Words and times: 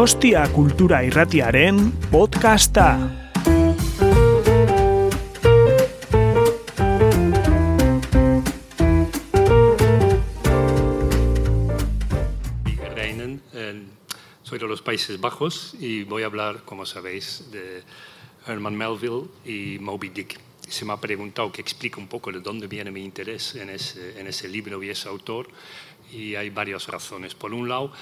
Donostia 0.00 0.48
Kultura 0.48 1.04
Irratiaren 1.04 1.92
podcasta. 2.10 2.96
Soy 14.42 14.58
de 14.58 14.66
los 14.66 14.80
Países 14.80 15.20
Bajos 15.20 15.74
y 15.78 16.04
voy 16.04 16.22
a 16.22 16.26
hablar, 16.26 16.62
como 16.64 16.86
sabéis, 16.86 17.50
de 17.52 17.82
Herman 18.46 18.74
Melville 18.74 19.24
y 19.44 19.78
Moby 19.80 20.08
Dick. 20.08 20.40
Se 20.66 20.86
me 20.86 20.94
ha 20.94 20.96
preguntado 20.96 21.52
que 21.52 21.60
explique 21.60 22.00
un 22.00 22.08
poco 22.08 22.32
de 22.32 22.40
dónde 22.40 22.68
viene 22.68 22.90
mi 22.90 23.04
interés 23.04 23.54
en 23.54 23.68
ese, 23.68 24.18
en 24.18 24.26
ese 24.28 24.48
libro 24.48 24.82
y 24.82 24.88
ese 24.88 25.10
autor 25.10 25.48
y 26.12 26.34
hay 26.34 26.50
varias 26.50 26.86
razones. 26.86 27.34
Por 27.34 27.52
un 27.54 27.68
lado, 27.68 27.92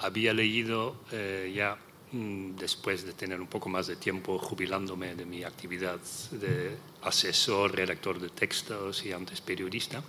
había 0.00 0.32
leído 0.32 0.96
eh, 1.12 1.52
ya 1.54 1.76
mm, 2.12 2.56
después 2.56 3.04
de 3.04 3.12
tener 3.12 3.40
un 3.40 3.46
poco 3.46 3.68
más 3.68 3.86
de 3.86 3.96
tiempo 3.96 4.38
jubilándome 4.38 5.14
de 5.14 5.24
mi 5.24 5.44
actividad 5.44 6.00
de 6.32 6.76
asesor, 7.02 7.74
redactor 7.74 8.18
de 8.20 8.30
textos 8.30 9.04
y 9.04 9.12
antes 9.12 9.40
periodista, 9.40 10.02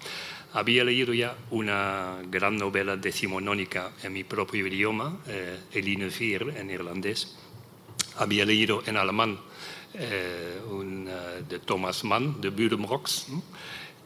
había 0.53 0.83
leído 0.83 1.13
ya 1.13 1.37
una 1.51 2.17
gran 2.29 2.57
novela 2.57 2.97
decimonónica 2.97 3.91
en 4.03 4.13
mi 4.13 4.23
propio 4.23 4.67
idioma, 4.67 5.19
eh, 5.27 5.59
Eline 5.73 6.09
Vier, 6.09 6.57
en 6.57 6.69
irlandés. 6.69 7.37
Había 8.17 8.45
leído 8.45 8.83
en 8.85 8.97
alemán 8.97 9.39
eh, 9.93 10.61
un, 10.69 11.07
uh, 11.07 11.43
de 11.47 11.59
Thomas 11.59 12.03
Mann, 12.03 12.39
de 12.39 12.49
Budemrocks. 12.49 13.27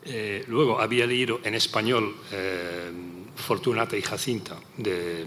Eh, 0.03 0.43
luego 0.47 0.79
había 0.79 1.05
leído 1.05 1.39
en 1.43 1.55
español 1.55 2.15
eh, 2.31 2.91
Fortunata 3.35 3.97
y 3.97 4.01
Jacinta, 4.01 4.57
de 4.77 5.25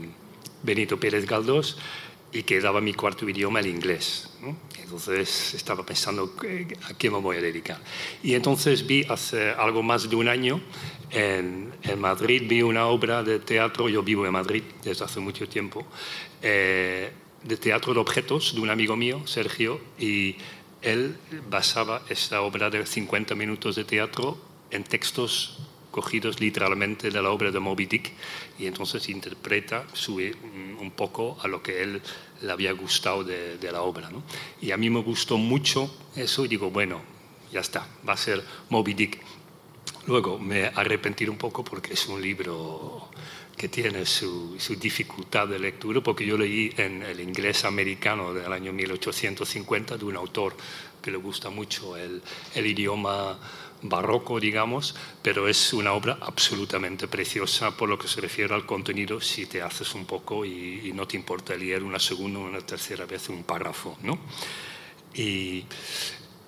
Benito 0.63 0.99
Pérez 0.99 1.27
Galdós 1.27 1.77
y 2.33 2.43
quedaba 2.43 2.81
mi 2.81 2.95
cuarto 2.95 3.29
idioma 3.29 3.61
el 3.61 3.67
inglés. 3.69 4.31
Entonces 4.79 5.55
estaba 5.55 5.85
pensando 5.85 6.35
a 6.89 6.95
qué 6.95 7.11
me 7.11 7.19
voy 7.19 7.39
a 7.39 7.41
dedicar. 7.41 7.79
Y 8.23 8.35
entonces 8.35 8.87
vi 8.87 9.05
hace 9.09 9.51
algo 9.51 9.83
más 9.83 10.09
de 10.09 10.17
un 10.17 10.29
año 10.29 10.61
en, 11.11 11.73
en 11.83 12.01
Madrid, 12.01 12.43
vi 12.47 12.63
una 12.63 12.87
obra 12.87 13.23
de 13.23 13.39
teatro, 13.39 13.89
yo 13.89 14.03
vivo 14.03 14.27
en 14.27 14.33
Madrid 14.33 14.63
desde 14.83 15.05
hace 15.05 15.21
mucho 15.21 15.49
tiempo, 15.49 15.87
eh, 16.43 17.11
de 17.43 17.57
teatro 17.57 17.95
de 17.95 18.01
objetos 18.01 18.55
de 18.55 18.61
un 18.61 18.71
amigo 18.71 18.97
mío, 18.97 19.27
Sergio, 19.27 19.81
y 19.99 20.37
él 20.83 21.17
basaba 21.49 22.03
esta 22.09 22.43
obra 22.43 22.71
de 22.71 22.85
50 22.85 23.35
minutos 23.35 23.77
de 23.77 23.85
teatro 23.85 24.39
en 24.71 24.85
textos 24.85 25.68
cogidos 25.99 26.39
literalmente 26.39 27.11
de 27.11 27.21
la 27.21 27.31
obra 27.31 27.51
de 27.51 27.59
Moby 27.59 27.87
Dick 27.87 28.13
y 28.57 28.67
entonces 28.67 29.09
interpreta 29.09 29.85
sube 29.95 30.33
un 30.81 30.93
poco 30.93 31.37
a 31.43 31.49
lo 31.49 31.61
que 31.61 31.83
él 31.83 32.01
le 32.41 32.53
había 32.53 32.71
gustado 32.71 33.25
de, 33.25 33.59
de 33.59 33.73
la 33.73 33.83
obra. 33.83 34.09
¿no? 34.09 34.23
Y 34.63 34.71
a 34.71 34.77
mí 34.77 34.91
me 34.91 35.03
gustó 35.03 35.39
mucho 35.39 35.93
eso 36.15 36.45
y 36.45 36.49
digo, 36.49 36.71
bueno, 36.71 37.01
ya 37.51 37.59
está, 37.59 37.85
va 38.09 38.13
a 38.13 38.17
ser 38.17 38.45
Moby 38.71 38.95
Dick. 38.95 39.19
Luego 40.07 40.39
me 40.39 40.67
arrepentí 40.67 41.27
un 41.27 41.37
poco 41.37 41.65
porque 41.65 41.95
es 41.95 42.07
un 42.07 42.23
libro 42.23 43.09
que 43.57 43.69
tiene 43.69 44.07
su, 44.07 44.55
su, 44.61 44.77
dificultad 44.77 45.49
de 45.49 45.59
lectura, 45.59 46.01
porque 46.01 46.25
yo 46.25 46.39
leí 46.39 46.73
en 46.77 47.03
el 47.03 47.19
inglés 47.19 47.65
americano 47.65 48.33
del 48.33 48.53
año 48.53 48.73
1850 48.73 49.97
de 49.97 50.05
un 50.05 50.15
autor 50.15 50.55
que 51.03 51.11
le 51.11 51.17
gusta 51.17 51.51
mucho 51.51 51.97
el, 51.97 52.23
el 52.55 52.67
idioma 52.67 53.37
barroco, 53.83 54.41
digamos, 54.41 54.95
pero 55.23 55.49
es 55.49 55.73
una 55.73 55.93
obra 55.93 56.19
absolutamente 56.21 57.09
preciosa 57.09 57.77
por 57.77 57.89
lo 57.89 57.99
que 57.99 58.09
se 58.09 58.21
refiere 58.21 58.55
al 58.55 58.67
contenido 58.67 59.21
si 59.21 59.47
te 59.47 59.63
haces 59.63 59.95
un 59.95 60.05
poco 60.05 60.45
y, 60.45 60.93
no 60.95 61.07
te 61.07 61.17
importa 61.17 61.55
leer 61.55 61.85
una 61.85 61.99
segunda 61.99 62.41
o 62.41 62.43
una 62.43 62.61
tercera 62.61 63.07
vez 63.07 63.29
un 63.29 63.45
párrafo, 63.45 63.97
¿no? 64.03 64.19
Y 65.15 65.65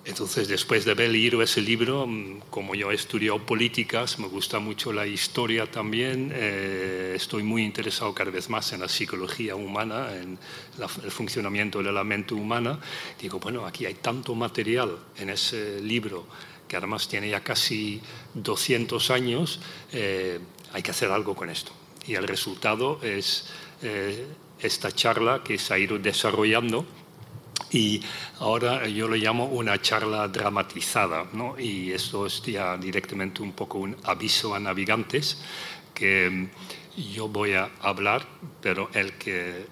entonces, 0.03 0.47
después 0.47 0.83
de 0.83 0.91
haber 0.91 1.11
leído 1.11 1.43
ese 1.43 1.61
libro, 1.61 2.09
como 2.49 2.73
yo 2.73 2.91
he 2.91 2.95
estudiado 2.95 3.45
políticas, 3.45 4.17
me 4.17 4.27
gusta 4.27 4.57
mucho 4.57 4.91
la 4.91 5.05
historia 5.05 5.69
también, 5.69 6.31
eh, 6.33 7.13
estoy 7.15 7.43
muy 7.43 7.63
interesado 7.63 8.11
cada 8.13 8.31
vez 8.31 8.49
más 8.49 8.73
en 8.73 8.79
la 8.79 8.89
psicología 8.89 9.55
humana, 9.55 10.15
en 10.15 10.39
el 11.03 11.11
funcionamiento 11.11 11.83
de 11.83 11.91
la 11.91 12.03
mente 12.03 12.33
humana. 12.33 12.79
Digo, 13.21 13.39
bueno, 13.39 13.65
aquí 13.65 13.85
hay 13.85 13.93
tanto 13.93 14.33
material 14.33 14.97
en 15.17 15.29
ese 15.29 15.79
libro 15.81 16.25
que 16.71 16.77
además 16.77 17.09
tiene 17.09 17.27
ya 17.27 17.41
casi 17.41 17.99
200 18.33 19.11
años, 19.11 19.59
eh, 19.91 20.39
hay 20.71 20.81
que 20.81 20.91
hacer 20.91 21.11
algo 21.11 21.35
con 21.35 21.49
esto. 21.49 21.73
Y 22.07 22.15
el 22.15 22.25
resultado 22.25 22.97
es 23.03 23.49
eh, 23.81 24.25
esta 24.57 24.89
charla 24.93 25.43
que 25.43 25.57
se 25.57 25.73
ha 25.73 25.77
ido 25.77 25.99
desarrollando 25.99 26.85
y 27.71 28.01
ahora 28.39 28.87
yo 28.87 29.09
lo 29.09 29.17
llamo 29.17 29.47
una 29.47 29.81
charla 29.81 30.29
dramatizada, 30.29 31.27
¿no? 31.33 31.59
y 31.59 31.91
esto 31.91 32.25
es 32.25 32.41
ya 32.41 32.77
directamente 32.77 33.41
un 33.41 33.51
poco 33.51 33.79
un 33.79 33.97
aviso 34.03 34.55
a 34.55 34.59
navegantes, 34.61 35.41
que 35.93 36.47
yo 36.95 37.27
voy 37.27 37.51
a 37.51 37.69
hablar, 37.81 38.25
pero 38.61 38.89
el 38.93 39.11
que 39.17 39.65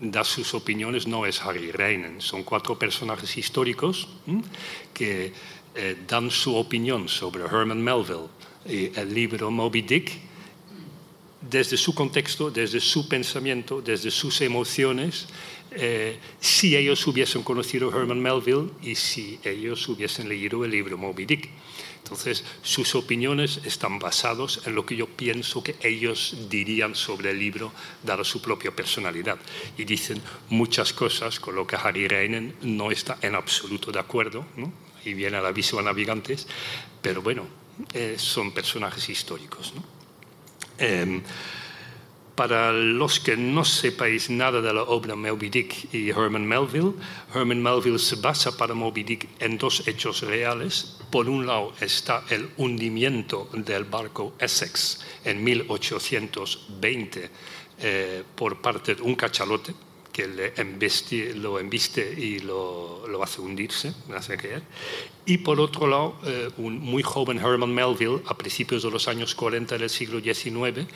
da 0.00 0.22
sus 0.22 0.52
opiniones 0.52 1.06
no 1.06 1.24
es 1.24 1.40
Harry 1.40 1.72
Reinen, 1.72 2.20
son 2.20 2.42
cuatro 2.42 2.78
personajes 2.78 3.38
históricos 3.38 4.08
que 4.92 5.32
eh, 5.76 5.96
dan 6.08 6.30
su 6.30 6.56
opinión 6.56 7.08
sobre 7.08 7.44
Herman 7.44 7.82
Melville 7.82 8.28
y 8.64 8.98
el 8.98 9.14
libro 9.14 9.50
Moby 9.50 9.82
Dick 9.82 10.12
desde 11.50 11.76
su 11.76 11.94
contexto, 11.94 12.50
desde 12.50 12.80
su 12.80 13.08
pensamiento, 13.08 13.80
desde 13.80 14.10
sus 14.10 14.40
emociones, 14.40 15.26
eh, 15.70 16.18
si 16.40 16.76
ellos 16.76 17.06
hubiesen 17.06 17.42
conocido 17.42 17.90
Herman 17.90 18.20
Melville 18.20 18.70
y 18.82 18.94
si 18.94 19.38
ellos 19.44 19.88
hubiesen 19.88 20.28
leído 20.28 20.64
el 20.64 20.70
libro 20.70 20.96
Moby 20.96 21.26
Dick. 21.26 21.48
Entonces, 22.02 22.44
sus 22.62 22.94
opiniones 22.94 23.60
están 23.64 23.98
basadas 23.98 24.60
en 24.64 24.76
lo 24.76 24.86
que 24.86 24.94
yo 24.94 25.08
pienso 25.08 25.62
que 25.62 25.74
ellos 25.82 26.36
dirían 26.48 26.94
sobre 26.94 27.30
el 27.30 27.38
libro, 27.38 27.72
dada 28.04 28.22
su 28.22 28.40
propia 28.40 28.70
personalidad. 28.70 29.38
Y 29.76 29.84
dicen 29.84 30.22
muchas 30.48 30.92
cosas 30.92 31.40
con 31.40 31.56
lo 31.56 31.66
que 31.66 31.74
Harry 31.74 32.06
Reinen 32.06 32.54
no 32.62 32.92
está 32.92 33.18
en 33.22 33.34
absoluto 33.34 33.90
de 33.90 33.98
acuerdo, 33.98 34.46
¿no? 34.56 34.85
Y 35.06 35.14
viene 35.14 35.36
al 35.36 35.46
aviso 35.46 35.78
a 35.78 35.82
navegantes, 35.82 36.46
pero 37.00 37.22
bueno, 37.22 37.46
eh, 37.92 38.16
son 38.18 38.52
personajes 38.52 39.08
históricos. 39.08 39.72
¿no? 39.74 39.82
Eh, 40.78 41.22
para 42.36 42.70
los 42.70 43.18
que 43.18 43.34
no 43.34 43.64
sepáis 43.64 44.28
nada 44.28 44.60
de 44.60 44.72
la 44.72 44.82
obra 44.82 45.16
Moby 45.16 45.48
Dick 45.48 45.94
y 45.94 46.10
Herman 46.10 46.46
Melville, 46.46 46.92
Herman 47.34 47.62
Melville 47.62 47.98
se 47.98 48.16
basa 48.16 48.54
para 48.54 48.74
Moby 48.74 49.04
Dick 49.04 49.26
en 49.40 49.56
dos 49.56 49.88
hechos 49.88 50.20
reales. 50.20 50.98
Por 51.10 51.30
un 51.30 51.46
lado 51.46 51.72
está 51.80 52.24
el 52.28 52.50
hundimiento 52.58 53.48
del 53.54 53.84
barco 53.84 54.34
Essex 54.38 55.00
en 55.24 55.42
1820 55.42 57.30
eh, 57.78 58.22
por 58.34 58.60
parte 58.60 58.94
de 58.94 59.02
un 59.02 59.14
cachalote 59.14 59.74
que 60.16 60.26
le 60.26 61.34
lo 61.34 61.60
embiste 61.60 62.14
y 62.16 62.38
lo, 62.38 63.06
lo, 63.06 63.22
hace 63.22 63.42
hundirse, 63.42 63.92
sé 64.22 64.38
qué. 64.38 64.62
Y 65.26 65.38
por 65.38 65.60
otro 65.60 65.86
lado, 65.86 66.18
eh, 66.24 66.48
un 66.56 66.78
muy 66.78 67.02
joven 67.02 67.36
Herman 67.38 67.74
Melville, 67.74 68.22
a 68.24 68.34
principios 68.34 68.82
de 68.82 68.90
los 68.90 69.08
años 69.08 69.34
40 69.34 69.76
del 69.76 69.90
siglo 69.90 70.18
XIX, 70.20 70.86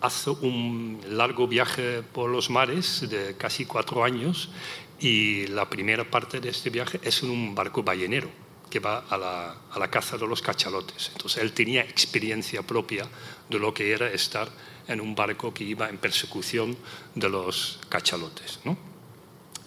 hace 0.00 0.30
un 0.30 1.00
largo 1.10 1.46
viaje 1.46 2.02
por 2.02 2.28
los 2.28 2.50
mares 2.50 3.08
de 3.08 3.36
casi 3.36 3.66
cuatro 3.66 4.02
años 4.02 4.50
y 4.98 5.46
la 5.46 5.70
primera 5.70 6.10
parte 6.10 6.40
de 6.40 6.48
este 6.48 6.70
viaje 6.70 6.98
es 7.04 7.22
en 7.22 7.30
un 7.30 7.54
barco 7.54 7.84
ballenero 7.84 8.28
que 8.68 8.80
va 8.80 9.04
a 9.08 9.16
la, 9.16 9.56
a 9.70 9.78
la 9.78 9.90
caza 9.90 10.18
de 10.18 10.26
los 10.26 10.42
cachalotes. 10.42 11.10
Entonces 11.12 11.40
él 11.40 11.52
tenía 11.52 11.82
experiencia 11.82 12.62
propia 12.62 13.06
de 13.48 13.58
lo 13.60 13.72
que 13.72 13.92
era 13.92 14.10
estar 14.10 14.48
en 14.92 15.00
un 15.00 15.14
barco 15.14 15.54
que 15.54 15.64
iba 15.64 15.88
en 15.88 15.98
persecución 15.98 16.76
de 17.14 17.28
los 17.28 17.80
cachalotes. 17.88 18.60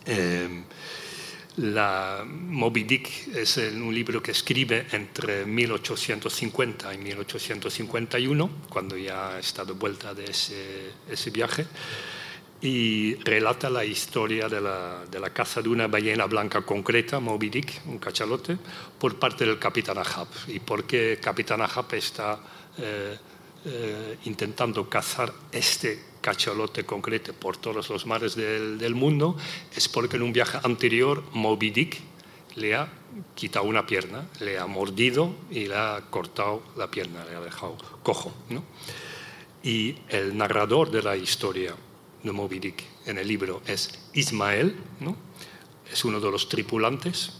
Eh, 0.06 0.64
la 1.58 2.24
Moby 2.26 2.84
Dick 2.84 3.28
es 3.36 3.58
un 3.58 3.94
libro 3.94 4.24
que 4.24 4.32
escribe 4.32 4.88
entre 4.92 5.46
1850 5.46 6.94
y 6.94 6.98
1851, 6.98 8.50
cuando 8.70 8.98
ya 8.98 9.38
está 9.38 9.64
de 9.64 9.74
vuelta 9.74 10.14
de 10.16 10.26
ese, 10.26 10.92
ese 11.08 11.30
viaje, 11.30 11.68
y 12.60 13.16
relata 13.16 13.70
la 13.70 13.86
historia 13.86 14.48
de 14.48 14.62
la, 14.62 15.04
de 15.12 15.20
la, 15.20 15.30
caza 15.32 15.62
de 15.62 15.70
una 15.70 15.88
ballena 15.88 16.26
blanca 16.26 16.62
concreta, 16.62 17.20
Moby 17.20 17.50
Dick, 17.50 17.82
un 17.86 18.00
cachalote, 18.00 18.58
por 18.98 19.20
parte 19.20 19.46
del 19.46 19.60
capitán 19.60 19.98
Ahab. 19.98 20.30
Y 20.48 20.60
por 20.60 20.86
qué 20.86 21.20
capitán 21.22 21.62
Ahab 21.62 21.94
está 21.94 22.40
eh, 22.78 23.18
eh, 23.66 24.18
intentando 24.26 24.90
cazar 24.90 25.34
este 25.52 26.14
cachalote 26.20 26.86
concreto 26.86 27.34
por 27.34 27.58
todos 27.58 27.90
los 27.90 28.06
mares 28.06 28.36
del, 28.36 28.96
mundo 28.96 29.38
es 29.76 29.90
porque 29.90 30.16
en 30.16 30.24
un 30.24 30.34
viaje 30.34 30.58
anterior 30.64 31.24
Moby 31.34 31.70
Dick 31.72 32.02
le 32.56 32.76
ha 32.76 32.92
quitado 33.36 33.66
una 33.66 33.86
pierna, 33.86 34.28
le 34.40 34.58
ha 34.58 34.66
mordido 34.68 35.36
y 35.50 35.68
le 35.68 35.76
ha 35.76 36.02
cortado 36.10 36.64
la 36.78 36.90
pierna, 36.90 37.26
le 37.26 37.36
ha 37.36 37.42
dejado 37.42 37.78
cojo. 38.04 38.34
¿no? 38.50 38.64
Y 39.64 39.96
el 40.10 40.38
narrador 40.38 40.92
de 40.92 41.02
la 41.02 41.16
historia 41.16 41.76
de 42.22 42.32
Moby 42.32 42.60
Dick 42.60 42.84
en 43.06 43.18
el 43.18 43.28
libro 43.28 43.62
es 43.66 44.10
Ismael, 44.14 44.76
¿no? 45.00 45.16
es 45.92 46.04
uno 46.06 46.20
de 46.20 46.32
los 46.32 46.50
tripulantes, 46.50 47.34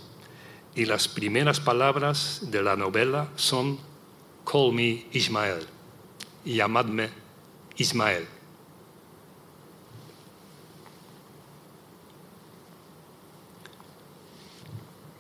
y 0.76 0.86
las 0.86 1.08
primeras 1.08 1.60
palabras 1.60 2.40
de 2.50 2.64
la 2.64 2.76
novela 2.76 3.30
son 3.36 3.80
Call 4.46 4.74
me 4.74 5.06
Ismael, 5.12 5.66
llamadme 6.46 7.10
Ismael. 7.78 8.28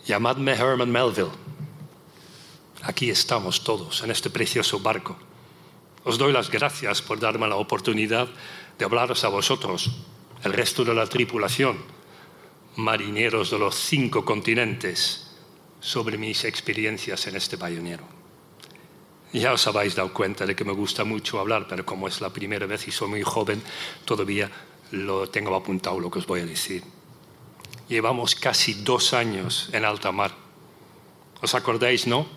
Llamadme 0.05 0.51
Herman 0.51 0.91
Melville. 0.91 1.31
Aquí 2.83 3.09
estamos 3.09 3.63
todos 3.63 4.03
en 4.03 4.11
este 4.11 4.29
precioso 4.29 4.79
barco. 4.79 5.15
Os 6.03 6.17
doy 6.17 6.33
las 6.33 6.51
gracias 6.51 7.01
por 7.01 7.19
darme 7.19 7.47
la 7.47 7.55
oportunidad 7.55 8.27
de 8.77 8.85
hablaros 8.85 9.23
a 9.23 9.29
vosotros, 9.29 9.89
el 10.43 10.51
resto 10.51 10.83
de 10.83 10.93
la 10.93 11.07
tripulación, 11.07 11.77
marineros 12.75 13.51
de 13.51 13.59
los 13.59 13.75
cinco 13.75 14.25
continentes, 14.25 15.31
sobre 15.79 16.17
mis 16.17 16.43
experiencias 16.43 17.25
en 17.27 17.37
este 17.37 17.55
bayonero. 17.55 18.12
Ya 19.33 19.51
os 19.51 19.65
habéis 19.65 19.95
dado 19.95 20.13
cuenta 20.13 20.45
de 20.45 20.55
que 20.55 20.63
me 20.63 20.73
gusta 20.73 21.03
mucho 21.03 21.39
hablar, 21.39 21.65
pero 21.67 21.83
como 21.83 22.07
es 22.07 22.21
la 22.21 22.29
primera 22.29 22.67
vez 22.67 22.87
y 22.87 22.91
soy 22.91 23.09
muy 23.09 23.23
joven, 23.23 23.63
todavía 24.05 24.49
lo 24.91 25.27
tengo 25.27 25.55
apuntado 25.55 25.99
lo 25.99 26.11
que 26.11 26.19
os 26.19 26.27
voy 26.27 26.41
a 26.41 26.45
decir. 26.45 26.83
Llevamos 27.89 28.35
casi 28.35 28.75
dos 28.75 29.13
años 29.13 29.69
en 29.73 29.85
alta 29.85 30.11
mar. 30.11 30.31
¿Os 31.41 31.55
acordáis, 31.55 32.05
no? 32.05 32.27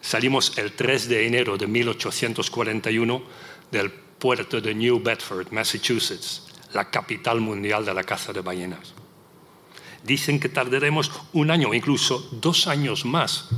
Salimos 0.00 0.58
el 0.58 0.72
3 0.72 1.08
de 1.08 1.26
enero 1.26 1.56
de 1.56 1.68
1841 1.68 3.22
del 3.70 3.92
puerto 3.92 4.60
de 4.60 4.74
New 4.74 5.00
Bedford, 5.00 5.52
Massachusetts, 5.52 6.42
la 6.72 6.90
capital 6.90 7.40
mundial 7.40 7.84
de 7.84 7.94
la 7.94 8.02
caza 8.02 8.32
de 8.32 8.40
ballenas. 8.40 8.92
Dicen 10.02 10.40
que 10.40 10.48
tardaremos 10.48 11.12
un 11.32 11.52
año, 11.52 11.72
incluso 11.72 12.28
dos 12.32 12.66
años 12.66 13.04
más, 13.04 13.50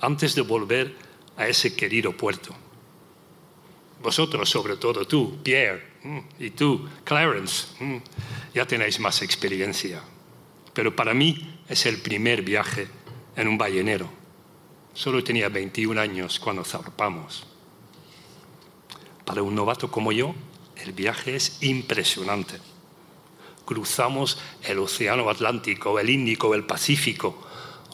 antes 0.00 0.34
de 0.34 0.40
volver 0.40 0.96
a 1.36 1.48
ese 1.48 1.74
querido 1.74 2.12
puerto. 2.12 2.54
Vosotros, 4.02 4.48
sobre 4.48 4.76
todo 4.76 5.06
tú, 5.06 5.42
Pierre, 5.42 5.82
mm, 6.02 6.18
y 6.40 6.50
tú, 6.50 6.88
Clarence, 7.04 7.68
mm, 7.80 7.96
ya 8.54 8.66
tenéis 8.66 9.00
más 9.00 9.22
experiencia 9.22 10.02
pero 10.74 10.94
para 10.94 11.14
mí 11.14 11.56
es 11.68 11.86
el 11.86 12.02
primer 12.02 12.42
viaje 12.42 12.88
en 13.36 13.48
un 13.48 13.56
ballenero. 13.56 14.10
Solo 14.92 15.24
tenía 15.24 15.48
21 15.48 15.98
años 15.98 16.38
cuando 16.38 16.64
zarpamos. 16.64 17.46
Para 19.24 19.42
un 19.42 19.54
novato 19.54 19.90
como 19.90 20.12
yo, 20.12 20.34
el 20.76 20.92
viaje 20.92 21.36
es 21.36 21.62
impresionante. 21.62 22.58
Cruzamos 23.64 24.38
el 24.64 24.78
Océano 24.80 25.30
Atlántico, 25.30 25.98
el 25.98 26.10
Índico, 26.10 26.54
el 26.54 26.64
Pacífico, 26.64 27.43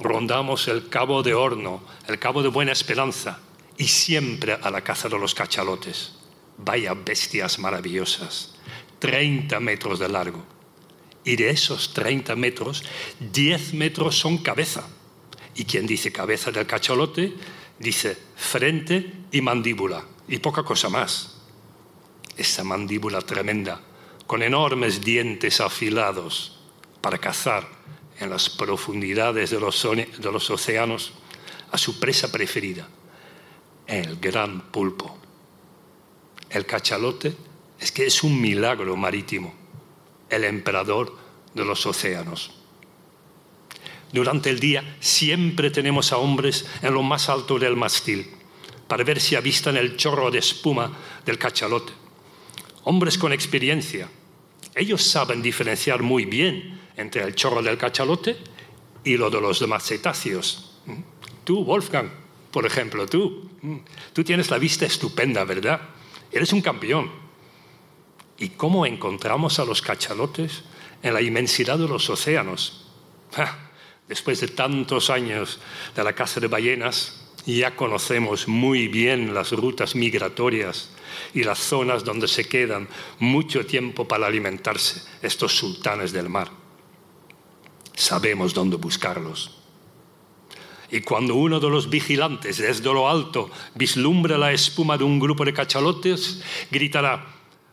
rondamos 0.00 0.69
el 0.69 0.88
Cabo 0.88 1.23
de 1.23 1.35
Horno, 1.35 1.82
el 2.08 2.19
Cabo 2.19 2.43
de 2.43 2.49
Buena 2.49 2.73
Esperanza 2.73 3.41
y 3.76 3.87
siempre 3.87 4.55
a 4.55 4.70
la 4.70 4.82
caza 4.82 5.08
de 5.08 5.19
los 5.19 5.35
cachalotes. 5.35 6.12
Vaya 6.58 6.94
bestias 6.94 7.58
maravillosas, 7.58 8.55
30 8.99 9.61
metros 9.61 9.99
de 9.99 10.08
largo 10.08 10.44
y 11.25 11.37
de 11.37 11.50
esos 11.50 11.93
30 11.93 12.35
metros, 12.37 12.85
10 13.20 13.75
metros 13.75 14.19
son 14.19 14.38
cabeza. 14.38 14.87
Y 15.55 15.64
quien 15.64 15.87
dice 15.87 16.12
cabeza 16.12 16.50
del 16.50 16.67
cachalote, 16.67 17.35
dice 17.79 18.17
frente 18.37 19.12
y 19.31 19.41
mandíbula, 19.41 20.05
y 20.29 20.38
poca 20.38 20.62
cosa 20.62 20.88
más. 20.88 21.37
Esa 22.37 22.64
mandíbula 22.64 23.20
tremenda, 23.20 23.81
con 24.26 24.43
enormes 24.43 25.02
dientes 25.02 25.61
afilados 25.61 26.58
para 27.00 27.19
cazar 27.19 27.69
en 28.21 28.29
las 28.29 28.51
profundidades 28.51 29.51
de 29.51 29.59
los, 29.59 30.51
océanos 30.51 31.13
a 31.73 31.79
su 31.79 31.99
presa 31.99 32.31
preferida, 32.31 32.87
el 33.87 34.17
gran 34.17 34.61
pulpo. 34.71 35.17
El 36.51 36.67
cachalote 36.67 37.35
es 37.79 37.91
que 37.91 38.07
es 38.07 38.23
un 38.23 38.41
milagro 38.41 38.95
marítimo 38.97 39.55
el 40.29 40.45
emperador 40.45 41.17
de 41.55 41.65
los 41.65 41.85
océanos. 41.87 42.53
Durante 44.13 44.51
el 44.51 44.61
día 44.61 44.97
siempre 45.01 45.71
tenemos 45.71 46.13
a 46.13 46.19
hombres 46.19 46.67
en 46.83 46.95
lo 46.95 47.03
más 47.03 47.29
alto 47.29 47.59
del 47.59 47.77
mastil 47.77 48.27
para 48.87 49.05
ver 49.05 49.21
si 49.21 49.35
avistan 49.35 49.77
el 49.77 49.97
chorro 49.97 50.31
de 50.31 50.39
espuma 50.39 50.93
del 51.25 51.39
cachalote. 51.39 51.93
Hombres 52.85 53.17
con 53.19 53.33
experiencia. 53.33 54.09
Ellos 54.75 55.03
saben 55.03 55.43
diferenciar 55.43 56.03
muy 56.03 56.25
bien 56.25 56.81
entre 57.00 57.23
el 57.23 57.35
chorro 57.35 57.62
del 57.62 57.79
cachalote 57.79 58.37
y 59.05 59.17
lo 59.17 59.31
de 59.31 59.41
los 59.41 59.61
demás 59.61 59.85
cetáceos. 59.85 60.79
Tú, 61.44 61.64
Wolfgang, 61.64 62.11
por 62.50 62.67
ejemplo, 62.67 63.06
tú. 63.06 63.50
Tú 64.12 64.25
tienes 64.25 64.50
la 64.50 64.58
vista 64.58 64.87
estupenda, 64.87 65.44
¿verdad? 65.44 65.81
Eres 66.32 66.52
un 66.52 66.61
campeón. 66.61 67.11
¿Y 68.38 68.50
cómo 68.50 68.87
encontramos 68.87 69.58
a 69.58 69.64
los 69.64 69.82
cachalotes 69.82 70.62
en 71.02 71.14
la 71.14 71.23
inmensidad 71.23 71.79
de 71.79 71.88
los 71.88 72.08
océanos? 72.08 72.87
Después 74.08 74.41
de 74.41 74.49
tantos 74.49 75.11
años 75.11 75.61
de 75.94 76.05
la 76.05 76.14
caza 76.14 76.41
de 76.41 76.49
ballenas, 76.49 77.20
ya 77.47 77.75
conocemos 77.76 78.49
muy 78.49 78.88
bien 78.88 79.35
las 79.35 79.52
rutas 79.52 79.94
migratorias 79.94 80.91
y 81.35 81.44
las 81.44 81.58
zonas 81.58 82.05
donde 82.05 82.29
se 82.29 82.47
quedan 82.49 82.88
mucho 83.19 83.64
tiempo 83.67 84.06
para 84.06 84.26
alimentarse 84.26 85.02
estos 85.23 85.56
sultanes 85.56 86.12
del 86.12 86.29
mar. 86.29 86.50
Sabemos 87.95 88.55
dónde 88.55 88.77
buscarlos. 88.77 89.61
Y 90.91 91.01
cuando 91.03 91.37
uno 91.37 91.61
de 91.61 91.71
los 91.71 91.89
vigilantes 91.89 92.59
desde 92.59 92.93
lo 92.93 93.09
alto 93.09 93.51
vislumbra 93.75 94.37
la 94.37 94.53
espuma 94.53 94.99
de 94.99 95.05
un 95.05 95.21
grupo 95.21 95.45
de 95.45 95.53
cachalotes, 95.53 96.43
gritará, 96.71 97.25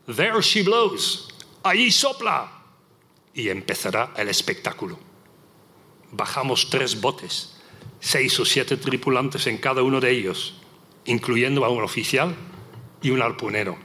There 0.05 0.41
she 0.41 0.63
blows. 0.63 1.27
Ahí 1.63 1.91
sopla. 1.91 2.51
Y 3.33 3.49
empezará 3.49 4.13
el 4.15 4.29
espectáculo. 4.29 4.99
Bajamos 6.11 6.69
tres 6.69 6.99
botes, 7.01 7.57
seis 7.99 8.39
o 8.39 8.45
siete 8.45 8.77
tripulantes 8.77 9.47
en 9.47 9.57
cada 9.57 9.83
uno 9.83 9.99
de 9.99 10.11
ellos, 10.11 10.55
incluyendo 11.05 11.65
a 11.65 11.69
un 11.69 11.83
oficial 11.83 12.35
y 13.01 13.09
un 13.09 13.21
arponero. 13.21 13.77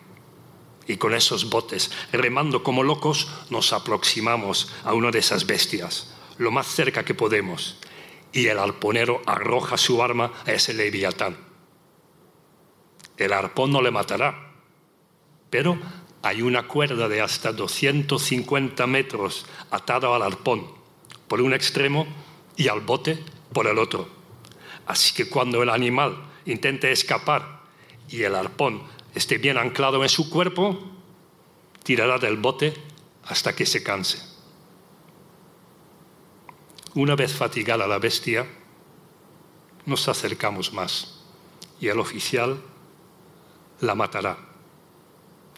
Y 0.86 0.96
con 0.96 1.14
esos 1.14 1.48
botes, 1.50 1.90
remando 2.12 2.62
como 2.62 2.82
locos, 2.82 3.28
nos 3.50 3.72
aproximamos 3.72 4.72
a 4.84 4.94
una 4.94 5.10
de 5.10 5.18
esas 5.18 5.46
bestias, 5.46 6.14
lo 6.42 6.50
más 6.50 6.66
cerca 6.66 7.04
que 7.04 7.14
podemos. 7.14 7.78
Y 8.32 8.46
el 8.46 8.58
arponero 8.58 9.22
arroja 9.26 9.76
su 9.76 10.02
arma 10.02 10.32
a 10.46 10.52
ese 10.52 10.74
leviatán. 10.74 11.36
El 13.16 13.32
arpón 13.32 13.72
no 13.72 13.82
le 13.82 13.90
matará, 13.90 14.52
pero 15.50 15.78
hay 16.22 16.42
una 16.42 16.66
cuerda 16.66 17.08
de 17.08 17.20
hasta 17.20 17.52
250 17.52 18.86
metros 18.86 19.46
atada 19.70 20.14
al 20.14 20.22
arpón 20.22 20.66
por 21.28 21.40
un 21.40 21.52
extremo 21.52 22.06
y 22.56 22.68
al 22.68 22.80
bote 22.80 23.18
por 23.52 23.66
el 23.66 23.78
otro. 23.78 24.08
Así 24.86 25.14
que 25.14 25.28
cuando 25.28 25.62
el 25.62 25.68
animal 25.68 26.16
intente 26.46 26.90
escapar 26.90 27.62
y 28.08 28.22
el 28.22 28.34
arpón 28.34 28.82
esté 29.14 29.38
bien 29.38 29.58
anclado 29.58 30.02
en 30.02 30.08
su 30.08 30.30
cuerpo, 30.30 30.78
tirará 31.82 32.18
del 32.18 32.36
bote 32.36 32.74
hasta 33.24 33.54
que 33.54 33.66
se 33.66 33.82
canse. 33.82 34.31
Una 36.94 37.16
vez 37.16 37.32
fatigada 37.32 37.86
la 37.86 37.98
bestia, 37.98 38.46
nos 39.86 40.08
acercamos 40.08 40.72
más 40.72 41.20
y 41.80 41.88
el 41.88 41.98
oficial 41.98 42.60
la 43.80 43.94
matará 43.94 44.52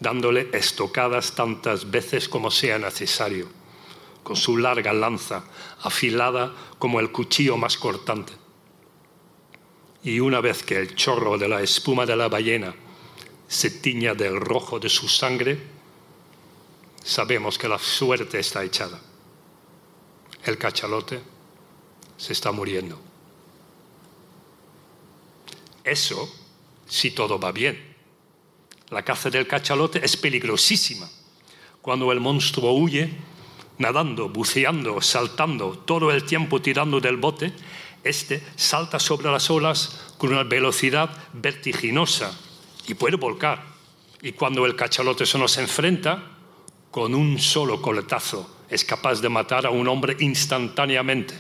dándole 0.01 0.49
estocadas 0.53 1.35
tantas 1.35 1.91
veces 1.91 2.29
como 2.29 2.51
sea 2.51 2.79
necesario, 2.79 3.49
con 4.23 4.37
su 4.37 4.57
larga 4.57 4.93
lanza, 4.93 5.45
afilada 5.83 6.53
como 6.79 7.01
el 7.01 7.13
cuchillo 7.13 7.57
más 7.57 7.77
cortante. 7.77 8.33
Y 10.03 10.21
una 10.21 10.41
vez 10.41 10.63
que 10.63 10.77
el 10.77 10.95
chorro 10.95 11.39
de 11.39 11.49
la 11.49 11.63
espuma 11.63 12.07
de 12.07 12.17
la 12.17 12.29
ballena 12.29 12.75
se 13.49 13.71
tiña 13.71 14.15
del 14.15 14.41
rojo 14.41 14.79
de 14.79 14.89
su 14.89 15.09
sangre, 15.09 15.59
sabemos 17.03 17.59
que 17.59 17.69
la 17.69 17.79
suerte 17.79 18.39
está 18.39 18.65
echada. 18.65 19.01
El 20.45 20.59
cachalote 20.59 21.21
se 22.17 22.33
está 22.33 22.53
muriendo. 22.53 23.01
Eso 25.83 26.33
si 26.87 27.11
todo 27.11 27.39
va 27.39 27.53
bien 27.53 27.95
la 28.91 29.03
caza 29.03 29.31
del 29.31 29.47
cachalote 29.47 30.05
es 30.05 30.17
peligrosísima. 30.17 31.09
Cuando 31.81 32.13
el 32.13 32.21
monstruo 32.21 32.73
huye, 32.73 33.11
nadando, 33.79 34.29
buceando, 34.29 35.01
saltando, 35.01 35.79
todo 35.85 36.13
el 36.13 36.25
tiempo 36.25 36.61
tirando 36.63 37.01
del 37.01 37.17
bote, 37.17 37.53
este 38.05 38.43
salta 38.57 39.01
sobre 39.01 39.31
las 39.31 39.51
olas 39.51 40.15
con 40.19 40.31
una 40.31 40.45
velocidad 40.45 41.11
vertiginosa 41.33 42.39
y 42.87 42.95
puede 42.95 43.17
volcar. 43.17 43.65
Y 44.23 44.33
cuando 44.33 44.65
el 44.65 44.77
cachalote 44.77 45.27
se 45.27 45.39
nos 45.39 45.59
enfrenta, 45.59 46.31
con 46.91 47.15
un 47.15 47.41
solo 47.41 47.83
coletazo 47.83 48.49
es 48.75 48.85
capaz 48.85 49.21
de 49.21 49.29
matar 49.29 49.67
a 49.67 49.71
un 49.71 49.87
hombre 49.87 50.17
instantáneamente. 50.19 51.35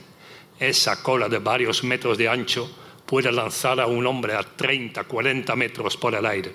Esa 0.60 1.02
cola 1.02 1.28
de 1.28 1.38
varios 1.38 1.82
metros 1.82 2.16
de 2.16 2.28
ancho 2.28 2.70
puede 3.04 3.32
lanzar 3.32 3.80
a 3.80 3.86
un 3.86 4.06
hombre 4.06 4.34
a 4.34 4.44
30, 4.44 5.02
40 5.02 5.56
metros 5.56 5.96
por 5.96 6.14
el 6.14 6.26
aire. 6.26 6.54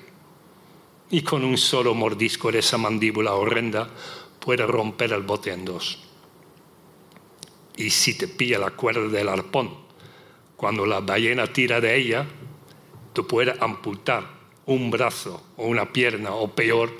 Y 1.12 1.22
con 1.22 1.44
un 1.44 1.58
solo 1.58 1.94
mordisco 1.94 2.50
de 2.50 2.60
esa 2.60 2.78
mandíbula 2.78 3.34
horrenda 3.34 3.90
puede 4.40 4.66
romper 4.66 5.12
el 5.12 5.24
bote 5.24 5.52
en 5.52 5.66
dos. 5.66 6.00
Y 7.76 7.90
si 7.90 8.18
te 8.18 8.30
pilla 8.30 8.58
la 8.58 8.72
cuerda 8.72 9.10
del 9.10 9.28
arpón, 9.28 9.74
cuando 10.56 10.86
la 10.86 11.02
ballena 11.02 11.48
tira 11.48 11.82
de 11.82 11.98
ella, 11.98 12.26
tú 13.12 13.28
puedes 13.28 13.62
amputar 13.62 14.24
un 14.66 14.90
brazo 14.92 15.44
o 15.58 15.66
una 15.66 15.92
pierna, 15.92 16.32
o 16.32 16.50
peor, 16.50 16.92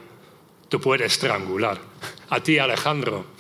tú 0.68 0.82
puedes 0.82 1.14
estrangular. 1.14 1.80
A 2.30 2.42
ti, 2.42 2.58
Alejandro, 2.60 3.39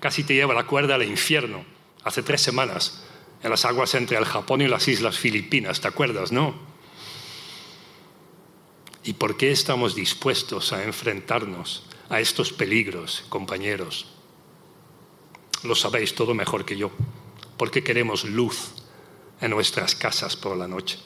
casi 0.00 0.24
te 0.24 0.34
lleva 0.34 0.54
la 0.54 0.66
cuerda 0.66 0.94
al 0.94 1.02
infierno 1.02 1.64
hace 2.04 2.22
tres 2.22 2.40
semanas 2.40 3.04
en 3.42 3.50
las 3.50 3.64
aguas 3.64 3.94
entre 3.94 4.16
el 4.16 4.24
Japón 4.24 4.62
y 4.62 4.68
las 4.68 4.88
Islas 4.88 5.18
Filipinas, 5.18 5.80
¿te 5.80 5.88
acuerdas, 5.88 6.32
no? 6.32 6.54
¿Y 9.04 9.14
por 9.14 9.36
qué 9.36 9.50
estamos 9.50 9.94
dispuestos 9.94 10.72
a 10.72 10.84
enfrentarnos 10.84 11.84
a 12.08 12.20
estos 12.20 12.52
peligros, 12.52 13.24
compañeros? 13.28 14.06
Lo 15.62 15.74
sabéis 15.74 16.14
todo 16.14 16.34
mejor 16.34 16.64
que 16.64 16.76
yo. 16.76 16.90
Porque 17.56 17.82
queremos 17.82 18.24
luz 18.24 18.72
en 19.40 19.50
nuestras 19.50 19.94
casas 19.94 20.36
por 20.36 20.56
la 20.56 20.68
noche. 20.68 20.98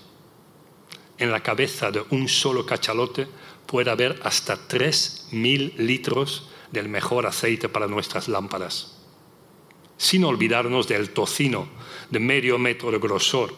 En 1.19 1.31
la 1.31 1.43
cabeza 1.43 1.91
de 1.91 2.05
un 2.11 2.29
solo 2.29 2.67
cachalote 2.67 3.29
puede 3.67 3.91
haber 3.91 4.21
hasta 4.25 4.57
3.000 4.57 5.77
litros 5.77 6.49
del 6.73 6.89
mejor 6.89 7.27
aceite 7.27 7.69
para 7.69 7.87
nuestras 7.87 8.29
lámparas. 8.29 8.99
Sin 9.97 10.25
olvidarnos 10.25 10.89
del 10.89 11.11
tocino 11.11 11.69
de 12.11 12.19
medio 12.19 12.59
metro 12.59 12.91
de 12.91 12.99
grosor. 12.99 13.55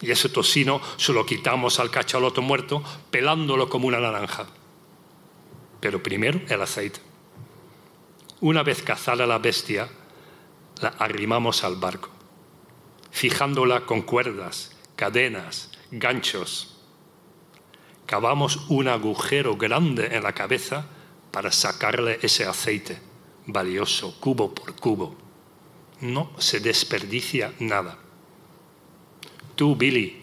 Y 0.00 0.10
ese 0.10 0.28
tocino 0.28 0.80
se 0.96 1.12
lo 1.12 1.24
quitamos 1.26 1.78
al 1.78 1.90
cachalote 1.90 2.40
muerto 2.40 2.82
pelándolo 3.10 3.68
como 3.68 3.86
una 3.86 4.00
naranja. 4.00 4.46
Pero 5.80 6.02
primero 6.02 6.40
el 6.48 6.62
aceite. 6.62 7.00
Una 8.40 8.62
vez 8.62 8.82
cazada 8.82 9.26
la 9.26 9.38
bestia, 9.38 9.88
la 10.80 10.88
arrimamos 10.88 11.64
al 11.64 11.76
barco, 11.76 12.08
fijándola 13.10 13.80
con 13.80 14.02
cuerdas, 14.02 14.76
cadenas, 14.94 15.72
ganchos. 15.90 16.76
Cavamos 18.06 18.68
un 18.68 18.86
agujero 18.86 19.56
grande 19.56 20.14
en 20.16 20.22
la 20.22 20.32
cabeza 20.32 20.86
para 21.30 21.52
sacarle 21.52 22.18
ese 22.22 22.44
aceite 22.44 23.08
valioso, 23.48 24.14
cubo 24.20 24.54
por 24.54 24.74
cubo. 24.76 25.16
No 26.00 26.30
se 26.38 26.60
desperdicia 26.60 27.52
nada. 27.58 27.98
Tú, 29.56 29.74
Billy, 29.74 30.16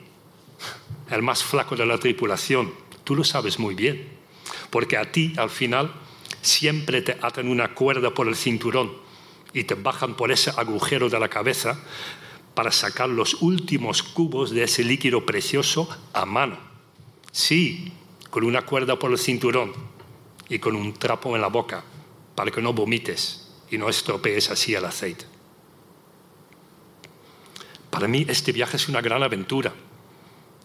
el 1.10 1.22
más 1.22 1.44
flaco 1.44 1.76
de 1.76 1.86
la 1.86 1.98
tripulación, 1.98 2.74
tú 3.04 3.16
lo 3.16 3.24
sabes 3.24 3.60
muy 3.60 3.76
bien, 3.76 4.08
porque 4.70 4.98
a 4.98 5.12
ti 5.12 5.34
al 5.38 5.50
final 5.50 5.92
siempre 6.42 7.02
te 7.02 7.18
atan 7.22 7.50
una 7.50 7.74
cuerda 7.74 8.14
por 8.14 8.28
el 8.28 8.36
cinturón 8.36 8.94
y 9.54 9.64
te 9.64 9.74
bajan 9.74 10.16
por 10.16 10.32
ese 10.32 10.52
agujero 10.52 11.10
de 11.10 11.20
la 11.20 11.28
cabeza 11.28 11.80
para 12.54 12.72
sacar 12.72 13.10
los 13.10 13.42
últimos 13.42 14.02
cubos 14.04 14.52
de 14.52 14.64
ese 14.64 14.84
líquido 14.84 15.26
precioso 15.26 15.90
a 16.14 16.26
mano. 16.26 16.58
Sí, 17.32 17.92
con 18.30 18.46
una 18.46 18.62
cuerda 18.62 18.98
por 18.98 19.12
el 19.12 19.18
cinturón 19.18 19.74
y 20.50 20.60
con 20.60 20.76
un 20.76 20.94
trapo 20.94 21.36
en 21.36 21.42
la 21.42 21.48
boca 21.48 21.84
para 22.36 22.52
que 22.52 22.62
no 22.62 22.74
vomites 22.74 23.48
y 23.70 23.78
no 23.78 23.90
estropees 23.90 24.50
así 24.50 24.74
el 24.74 24.86
aceite. 24.86 25.26
Para 27.90 28.08
mí 28.08 28.26
este 28.28 28.52
viaje 28.52 28.78
es 28.78 28.90
una 28.90 29.02
gran 29.02 29.24
aventura. 29.24 29.74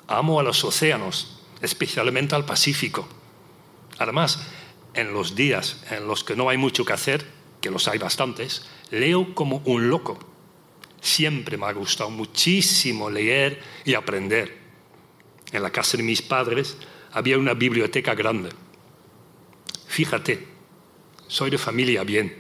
Amo 0.09 0.41
a 0.41 0.43
los 0.43 0.65
océanos, 0.65 1.41
especialmente 1.63 2.35
al 2.35 2.45
Pacífico. 2.45 3.07
Además, 3.99 4.47
en 4.95 5.13
los 5.13 5.37
días 5.37 5.85
en 5.91 6.07
los 6.07 6.25
que 6.25 6.35
no 6.35 6.49
hay 6.49 6.57
mucho 6.57 6.85
que 6.85 6.93
hacer, 6.93 7.25
que 7.61 7.71
los 7.71 7.87
hay 7.87 7.99
bastantes, 7.99 8.67
leo 8.91 9.35
como 9.35 9.63
un 9.65 9.89
loco. 9.89 10.19
Siempre 11.01 11.57
me 11.57 11.67
ha 11.67 11.73
gustado 11.73 12.11
muchísimo 12.11 13.09
leer 13.09 13.63
y 13.85 13.95
aprender. 13.95 14.59
En 15.53 15.63
la 15.63 15.71
casa 15.71 15.97
de 15.97 16.03
mis 16.03 16.23
padres 16.23 16.77
había 17.13 17.39
una 17.39 17.55
biblioteca 17.55 18.15
grande 18.15 18.51
Fíjate, 20.01 20.47
soy 21.29 21.51
de 21.51 21.59
familia 21.59 22.05
bien. 22.05 22.35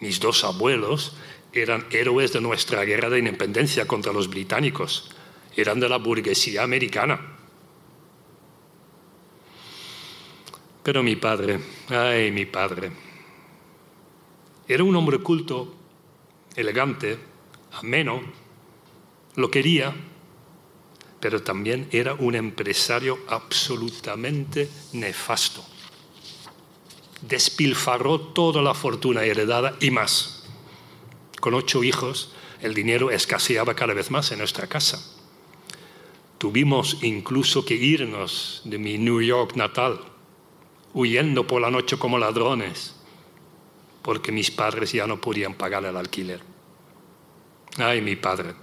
Mis 0.00 0.18
dos 0.18 0.42
abuelos 0.42 1.16
eran 1.52 1.86
héroes 1.92 2.32
de 2.32 2.40
nuestra 2.40 2.82
guerra 2.82 3.08
de 3.08 3.20
independencia 3.20 3.86
contra 3.86 4.12
los 4.12 4.28
británicos. 4.28 5.08
Eran 5.54 5.78
de 5.78 5.88
la 5.88 5.98
burguesía 5.98 6.64
americana. 6.64 7.36
Pero 10.82 11.04
mi 11.04 11.14
padre, 11.14 11.60
ay, 11.90 12.32
mi 12.32 12.44
padre, 12.44 12.90
era 14.66 14.82
un 14.82 14.96
hombre 14.96 15.20
culto, 15.20 15.76
elegante, 16.56 17.20
ameno, 17.70 18.20
lo 19.36 19.48
quería, 19.48 19.94
pero 21.20 21.40
también 21.40 21.86
era 21.92 22.14
un 22.14 22.34
empresario 22.34 23.16
absolutamente 23.28 24.68
nefasto 24.94 25.64
despilfarró 27.22 28.20
toda 28.20 28.62
la 28.62 28.74
fortuna 28.74 29.24
heredada 29.24 29.76
y 29.80 29.90
más. 29.90 30.44
Con 31.40 31.54
ocho 31.54 31.84
hijos, 31.84 32.32
el 32.60 32.74
dinero 32.74 33.10
escaseaba 33.10 33.74
cada 33.74 33.94
vez 33.94 34.10
más 34.10 34.32
en 34.32 34.38
nuestra 34.38 34.66
casa. 34.66 35.00
Tuvimos 36.38 36.98
incluso 37.02 37.64
que 37.64 37.74
irnos 37.74 38.62
de 38.64 38.78
mi 38.78 38.98
New 38.98 39.20
York 39.20 39.56
natal, 39.56 40.00
huyendo 40.94 41.46
por 41.46 41.60
la 41.60 41.70
noche 41.70 41.98
como 41.98 42.18
ladrones, 42.18 42.94
porque 44.02 44.32
mis 44.32 44.50
padres 44.50 44.92
ya 44.92 45.06
no 45.06 45.20
podían 45.20 45.54
pagar 45.54 45.84
el 45.84 45.96
alquiler. 45.96 46.40
Ay, 47.76 48.00
mi 48.00 48.16
padre. 48.16 48.54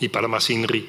Y 0.00 0.08
para 0.08 0.28
más 0.28 0.48
Inri, 0.50 0.88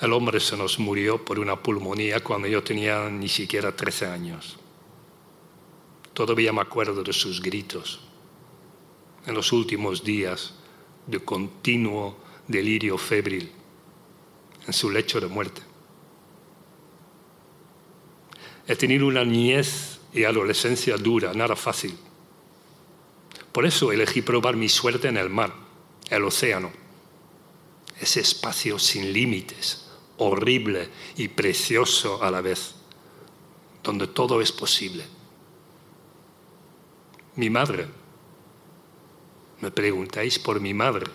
el 0.00 0.12
hombre 0.12 0.40
se 0.40 0.56
nos 0.56 0.78
murió 0.78 1.24
por 1.24 1.38
una 1.38 1.60
pulmonía 1.60 2.22
cuando 2.22 2.46
yo 2.46 2.62
tenía 2.62 3.08
ni 3.08 3.28
siquiera 3.28 3.74
13 3.74 4.06
años. 4.06 4.58
Todavía 6.14 6.52
me 6.52 6.60
acuerdo 6.60 7.02
de 7.02 7.12
sus 7.12 7.42
gritos 7.42 7.98
en 9.26 9.34
los 9.34 9.52
últimos 9.52 10.04
días 10.04 10.54
de 11.08 11.18
continuo 11.18 12.16
delirio 12.46 12.96
febril 12.96 13.50
en 14.64 14.72
su 14.72 14.90
lecho 14.90 15.20
de 15.20 15.26
muerte. 15.26 15.60
He 18.68 18.76
tenido 18.76 19.08
una 19.08 19.24
niñez 19.24 19.98
y 20.12 20.22
adolescencia 20.22 20.96
dura, 20.96 21.34
nada 21.34 21.56
fácil. 21.56 21.98
Por 23.50 23.66
eso 23.66 23.90
elegí 23.90 24.22
probar 24.22 24.56
mi 24.56 24.68
suerte 24.68 25.08
en 25.08 25.16
el 25.16 25.28
mar, 25.28 25.52
el 26.10 26.22
océano, 26.22 26.70
ese 28.00 28.20
espacio 28.20 28.78
sin 28.78 29.12
límites, 29.12 29.90
horrible 30.18 30.88
y 31.16 31.26
precioso 31.26 32.22
a 32.22 32.30
la 32.30 32.40
vez, 32.40 32.76
donde 33.82 34.06
todo 34.06 34.40
es 34.40 34.52
posible 34.52 35.13
mi 37.36 37.50
madre. 37.50 37.88
Me 39.60 39.70
preguntáis 39.70 40.38
por 40.38 40.60
mi 40.60 40.72
madre. 40.72 41.06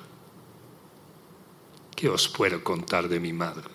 ¿Qué 1.95 2.09
os 2.09 2.27
puedo 2.27 2.63
contar 2.63 3.07
de 3.07 3.19
mi 3.19 3.33
madre? 3.33 3.69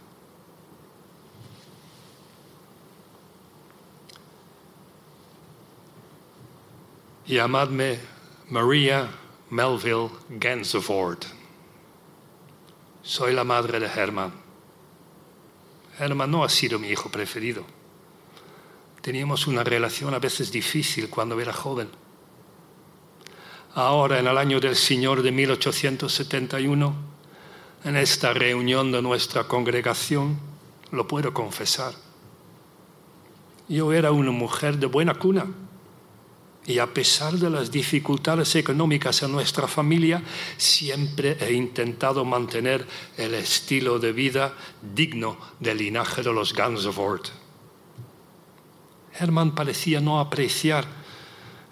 Llamadme 7.26 7.98
Maria 8.50 9.08
Melville 9.50 10.10
Gansevoort. 10.28 11.24
Soy 13.02 13.32
la 13.32 13.44
madre 13.44 13.80
de 13.80 13.86
Herman. 13.86 14.32
Herman 15.98 16.30
no 16.30 16.44
ha 16.44 16.48
sido 16.48 16.78
mi 16.78 16.88
hijo 16.88 17.10
preferido. 17.10 17.64
Teníamos 19.00 19.46
una 19.46 19.64
relación 19.64 20.12
a 20.14 20.18
veces 20.18 20.50
difícil 20.50 21.08
cuando 21.08 21.40
era 21.40 21.52
joven 21.52 22.03
ahora 23.74 24.18
en 24.18 24.26
el 24.26 24.38
año 24.38 24.60
del 24.60 24.76
Señor 24.76 25.22
de 25.22 25.32
1871, 25.32 26.94
en 27.84 27.96
esta 27.96 28.32
reunión 28.32 28.92
de 28.92 29.02
nuestra 29.02 29.44
congregación, 29.44 30.38
lo 30.90 31.06
puedo 31.06 31.34
confesar. 31.34 31.92
Yo 33.68 33.92
era 33.92 34.12
una 34.12 34.30
mujer 34.30 34.78
de 34.78 34.86
buena 34.86 35.14
cuna 35.14 35.46
y 36.66 36.78
a 36.78 36.86
pesar 36.86 37.34
de 37.34 37.50
las 37.50 37.70
dificultades 37.70 38.54
económicas 38.56 39.22
en 39.22 39.32
nuestra 39.32 39.68
familia, 39.68 40.22
siempre 40.56 41.36
he 41.40 41.52
intentado 41.52 42.24
mantener 42.24 42.86
el 43.18 43.34
estilo 43.34 43.98
de 43.98 44.12
vida 44.12 44.54
digno 44.94 45.36
del 45.60 45.78
linaje 45.78 46.22
de 46.22 46.32
los 46.32 46.54
Gansevoort. 46.54 47.28
Herman 49.18 49.54
parecía 49.54 50.00
no 50.00 50.20
apreciar 50.20 50.86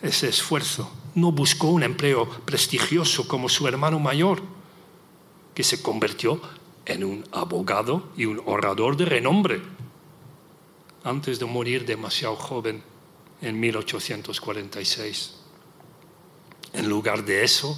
ese 0.02 0.28
esfuerzo, 0.28 0.90
no 1.14 1.32
buscó 1.32 1.68
un 1.68 1.82
empleo 1.82 2.28
prestigioso 2.44 3.28
como 3.28 3.48
su 3.48 3.68
hermano 3.68 3.98
mayor, 3.98 4.42
que 5.54 5.62
se 5.62 5.82
convirtió 5.82 6.40
en 6.86 7.04
un 7.04 7.24
abogado 7.32 8.10
y 8.16 8.24
un 8.24 8.42
orador 8.46 8.96
de 8.96 9.04
renombre 9.04 9.62
antes 11.04 11.38
de 11.38 11.44
morir 11.46 11.84
demasiado 11.84 12.36
joven 12.36 12.82
en 13.40 13.58
1846. 13.58 15.34
En 16.72 16.88
lugar 16.88 17.24
de 17.24 17.44
eso, 17.44 17.76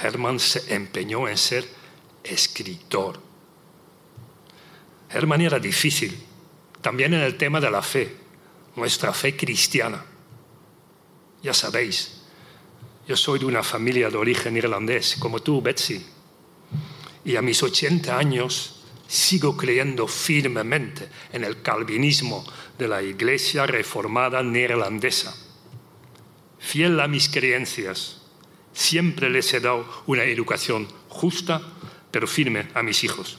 Hermann 0.00 0.40
se 0.40 0.74
empeñó 0.74 1.28
en 1.28 1.36
ser 1.36 1.68
escritor. 2.22 3.20
Hermann 5.10 5.42
era 5.42 5.58
difícil, 5.58 6.18
también 6.80 7.14
en 7.14 7.20
el 7.20 7.36
tema 7.36 7.60
de 7.60 7.70
la 7.70 7.82
fe, 7.82 8.16
nuestra 8.76 9.12
fe 9.12 9.36
cristiana. 9.36 10.04
Ya 11.44 11.52
sabéis, 11.52 12.22
yo 13.06 13.18
soy 13.18 13.38
de 13.38 13.44
una 13.44 13.62
familia 13.62 14.08
de 14.08 14.16
origen 14.16 14.56
irlandés, 14.56 15.16
como 15.20 15.40
tú, 15.40 15.60
Betsy, 15.60 16.02
y 17.22 17.36
a 17.36 17.42
mis 17.42 17.62
80 17.62 18.16
años 18.16 18.82
sigo 19.06 19.54
creyendo 19.54 20.08
firmemente 20.08 21.10
en 21.34 21.44
el 21.44 21.60
calvinismo 21.60 22.46
de 22.78 22.88
la 22.88 23.02
Iglesia 23.02 23.66
reformada 23.66 24.42
neerlandesa. 24.42 25.36
Fiel 26.58 26.98
a 26.98 27.08
mis 27.08 27.28
creencias, 27.28 28.22
siempre 28.72 29.28
les 29.28 29.52
he 29.52 29.60
dado 29.60 29.86
una 30.06 30.24
educación 30.24 30.88
justa, 31.10 31.60
pero 32.10 32.26
firme 32.26 32.68
a 32.72 32.82
mis 32.82 33.04
hijos. 33.04 33.38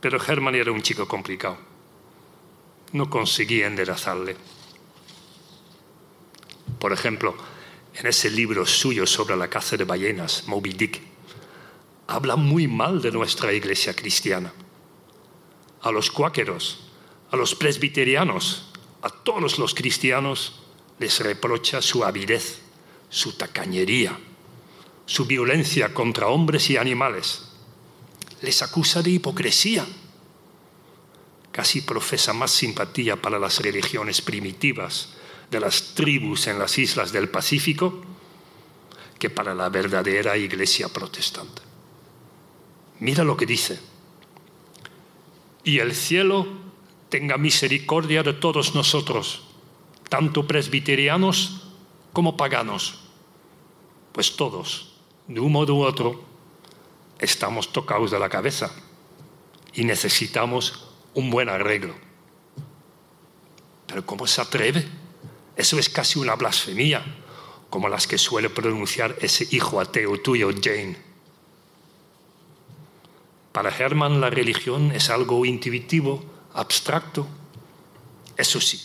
Pero 0.00 0.20
Herman 0.20 0.56
era 0.56 0.72
un 0.72 0.82
chico 0.82 1.06
complicado. 1.06 1.58
No 2.90 3.08
conseguí 3.08 3.62
enderezarle. 3.62 4.36
Por 6.78 6.92
ejemplo, 6.92 7.34
en 7.94 8.06
ese 8.06 8.30
libro 8.30 8.66
suyo 8.66 9.06
sobre 9.06 9.36
la 9.36 9.48
caza 9.48 9.76
de 9.76 9.84
ballenas, 9.84 10.44
Moby 10.46 10.72
Dick, 10.72 11.00
habla 12.06 12.36
muy 12.36 12.66
mal 12.66 13.00
de 13.00 13.12
nuestra 13.12 13.52
iglesia 13.52 13.94
cristiana. 13.94 14.52
A 15.80 15.90
los 15.90 16.10
cuáqueros, 16.10 16.88
a 17.30 17.36
los 17.36 17.54
presbiterianos, 17.54 18.70
a 19.02 19.10
todos 19.10 19.58
los 19.58 19.74
cristianos 19.74 20.60
les 20.98 21.20
reprocha 21.20 21.82
su 21.82 22.04
avidez, 22.04 22.60
su 23.10 23.32
tacañería, 23.32 24.18
su 25.06 25.26
violencia 25.26 25.92
contra 25.92 26.28
hombres 26.28 26.70
y 26.70 26.76
animales. 26.76 27.42
Les 28.40 28.62
acusa 28.62 29.02
de 29.02 29.10
hipocresía. 29.10 29.86
Casi 31.52 31.82
profesa 31.82 32.32
más 32.32 32.50
simpatía 32.50 33.16
para 33.16 33.38
las 33.38 33.60
religiones 33.60 34.20
primitivas 34.20 35.10
de 35.54 35.60
las 35.60 35.94
tribus 35.94 36.48
en 36.48 36.58
las 36.58 36.76
islas 36.78 37.12
del 37.12 37.28
Pacífico 37.28 38.02
que 39.20 39.30
para 39.30 39.54
la 39.54 39.68
verdadera 39.68 40.36
iglesia 40.36 40.88
protestante. 40.88 41.62
Mira 42.98 43.22
lo 43.22 43.36
que 43.36 43.46
dice. 43.46 43.78
Y 45.62 45.78
el 45.78 45.94
cielo 45.94 46.48
tenga 47.08 47.38
misericordia 47.38 48.24
de 48.24 48.32
todos 48.32 48.74
nosotros, 48.74 49.44
tanto 50.08 50.44
presbiterianos 50.44 51.68
como 52.12 52.36
paganos, 52.36 52.98
pues 54.10 54.34
todos, 54.34 54.96
de 55.28 55.38
un 55.38 55.52
modo 55.52 55.76
u 55.76 55.84
otro, 55.84 56.24
estamos 57.20 57.72
tocados 57.72 58.10
de 58.10 58.18
la 58.18 58.28
cabeza 58.28 58.74
y 59.72 59.84
necesitamos 59.84 60.88
un 61.14 61.30
buen 61.30 61.48
arreglo. 61.48 61.94
Pero 63.86 64.04
¿cómo 64.04 64.26
se 64.26 64.40
atreve? 64.40 65.03
Eso 65.56 65.78
es 65.78 65.88
casi 65.88 66.18
una 66.18 66.34
blasfemia, 66.34 67.04
como 67.70 67.88
las 67.88 68.06
que 68.06 68.18
suele 68.18 68.50
pronunciar 68.50 69.16
ese 69.20 69.46
hijo 69.50 69.80
ateo 69.80 70.20
tuyo, 70.20 70.50
Jane. 70.62 70.96
Para 73.52 73.70
Hermann 73.70 74.20
la 74.20 74.30
religión 74.30 74.90
es 74.92 75.10
algo 75.10 75.44
intuitivo, 75.44 76.24
abstracto. 76.54 77.26
Eso 78.36 78.60
sí, 78.60 78.80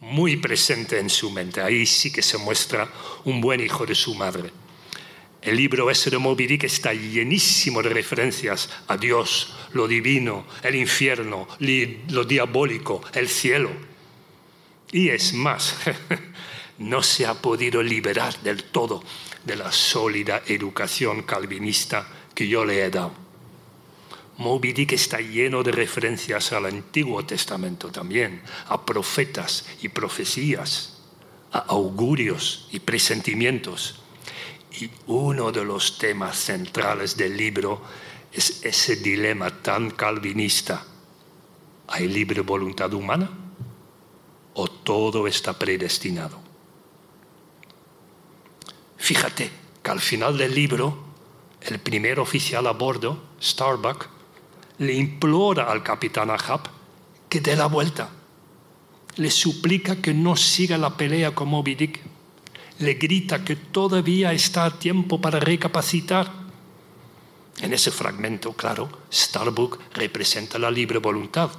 muy 0.00 0.36
presente 0.36 0.98
en 1.00 1.10
su 1.10 1.30
mente. 1.30 1.60
Ahí 1.60 1.84
sí 1.84 2.12
que 2.12 2.22
se 2.22 2.38
muestra 2.38 2.88
un 3.24 3.40
buen 3.40 3.60
hijo 3.60 3.84
de 3.86 3.96
su 3.96 4.14
madre. 4.14 4.52
El 5.42 5.56
libro 5.56 5.90
ese 5.90 6.10
de 6.10 6.18
Moby 6.18 6.46
Dick 6.46 6.64
está 6.64 6.92
llenísimo 6.92 7.82
de 7.82 7.90
referencias 7.90 8.70
a 8.88 8.96
Dios, 8.96 9.54
lo 9.72 9.86
divino, 9.86 10.44
el 10.62 10.74
infierno, 10.74 11.46
lo 12.08 12.24
diabólico, 12.24 13.02
el 13.14 13.28
cielo. 13.28 13.70
Y 14.92 15.10
es 15.10 15.34
más, 15.34 15.76
no 16.78 17.02
se 17.02 17.26
ha 17.26 17.34
podido 17.34 17.82
liberar 17.82 18.40
del 18.42 18.64
todo 18.64 19.02
de 19.44 19.56
la 19.56 19.70
sólida 19.72 20.42
educación 20.46 21.22
calvinista 21.22 22.06
que 22.34 22.48
yo 22.48 22.64
le 22.64 22.84
he 22.84 22.90
dado. 22.90 23.12
Moby 24.38 24.72
Dick 24.72 24.92
está 24.92 25.20
lleno 25.20 25.62
de 25.62 25.72
referencias 25.72 26.52
al 26.52 26.66
Antiguo 26.66 27.24
Testamento 27.24 27.90
también, 27.90 28.40
a 28.68 28.84
profetas 28.84 29.66
y 29.82 29.88
profecías, 29.88 30.98
a 31.50 31.58
augurios 31.58 32.68
y 32.70 32.78
presentimientos. 32.78 34.00
Y 34.80 34.90
uno 35.06 35.50
de 35.50 35.64
los 35.64 35.98
temas 35.98 36.38
centrales 36.38 37.16
del 37.16 37.36
libro 37.36 37.82
es 38.32 38.64
ese 38.64 38.96
dilema 38.96 39.50
tan 39.62 39.90
calvinista. 39.90 40.84
¿Hay 41.88 42.06
libre 42.06 42.42
voluntad 42.42 42.92
humana 42.94 43.47
o 44.58 44.66
todo 44.66 45.28
está 45.28 45.56
predestinado? 45.56 46.36
Fíjate 48.96 49.50
que 49.82 49.90
al 49.90 50.00
final 50.00 50.36
del 50.36 50.52
libro, 50.52 50.98
el 51.60 51.78
primer 51.78 52.18
oficial 52.18 52.66
a 52.66 52.72
bordo, 52.72 53.22
Starbuck, 53.40 54.08
le 54.78 54.94
implora 54.94 55.70
al 55.70 55.84
capitán 55.84 56.30
Ahab 56.30 56.62
que 57.28 57.40
dé 57.40 57.54
la 57.54 57.66
vuelta. 57.66 58.10
Le 59.14 59.30
suplica 59.30 60.02
que 60.02 60.12
no 60.12 60.34
siga 60.34 60.76
la 60.76 60.96
pelea 60.96 61.34
con 61.36 61.48
Moby 61.48 61.76
Dick. 61.76 62.00
Le 62.80 62.94
grita 62.94 63.44
que 63.44 63.54
todavía 63.54 64.32
está 64.32 64.64
a 64.64 64.78
tiempo 64.78 65.20
para 65.20 65.38
recapacitar. 65.38 66.32
En 67.60 67.72
ese 67.72 67.92
fragmento, 67.92 68.52
claro, 68.54 68.88
Starbuck 69.12 69.78
representa 69.94 70.58
la 70.58 70.70
libre 70.70 70.98
voluntad. 70.98 71.50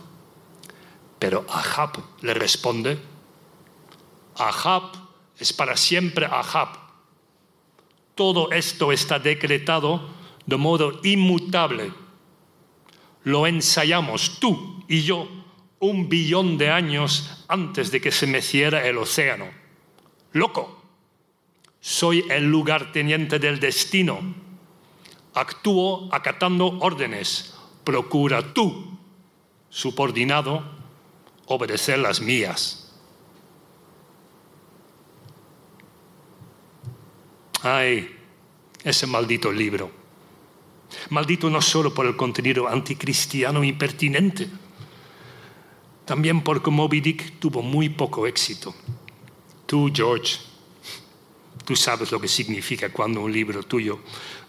Pero 1.20 1.46
Ahab 1.50 1.98
le 2.22 2.34
responde, 2.34 2.98
Ahab 4.36 4.92
es 5.38 5.54
para 5.54 5.76
siempre 5.78 6.26
Ahab. 6.26 6.70
Todo 8.16 8.52
esto 8.52 8.92
está 8.92 9.20
decretado 9.20 10.10
de 10.46 10.58
modo 10.58 11.00
inmutable 11.04 11.94
lo 13.24 13.48
ensayamos 13.48 14.40
tú 14.40 14.84
y 14.88 15.02
yo 15.02 15.28
un 15.80 16.10
billón 16.10 16.58
de 16.58 16.70
años 16.70 17.46
antes 17.48 17.92
de 17.92 18.02
que 18.02 18.12
se 18.12 18.28
meciera 18.28 18.88
el 18.88 18.98
océano. 18.98 19.46
Loco, 20.34 20.84
soy 21.80 22.26
el 22.30 22.50
lugarteniente 22.50 23.40
del 23.40 23.60
destino. 23.60 24.20
Actúo 25.34 26.10
acatando 26.12 26.78
órdenes. 26.80 27.56
Procura 27.84 28.54
tú, 28.54 28.98
subordinado, 29.70 30.64
obedecer 31.50 32.00
las 32.00 32.22
mías. 32.22 32.88
Ay, 37.62 38.16
ese 38.84 39.06
maldito 39.06 39.52
libro. 39.52 39.92
Maldito 41.10 41.50
no 41.50 41.62
solo 41.62 41.94
por 41.94 42.06
el 42.06 42.16
contenido 42.16 42.68
anticristiano 42.68 43.64
impertinente, 43.64 44.50
también 46.06 46.42
porque 46.42 46.72
Moby 46.72 47.02
Dick 47.02 47.40
tuvo 47.40 47.62
muy 47.62 47.90
poco 47.90 48.26
éxito. 48.26 48.74
Tú, 49.66 49.92
George, 49.94 50.38
tú 51.66 51.76
sabes 51.76 52.12
lo 52.12 52.22
que 52.22 52.28
significa 52.28 52.92
cuando 52.92 53.22
un 53.22 53.32
libro 53.32 53.64
tuyo 53.64 54.00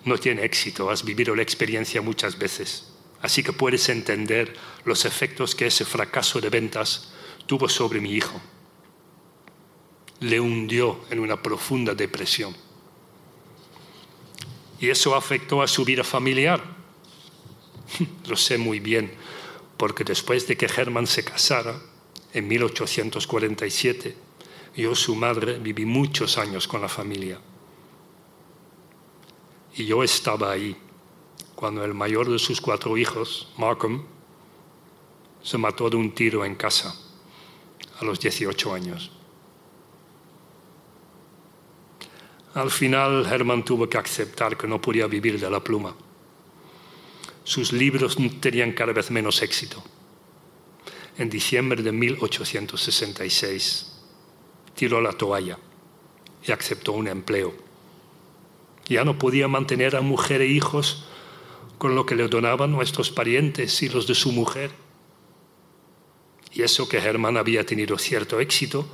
no 0.05 0.17
tiene 0.19 0.45
éxito, 0.45 0.91
has 0.91 1.05
vivido 1.05 1.35
la 1.35 1.43
experiencia 1.43 2.01
muchas 2.01 2.39
veces, 2.39 2.90
así 3.23 3.43
que 3.43 3.53
puedes 3.53 3.89
entender 3.89 4.55
los 4.85 5.05
efectos 5.05 5.55
que 5.55 5.67
ese 5.67 5.85
fracaso 5.85 6.41
de 6.41 6.51
ventas 6.51 7.13
tuvo 7.47 7.69
sobre 7.69 8.01
mi 8.01 8.13
hijo. 8.13 8.41
Le 10.21 10.39
hundió 10.41 11.01
en 11.11 11.21
una 11.21 11.43
profunda 11.43 11.95
depresión 11.95 12.55
y 14.81 14.89
eso 14.89 15.15
afectó 15.15 15.63
a 15.63 15.69
su 15.69 15.85
vida 15.85 16.03
familiar. 16.03 16.63
Lo 18.27 18.37
sé 18.37 18.57
muy 18.57 18.81
bien, 18.81 19.13
porque 19.77 20.05
después 20.05 20.47
de 20.47 20.57
que 20.57 20.67
Hermann 20.67 21.07
se 21.07 21.23
casara, 21.23 21.81
en 22.33 22.49
1847, 22.49 24.17
yo, 24.77 24.95
su 24.95 25.15
madre, 25.15 25.59
viví 25.59 25.85
muchos 25.85 26.39
años 26.39 26.67
con 26.67 26.81
la 26.81 26.89
familia. 26.89 27.39
Y 29.77 29.85
yo 29.85 30.03
estaba 30.03 30.53
ahí 30.53 30.77
cuando 31.61 31.85
el 31.85 31.93
mayor 31.93 32.31
de 32.31 32.39
sus 32.39 32.59
cuatro 32.59 32.97
hijos, 32.97 33.47
Markham, 33.59 34.07
se 35.43 35.59
mató 35.59 35.91
de 35.91 35.97
un 35.97 36.15
tiro 36.15 36.47
en 36.47 36.55
casa 36.55 36.97
a 38.01 38.05
los 38.07 38.19
18 38.19 38.73
años. 38.73 39.11
Al 42.55 42.71
final, 42.71 43.27
Herman 43.27 43.63
tuvo 43.63 43.91
que 43.91 43.99
aceptar 43.99 44.57
que 44.57 44.67
no 44.67 44.81
podía 44.81 45.07
vivir 45.07 45.39
de 45.39 45.51
la 45.51 45.63
pluma. 45.63 45.95
Sus 47.45 47.75
libros 47.75 48.17
tenían 48.41 48.73
cada 48.73 48.95
vez 48.95 49.11
menos 49.11 49.43
éxito. 49.43 49.85
En 51.19 51.29
diciembre 51.29 51.83
de 51.83 51.93
1866, 51.93 54.01
tiró 54.75 55.03
la 55.03 55.13
toalla 55.13 55.59
y 56.43 56.53
aceptó 56.53 56.93
un 56.93 57.09
empleo. 57.09 57.53
Ya 58.87 59.05
no 59.05 59.19
podía 59.19 59.47
mantener 59.47 59.95
a 59.95 60.01
mujer 60.01 60.41
e 60.41 60.47
hijos 60.47 61.05
con 61.81 61.95
lo 61.95 62.05
que 62.05 62.15
le 62.15 62.29
donaban 62.29 62.73
nuestros 62.73 63.11
parientes 63.11 63.83
y 63.83 63.89
los 63.89 64.07
de 64.07 64.15
su 64.15 64.33
mujer. 64.33 64.71
Y 66.53 66.61
eso 66.61 66.87
que 66.87 66.99
Herman 66.99 67.39
había 67.39 67.65
tenido 67.65 67.97
cierto 67.97 68.39
éxito 68.39 68.87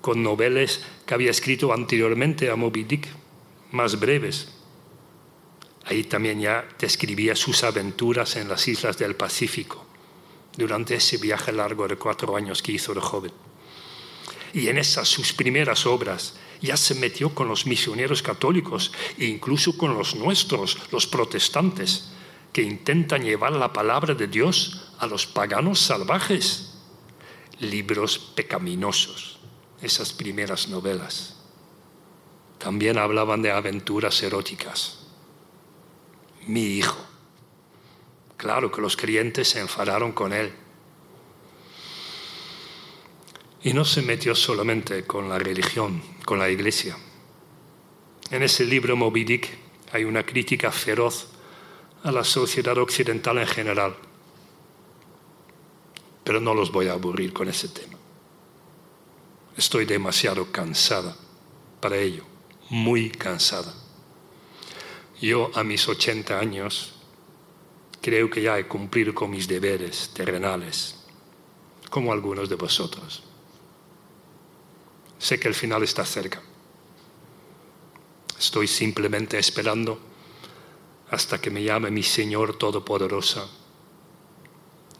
con 0.00 0.22
novelas 0.22 0.82
que 1.04 1.14
había 1.14 1.32
escrito 1.32 1.72
anteriormente 1.72 2.48
a 2.48 2.54
Moby 2.54 2.84
Dick, 2.84 3.08
más 3.72 3.98
breves. 3.98 4.52
Ahí 5.84 6.04
también 6.04 6.40
ya 6.40 6.64
describía 6.78 7.34
sus 7.34 7.64
aventuras 7.64 8.36
en 8.36 8.48
las 8.48 8.68
islas 8.68 8.96
del 8.98 9.16
Pacífico, 9.16 9.84
durante 10.56 10.94
ese 10.94 11.16
viaje 11.16 11.50
largo 11.50 11.88
de 11.88 11.96
cuatro 11.96 12.36
años 12.36 12.62
que 12.62 12.70
hizo 12.70 12.94
de 12.94 13.00
joven. 13.00 13.32
Y 14.54 14.68
en 14.68 14.78
esas 14.78 15.08
sus 15.08 15.32
primeras 15.32 15.86
obras 15.86 16.36
ya 16.62 16.76
se 16.76 16.94
metió 16.94 17.34
con 17.34 17.48
los 17.48 17.66
misioneros 17.66 18.22
católicos 18.22 18.92
e 19.18 19.26
incluso 19.26 19.76
con 19.76 19.94
los 19.94 20.14
nuestros, 20.14 20.78
los 20.92 21.06
protestantes, 21.06 22.12
que 22.52 22.62
intentan 22.62 23.24
llevar 23.24 23.52
la 23.52 23.72
palabra 23.72 24.14
de 24.14 24.28
Dios 24.28 24.92
a 24.98 25.06
los 25.06 25.26
paganos 25.26 25.80
salvajes. 25.80 26.74
Libros 27.58 28.18
pecaminosos, 28.18 29.38
esas 29.82 30.12
primeras 30.12 30.68
novelas. 30.68 31.36
También 32.58 32.98
hablaban 32.98 33.42
de 33.42 33.50
aventuras 33.50 34.22
eróticas. 34.22 34.98
Mi 36.46 36.78
hijo. 36.78 36.98
Claro 38.36 38.70
que 38.70 38.80
los 38.80 38.96
creyentes 38.96 39.48
se 39.48 39.60
enfadaron 39.60 40.12
con 40.12 40.32
él 40.32 40.52
y 43.64 43.72
no 43.72 43.84
se 43.84 44.02
metió 44.02 44.34
solamente 44.34 45.04
con 45.04 45.28
la 45.28 45.38
religión, 45.38 46.02
con 46.24 46.38
la 46.38 46.50
iglesia. 46.50 46.96
En 48.30 48.42
ese 48.42 48.64
libro 48.64 48.96
Moby 48.96 49.24
Dick 49.24 49.48
hay 49.92 50.04
una 50.04 50.24
crítica 50.24 50.72
feroz 50.72 51.28
a 52.02 52.10
la 52.10 52.24
sociedad 52.24 52.76
occidental 52.78 53.38
en 53.38 53.46
general. 53.46 53.94
Pero 56.24 56.40
no 56.40 56.54
los 56.54 56.72
voy 56.72 56.88
a 56.88 56.94
aburrir 56.94 57.32
con 57.32 57.48
ese 57.48 57.68
tema. 57.68 57.98
Estoy 59.56 59.84
demasiado 59.84 60.50
cansada 60.50 61.16
para 61.80 61.98
ello, 61.98 62.24
muy 62.70 63.10
cansada. 63.10 63.74
Yo 65.20 65.50
a 65.54 65.62
mis 65.62 65.86
80 65.86 66.38
años 66.38 66.94
creo 68.00 68.28
que 68.28 68.42
ya 68.42 68.58
he 68.58 68.66
cumplido 68.66 69.14
con 69.14 69.30
mis 69.30 69.46
deberes 69.46 70.10
terrenales, 70.14 70.96
como 71.90 72.12
algunos 72.12 72.48
de 72.48 72.56
vosotros. 72.56 73.22
Sé 75.22 75.38
que 75.38 75.46
el 75.46 75.54
final 75.54 75.84
está 75.84 76.04
cerca. 76.04 76.42
Estoy 78.36 78.66
simplemente 78.66 79.38
esperando 79.38 80.00
hasta 81.12 81.40
que 81.40 81.48
me 81.48 81.62
llame 81.62 81.92
mi 81.92 82.02
Señor 82.02 82.58
Todopoderoso 82.58 83.48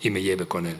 y 0.01 0.11
me 0.11 0.23
lleve 0.23 0.47
con 0.47 0.67
Él. 0.67 0.79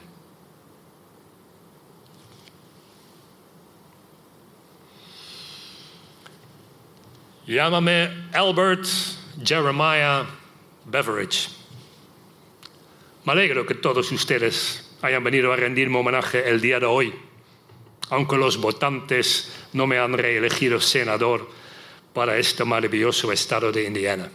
Llámame 7.45 8.29
Albert 8.31 8.85
Jeremiah 9.43 10.25
Beveridge. 10.85 11.49
Me 13.25 13.33
alegro 13.33 13.65
que 13.65 13.75
todos 13.75 14.09
ustedes 14.13 14.95
hayan 15.01 15.21
venido 15.21 15.51
a 15.51 15.57
rendirme 15.57 15.97
homenaje 15.97 16.49
el 16.49 16.61
día 16.61 16.79
de 16.79 16.85
hoy 16.85 17.13
aunque 18.09 18.37
los 18.37 18.57
votantes 18.57 19.51
no 19.73 19.87
me 19.87 19.99
han 19.99 20.13
reelegido 20.13 20.79
senador 20.79 21.49
para 22.13 22.37
este 22.37 22.63
maravilloso 22.63 23.31
estado 23.31 23.71
de 23.71 23.85
Indiana. 23.85 24.29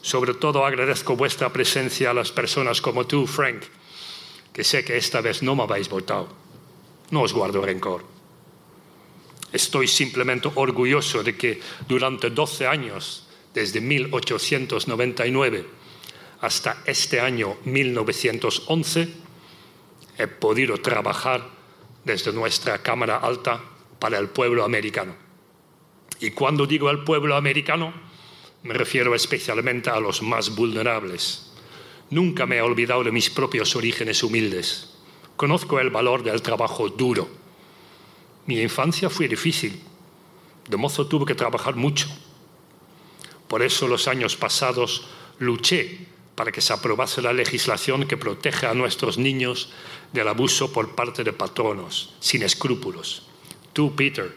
Sobre 0.00 0.34
todo 0.34 0.64
agradezco 0.64 1.16
vuestra 1.16 1.52
presencia 1.52 2.10
a 2.10 2.14
las 2.14 2.30
personas 2.32 2.80
como 2.80 3.06
tú, 3.06 3.26
Frank, 3.26 3.64
que 4.52 4.64
sé 4.64 4.84
que 4.84 4.96
esta 4.96 5.20
vez 5.20 5.42
no 5.42 5.54
me 5.56 5.64
habéis 5.64 5.88
votado. 5.88 6.28
No 7.10 7.22
os 7.22 7.32
guardo 7.32 7.60
rencor. 7.60 8.04
Estoy 9.52 9.88
simplemente 9.88 10.50
orgulloso 10.54 11.22
de 11.22 11.36
que 11.36 11.60
durante 11.88 12.30
12 12.30 12.66
años, 12.66 13.26
desde 13.54 13.80
1899 13.80 15.66
hasta 16.40 16.82
este 16.86 17.20
año 17.20 17.56
1911, 17.64 19.08
he 20.18 20.26
podido 20.26 20.78
trabajar 20.78 21.57
desde 22.08 22.32
nuestra 22.32 22.82
Cámara 22.82 23.18
Alta 23.18 23.60
para 23.98 24.18
el 24.18 24.30
pueblo 24.30 24.64
americano. 24.64 25.14
Y 26.20 26.30
cuando 26.30 26.66
digo 26.66 26.88
el 26.88 27.04
pueblo 27.04 27.36
americano, 27.36 27.92
me 28.62 28.72
refiero 28.72 29.14
especialmente 29.14 29.90
a 29.90 30.00
los 30.00 30.22
más 30.22 30.56
vulnerables. 30.56 31.52
Nunca 32.08 32.46
me 32.46 32.56
he 32.56 32.62
olvidado 32.62 33.04
de 33.04 33.12
mis 33.12 33.28
propios 33.28 33.76
orígenes 33.76 34.22
humildes. 34.22 34.94
Conozco 35.36 35.78
el 35.80 35.90
valor 35.90 36.22
del 36.22 36.40
trabajo 36.40 36.88
duro. 36.88 37.28
Mi 38.46 38.62
infancia 38.62 39.10
fue 39.10 39.28
difícil. 39.28 39.78
De 40.66 40.78
mozo 40.78 41.06
tuve 41.06 41.26
que 41.26 41.34
trabajar 41.34 41.76
mucho. 41.76 42.08
Por 43.48 43.62
eso 43.62 43.86
los 43.86 44.08
años 44.08 44.34
pasados 44.34 45.08
luché 45.38 46.06
para 46.38 46.52
que 46.52 46.60
se 46.60 46.72
aprobase 46.72 47.20
la 47.20 47.32
legislación 47.32 48.06
que 48.06 48.16
protege 48.16 48.68
a 48.68 48.72
nuestros 48.72 49.18
niños 49.18 49.70
del 50.12 50.28
abuso 50.28 50.72
por 50.72 50.94
parte 50.94 51.24
de 51.24 51.32
patronos, 51.32 52.14
sin 52.20 52.44
escrúpulos. 52.44 53.26
Tú, 53.72 53.96
Peter, 53.96 54.36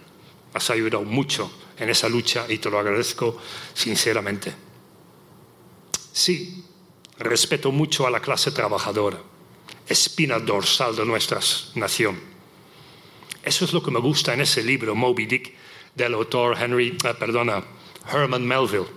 has 0.52 0.72
ayudado 0.72 1.04
mucho 1.04 1.52
en 1.78 1.92
esa 1.92 2.10
lucha 2.10 2.48
y 2.50 2.58
te 2.58 2.72
lo 2.72 2.80
agradezco 2.80 3.38
sinceramente. 3.76 4.52
Sí, 6.12 6.66
respeto 7.20 7.72
mucho 7.72 8.08
a 8.08 8.10
la 8.10 8.20
clase 8.20 8.50
trabajadora, 8.50 9.22
espina 9.86 10.40
dorsal 10.40 10.96
de 10.96 11.06
nuestra 11.06 11.40
nación. 11.76 12.20
Eso 13.44 13.64
es 13.64 13.74
lo 13.74 13.84
que 13.84 13.92
me 13.92 14.00
gusta 14.00 14.34
en 14.34 14.42
ese 14.42 14.64
libro, 14.64 14.96
Moby 14.96 15.28
Dick, 15.28 15.54
del 15.94 16.16
autor 16.16 16.58
Henry, 16.60 16.98
eh, 17.06 17.14
perdona, 17.14 17.64
Herman 18.12 18.48
Melville. 18.48 18.90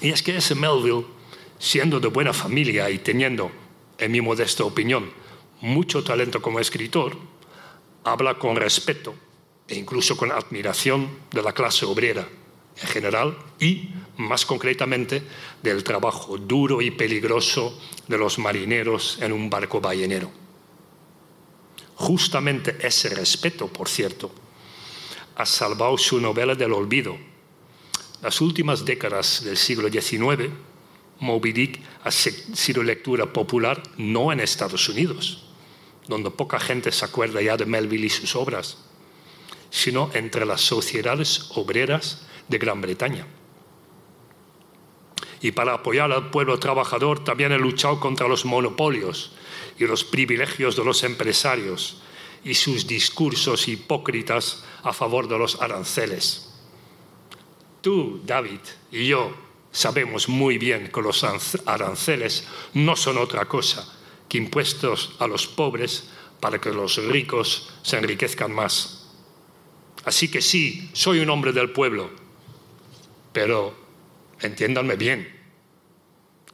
Y 0.00 0.08
es 0.08 0.22
que 0.22 0.38
ese 0.38 0.54
Melville, 0.54 1.15
siendo 1.58 2.00
de 2.00 2.08
buena 2.08 2.32
familia 2.32 2.90
y 2.90 2.98
teniendo, 2.98 3.50
en 3.98 4.12
mi 4.12 4.20
modesta 4.20 4.64
opinión, 4.64 5.10
mucho 5.60 6.04
talento 6.04 6.42
como 6.42 6.60
escritor, 6.60 7.16
habla 8.04 8.38
con 8.38 8.56
respeto 8.56 9.14
e 9.68 9.74
incluso 9.76 10.16
con 10.16 10.30
admiración 10.30 11.08
de 11.32 11.42
la 11.42 11.52
clase 11.52 11.84
obrera 11.84 12.26
en 12.80 12.88
general 12.88 13.36
y, 13.58 13.88
más 14.16 14.44
concretamente, 14.44 15.22
del 15.62 15.82
trabajo 15.82 16.36
duro 16.38 16.82
y 16.82 16.90
peligroso 16.90 17.78
de 18.06 18.18
los 18.18 18.38
marineros 18.38 19.18
en 19.20 19.32
un 19.32 19.48
barco 19.48 19.80
ballenero. 19.80 20.30
Justamente 21.96 22.76
ese 22.80 23.08
respeto, 23.08 23.68
por 23.68 23.88
cierto, 23.88 24.30
ha 25.36 25.46
salvado 25.46 25.96
su 25.96 26.20
novela 26.20 26.54
del 26.54 26.74
olvido. 26.74 27.16
Las 28.22 28.40
últimas 28.40 28.84
décadas 28.84 29.42
del 29.42 29.56
siglo 29.56 29.88
XIX, 29.90 30.50
Moby 31.20 31.52
Dick 31.52 31.80
ha 32.04 32.10
sido 32.10 32.82
lectura 32.82 33.32
popular 33.32 33.82
no 33.96 34.32
en 34.32 34.40
Estados 34.40 34.88
Unidos, 34.88 35.44
donde 36.08 36.30
poca 36.30 36.60
gente 36.60 36.92
se 36.92 37.04
acuerda 37.04 37.40
ya 37.40 37.56
de 37.56 37.66
Melville 37.66 38.06
y 38.06 38.10
sus 38.10 38.36
obras, 38.36 38.78
sino 39.70 40.10
entre 40.14 40.44
las 40.46 40.60
sociedades 40.60 41.50
obreras 41.54 42.26
de 42.48 42.58
Gran 42.58 42.80
Bretaña. 42.80 43.26
Y 45.40 45.52
para 45.52 45.74
apoyar 45.74 46.12
al 46.12 46.30
pueblo 46.30 46.58
trabajador 46.58 47.22
también 47.24 47.52
he 47.52 47.58
luchado 47.58 48.00
contra 48.00 48.28
los 48.28 48.44
monopolios 48.44 49.32
y 49.78 49.84
los 49.84 50.04
privilegios 50.04 50.76
de 50.76 50.84
los 50.84 51.02
empresarios 51.02 52.02
y 52.44 52.54
sus 52.54 52.86
discursos 52.86 53.68
hipócritas 53.68 54.64
a 54.82 54.92
favor 54.92 55.28
de 55.28 55.38
los 55.38 55.60
aranceles. 55.60 56.52
Tú, 57.80 58.20
David, 58.24 58.60
y 58.90 59.06
yo 59.06 59.45
sabemos 59.76 60.26
muy 60.26 60.56
bien 60.56 60.90
que 60.90 61.02
los 61.02 61.22
aranceles 61.66 62.48
no 62.72 62.96
son 62.96 63.18
otra 63.18 63.44
cosa 63.44 63.86
que 64.26 64.38
impuestos 64.38 65.14
a 65.18 65.26
los 65.26 65.46
pobres 65.46 66.08
para 66.40 66.58
que 66.58 66.70
los 66.70 66.96
ricos 66.96 67.74
se 67.82 67.98
enriquezcan 67.98 68.52
más. 68.52 69.06
Así 70.06 70.30
que 70.30 70.40
sí, 70.40 70.88
soy 70.94 71.20
un 71.20 71.28
hombre 71.28 71.52
del 71.52 71.72
pueblo, 71.72 72.08
pero 73.34 73.74
entiéndanme 74.40 74.96
bien, 74.96 75.28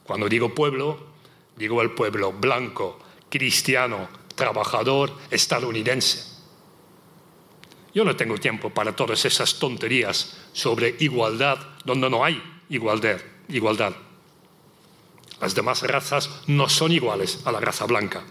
cuando 0.03 0.27
digo 0.27 0.53
pueblo, 0.53 1.07
digo 1.55 1.81
el 1.81 1.91
pueblo 1.91 2.33
blanco, 2.33 2.99
cristiano, 3.29 4.09
trabajador, 4.35 5.17
estadounidense. 5.31 6.33
Yo 7.93 8.03
no 8.03 8.17
tengo 8.17 8.37
tiempo 8.37 8.69
para 8.69 8.93
todas 8.93 9.23
esas 9.23 9.59
tonterías 9.59 10.35
sobre 10.51 10.97
igualdad 10.99 11.57
donde 11.85 12.09
no 12.09 12.25
hay 12.25 12.43
igualdad. 12.75 13.21
igualdad. 13.49 13.93
Las 15.39 15.53
demás 15.53 15.83
razas 15.83 16.29
no 16.47 16.69
son 16.69 16.91
iguales 16.91 17.39
a 17.45 17.51
la 17.51 17.59
raza 17.59 17.85
blanca. 17.85 18.23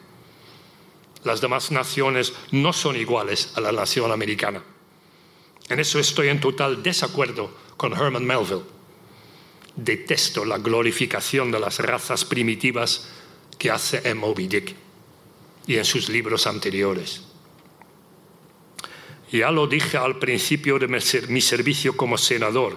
Las 1.25 1.41
demás 1.41 1.71
naciones 1.71 2.33
no 2.51 2.73
son 2.73 2.97
iguales 2.97 3.53
a 3.55 3.61
la 3.61 3.71
nación 3.71 4.11
americana. 4.11 4.63
En 5.69 5.79
eso 5.79 6.01
estoy 6.01 6.29
en 6.29 6.41
total 6.41 6.83
desacuerdo 6.83 7.55
con 7.77 7.93
Herman 7.93 8.25
Melville. 8.25 8.65
Detesto 9.77 10.45
la 10.45 10.59
glorificación 10.59 11.53
de 11.53 11.61
las 11.61 11.79
razas 11.79 12.25
primitivas 12.25 13.09
que 13.59 13.71
hace 13.71 14.03
en 14.09 14.19
Moby 14.19 14.49
Dick 14.49 14.75
y 15.67 15.77
en 15.77 15.85
sus 15.85 16.09
libros 16.09 16.47
anteriores. 16.47 17.23
Ya 19.31 19.51
lo 19.51 19.67
dije 19.67 19.97
al 19.97 20.19
principio 20.19 20.79
de 20.79 20.89
mi 21.29 21.41
servicio 21.41 21.97
como 21.97 22.19
senador, 22.19 22.77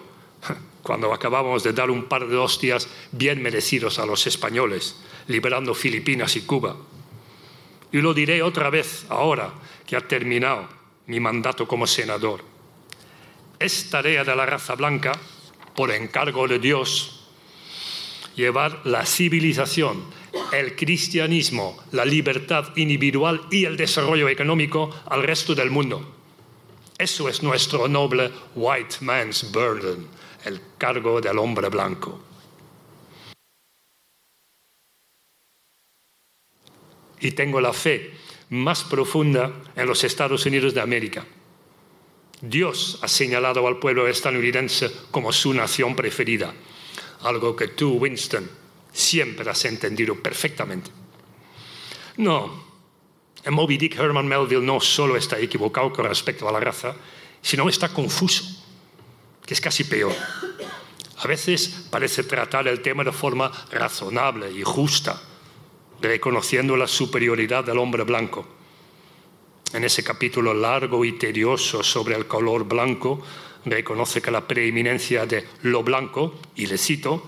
cuando 0.86 1.12
acabamos 1.12 1.64
de 1.64 1.74
dar 1.74 1.90
un 1.90 2.06
par 2.06 2.28
de 2.28 2.38
hostias 2.38 2.88
bien 3.12 3.42
merecidos 3.42 3.98
a 3.98 4.06
los 4.06 4.28
españoles, 4.28 4.96
liberando 5.26 5.74
Filipinas 5.74 6.36
y 6.36 6.42
Cuba. 6.42 6.78
Y 7.92 7.98
lo 8.02 8.14
diré 8.14 8.44
otra 8.44 8.70
vez 8.70 9.04
ahora 9.10 9.52
que 9.88 9.96
ha 9.96 10.02
terminado 10.02 10.70
mi 11.08 11.20
mandato 11.20 11.68
como 11.68 11.88
senador. 11.88 12.44
Es 13.58 13.90
tarea 13.90 14.24
de 14.24 14.36
la 14.36 14.46
raza 14.46 14.76
blanca, 14.76 15.14
por 15.76 15.90
encargo 15.90 16.48
de 16.48 16.60
Dios, 16.60 17.26
llevar 18.36 18.82
la 18.84 19.08
civilización, 19.08 20.04
el 20.54 20.76
cristianismo, 20.76 21.80
la 21.94 22.06
libertad 22.06 22.78
individual 22.78 23.42
y 23.50 23.66
el 23.66 23.76
desarrollo 23.76 24.30
económico 24.30 24.92
al 25.08 25.24
resto 25.24 25.56
del 25.56 25.72
mundo. 25.72 26.14
Eso 27.00 27.28
es 27.28 27.42
nuestro 27.42 27.88
noble 27.88 28.32
white 28.54 28.98
man's 29.02 29.52
burden, 29.52 30.08
el 30.46 30.62
cargo 30.78 31.20
del 31.20 31.38
hombre 31.38 31.70
blanco. 31.70 32.20
Y 37.20 37.32
tengo 37.32 37.60
la 37.60 37.74
fe 37.74 38.14
más 38.50 38.84
profunda 38.84 39.52
en 39.76 39.88
los 39.88 40.04
Estados 40.04 40.46
Unidos 40.46 40.74
de 40.74 40.82
América. 40.82 41.26
Dios 42.42 43.00
ha 43.02 43.08
señalado 43.08 43.66
al 43.68 43.80
pueblo 43.80 44.08
estadounidense 44.08 44.92
como 45.10 45.32
su 45.32 45.54
nación 45.54 45.96
preferida, 45.96 46.54
algo 47.22 47.56
que 47.56 47.70
tú, 47.70 47.94
Winston, 47.94 48.50
siempre 48.92 49.50
has 49.50 49.66
entendido 49.66 50.16
perfectamente. 50.16 50.92
No, 52.18 52.66
en 53.44 53.54
Moby 53.54 53.78
Dick, 53.78 53.98
Herman 53.98 54.28
Melville 54.28 54.66
no 54.66 54.80
solo 54.80 55.16
está 55.16 55.40
equivocado 55.40 55.92
con 55.92 56.06
respecto 56.06 56.48
a 56.48 56.52
la 56.52 56.60
raza, 56.60 56.96
sino 57.42 57.68
está 57.70 57.90
confuso, 57.90 58.55
que 59.46 59.54
es 59.54 59.62
casi 59.62 59.84
peor. 59.84 60.14
A 61.18 61.28
veces 61.28 61.88
parece 61.90 62.24
tratar 62.24 62.68
el 62.68 62.82
tema 62.82 63.04
de 63.04 63.12
forma 63.12 63.52
razonable 63.72 64.52
y 64.52 64.64
justa, 64.64 65.22
reconociendo 66.02 66.76
la 66.76 66.88
superioridad 66.88 67.64
del 67.64 67.78
hombre 67.78 68.04
blanco. 68.04 68.46
En 69.74 69.84
ese 69.84 70.04
capítulo 70.04 70.54
largo 70.54 71.04
y 71.06 71.14
tedioso 71.14 71.84
sobre 71.84 72.16
el 72.16 72.28
color 72.28 72.66
blanco, 72.66 73.22
reconoce 73.66 74.22
que 74.22 74.32
la 74.32 74.48
preeminencia 74.48 75.26
de 75.26 75.48
lo 75.64 75.84
blanco, 75.84 76.36
y 76.56 76.68
le 76.68 76.78
cito, 76.78 77.28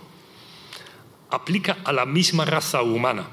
aplica 1.29 1.77
a 1.83 1.91
la 1.91 2.05
misma 2.05 2.45
raza 2.45 2.81
humana, 2.83 3.27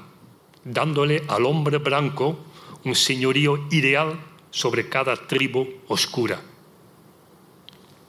dándole 0.63 1.23
al 1.27 1.45
hombre 1.45 1.77
blanco 1.77 2.39
un 2.83 2.95
señorío 2.95 3.67
ideal 3.71 4.19
sobre 4.51 4.89
cada 4.89 5.15
tribu 5.15 5.67
oscura. 5.87 6.41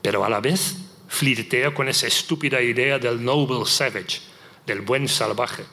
Pero 0.07 0.23
a 0.23 0.29
la 0.29 0.39
vez 0.39 0.77
flirtea 1.09 1.73
con 1.73 1.89
esa 1.89 2.07
estúpida 2.07 2.61
idea 2.61 2.97
del 2.97 3.21
noble 3.21 3.65
savage, 3.65 4.21
del 4.65 4.79
buen 4.79 5.09
salvaje, 5.09 5.65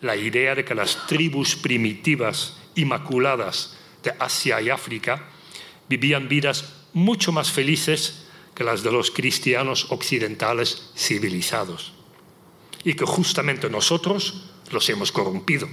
la 0.00 0.16
idea 0.16 0.54
de 0.54 0.64
que 0.64 0.74
las 0.74 1.06
tribus 1.06 1.54
primitivas, 1.54 2.56
inmaculadas 2.76 3.76
de 4.02 4.14
Asia 4.18 4.58
y 4.62 4.70
África, 4.70 5.22
vivían 5.86 6.30
vidas 6.30 6.64
mucho 6.94 7.30
más 7.30 7.52
felices 7.52 8.24
que 8.54 8.64
las 8.64 8.82
de 8.82 8.90
los 8.90 9.10
cristianos 9.10 9.88
occidentales 9.90 10.90
civilizados, 10.96 11.92
y 12.84 12.94
que 12.94 13.04
justamente 13.04 13.68
nosotros 13.68 14.50
los 14.72 14.88
hemos 14.88 15.12
corrompido. 15.12 15.68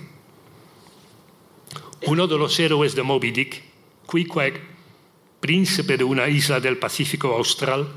Uno 2.07 2.27
de 2.27 2.37
los 2.37 2.59
héroes 2.59 2.93
de 2.93 3.03
Moby 3.03 3.31
Dick, 3.31 3.63
Queequeg, 4.11 4.74
príncipe 5.45 5.95
de 5.95 6.03
una 6.03 6.27
isla 6.27 6.59
del 6.59 6.79
Pacífico 6.79 7.35
Austral, 7.35 7.87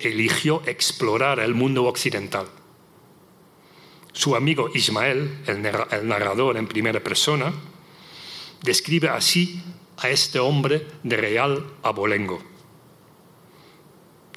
eligió 0.00 0.64
explorar 0.66 1.38
el 1.38 1.54
mundo 1.54 1.84
occidental. 1.84 2.48
Su 4.12 4.34
amigo 4.34 4.68
Ismael, 4.74 5.44
el 5.46 6.08
narrador 6.08 6.56
en 6.56 6.66
primera 6.66 6.98
persona, 6.98 7.52
describe 8.62 9.10
así 9.10 9.62
a 9.98 10.08
este 10.08 10.40
hombre 10.40 10.84
de 11.04 11.16
real 11.16 11.64
abolengo. 11.84 12.42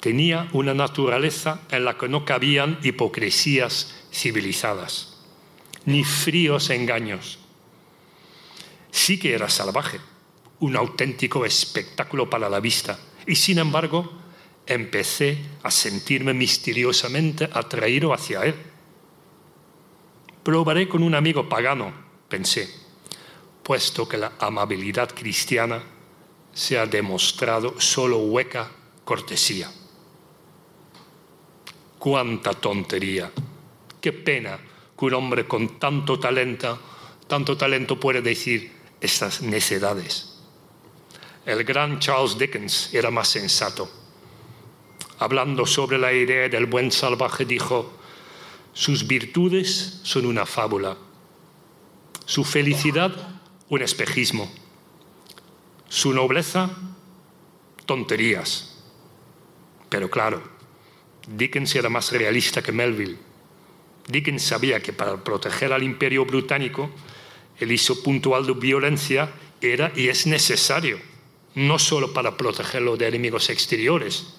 Tenía 0.00 0.48
una 0.52 0.72
naturaleza 0.72 1.62
en 1.72 1.84
la 1.84 1.98
que 1.98 2.08
no 2.08 2.24
cabían 2.24 2.78
hipocresías 2.84 3.92
civilizadas, 4.12 5.18
ni 5.84 6.04
fríos 6.04 6.70
engaños 6.70 7.40
sí 8.96 9.18
que 9.18 9.34
era 9.34 9.48
salvaje, 9.50 10.00
un 10.60 10.76
auténtico 10.76 11.44
espectáculo 11.44 12.28
para 12.30 12.48
la 12.48 12.60
vista. 12.60 12.98
Y 13.26 13.36
sin 13.36 13.58
embargo, 13.58 14.10
empecé 14.66 15.38
a 15.62 15.70
sentirme 15.70 16.34
misteriosamente 16.34 17.48
atraído 17.52 18.12
hacia 18.12 18.44
él. 18.44 18.54
Probaré 20.42 20.88
con 20.88 21.02
un 21.02 21.14
amigo 21.14 21.48
pagano, 21.48 21.92
pensé, 22.28 22.68
puesto 23.62 24.08
que 24.08 24.16
la 24.16 24.32
amabilidad 24.38 25.10
cristiana 25.14 25.82
se 26.52 26.78
ha 26.78 26.86
demostrado 26.86 27.80
solo 27.80 28.18
hueca 28.18 28.70
cortesía. 29.04 29.70
Cuánta 31.98 32.52
tontería. 32.52 33.32
Qué 34.00 34.12
pena 34.12 34.58
que 34.96 35.04
un 35.04 35.14
hombre 35.14 35.46
con 35.46 35.78
tanto 35.78 36.18
talento, 36.18 36.78
tanto 37.26 37.56
talento 37.56 37.98
puede 37.98 38.22
decir, 38.22 38.72
estas 39.00 39.42
necedades. 39.42 40.35
El 41.46 41.62
gran 41.62 42.00
Charles 42.00 42.36
Dickens 42.36 42.92
era 42.92 43.12
más 43.12 43.28
sensato. 43.28 43.88
Hablando 45.20 45.64
sobre 45.64 45.96
la 45.96 46.12
idea 46.12 46.48
del 46.48 46.66
buen 46.66 46.90
salvaje, 46.90 47.44
dijo, 47.44 47.96
sus 48.72 49.06
virtudes 49.06 50.00
son 50.02 50.26
una 50.26 50.44
fábula, 50.44 50.96
su 52.24 52.42
felicidad 52.42 53.12
un 53.68 53.80
espejismo, 53.80 54.52
su 55.88 56.12
nobleza 56.12 56.70
tonterías. 57.86 58.82
Pero 59.88 60.10
claro, 60.10 60.42
Dickens 61.28 61.76
era 61.76 61.88
más 61.88 62.10
realista 62.10 62.60
que 62.60 62.72
Melville. 62.72 63.18
Dickens 64.08 64.42
sabía 64.42 64.80
que 64.80 64.92
para 64.92 65.22
proteger 65.22 65.72
al 65.72 65.84
imperio 65.84 66.24
británico 66.24 66.90
el 67.60 67.70
ISO 67.70 68.02
puntual 68.02 68.46
de 68.46 68.52
violencia 68.52 69.32
era 69.60 69.92
y 69.94 70.08
es 70.08 70.26
necesario, 70.26 70.98
no 71.56 71.78
solo 71.78 72.12
para 72.12 72.36
protegerlo 72.36 72.96
de 72.96 73.08
enemigos 73.08 73.50
exteriores, 73.50 74.34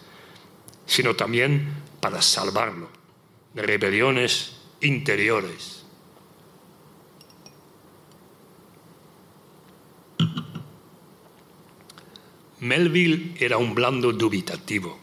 sino 0.85 1.15
también 1.15 1.83
para 1.99 2.21
salvarlo 2.21 2.89
de 3.53 3.61
rebeliones 3.61 4.55
interiores. 4.79 5.83
Melville 12.59 13.35
era 13.39 13.57
un 13.57 13.75
blando 13.75 14.13
dubitativo. 14.13 14.97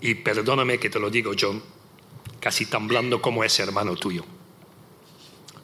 Y 0.00 0.14
perdóname 0.14 0.78
que 0.78 0.90
te 0.90 0.98
lo 0.98 1.10
digo, 1.10 1.32
John, 1.38 1.62
casi 2.40 2.66
tan 2.66 2.88
blando 2.88 3.20
como 3.20 3.44
ese 3.44 3.62
hermano 3.62 3.94
tuyo 3.94 4.24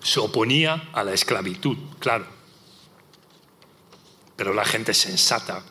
se 0.04 0.20
oponía 0.20 0.90
a 0.92 1.02
la 1.02 1.14
esclavitud, 1.14 1.76
claro. 1.98 2.26
Pero 4.36 4.52
la 4.52 4.64
gente 4.64 4.94
sensata 4.94 5.64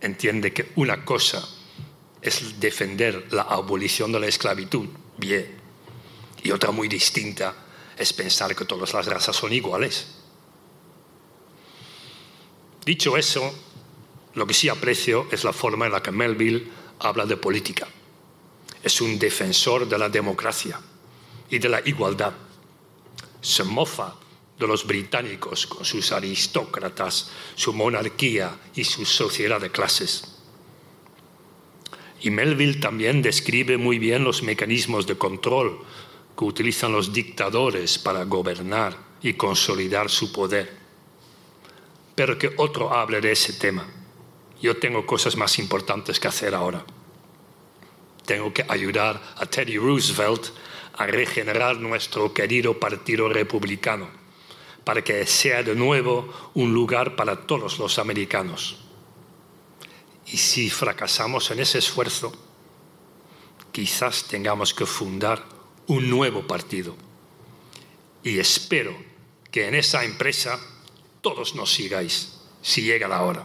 entiende 0.00 0.52
que 0.52 0.72
una 0.76 1.04
cosa 1.04 1.46
es 2.20 2.60
defender 2.60 3.32
la 3.32 3.42
abolición 3.42 4.12
de 4.12 4.20
la 4.20 4.26
esclavitud, 4.26 4.88
bien, 5.16 5.56
y 6.42 6.50
otra 6.50 6.70
muy 6.70 6.88
distinta 6.88 7.54
es 7.96 8.12
pensar 8.12 8.54
que 8.54 8.64
todas 8.64 8.92
las 8.92 9.06
razas 9.06 9.34
son 9.34 9.52
iguales. 9.52 10.06
Dicho 12.84 13.16
eso, 13.16 13.52
lo 14.34 14.46
que 14.46 14.54
sí 14.54 14.68
aprecio 14.68 15.26
es 15.30 15.44
la 15.44 15.52
forma 15.52 15.86
en 15.86 15.92
la 15.92 16.02
que 16.02 16.12
Melville 16.12 16.70
habla 17.00 17.26
de 17.26 17.36
política. 17.36 17.88
Es 18.82 19.00
un 19.00 19.18
defensor 19.18 19.88
de 19.88 19.98
la 19.98 20.08
democracia 20.08 20.80
y 21.50 21.58
de 21.58 21.68
la 21.68 21.80
igualdad 21.84 22.32
se 23.40 23.64
mofa 23.64 24.14
de 24.58 24.66
los 24.66 24.86
británicos 24.86 25.66
con 25.66 25.84
sus 25.84 26.10
aristócratas, 26.12 27.30
su 27.54 27.72
monarquía 27.72 28.58
y 28.74 28.84
su 28.84 29.04
sociedad 29.04 29.60
de 29.60 29.70
clases. 29.70 30.34
Y 32.20 32.30
Melville 32.30 32.80
también 32.80 33.22
describe 33.22 33.76
muy 33.78 33.98
bien 33.98 34.24
los 34.24 34.42
mecanismos 34.42 35.06
de 35.06 35.16
control 35.16 35.78
que 36.36 36.44
utilizan 36.44 36.92
los 36.92 37.12
dictadores 37.12 37.98
para 37.98 38.24
gobernar 38.24 38.96
y 39.22 39.34
consolidar 39.34 40.10
su 40.10 40.32
poder. 40.32 40.76
Pero 42.16 42.36
que 42.36 42.52
otro 42.56 42.92
hable 42.92 43.20
de 43.20 43.32
ese 43.32 43.52
tema. 43.52 43.86
Yo 44.60 44.76
tengo 44.78 45.06
cosas 45.06 45.36
más 45.36 45.60
importantes 45.60 46.18
que 46.18 46.26
hacer 46.26 46.56
ahora. 46.56 46.84
Tengo 48.26 48.52
que 48.52 48.64
ayudar 48.68 49.22
a 49.36 49.46
Teddy 49.46 49.78
Roosevelt 49.78 50.48
a 50.94 51.06
regenerar 51.06 51.76
nuestro 51.76 52.34
querido 52.34 52.80
Partido 52.80 53.28
Republicano 53.28 54.17
para 54.88 55.04
que 55.04 55.26
sea 55.26 55.62
de 55.62 55.74
nuevo 55.74 56.32
un 56.54 56.72
lugar 56.72 57.14
para 57.14 57.46
todos 57.46 57.78
los 57.78 57.98
americanos. 57.98 58.78
Y 60.24 60.38
si 60.38 60.70
fracasamos 60.70 61.50
en 61.50 61.60
ese 61.60 61.76
esfuerzo, 61.76 62.32
quizás 63.70 64.24
tengamos 64.24 64.72
que 64.72 64.86
fundar 64.86 65.44
un 65.88 66.08
nuevo 66.08 66.46
partido. 66.46 66.96
Y 68.22 68.38
espero 68.38 68.96
que 69.50 69.68
en 69.68 69.74
esa 69.74 70.04
empresa 70.04 70.58
todos 71.20 71.54
nos 71.54 71.70
sigáis, 71.70 72.40
si 72.62 72.80
llega 72.80 73.08
la 73.08 73.20
hora. 73.24 73.44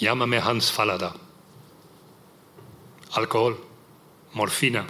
Llámame 0.00 0.38
Hans 0.38 0.72
Falada. 0.72 1.27
Alcohol, 3.18 3.58
morfina, 4.34 4.86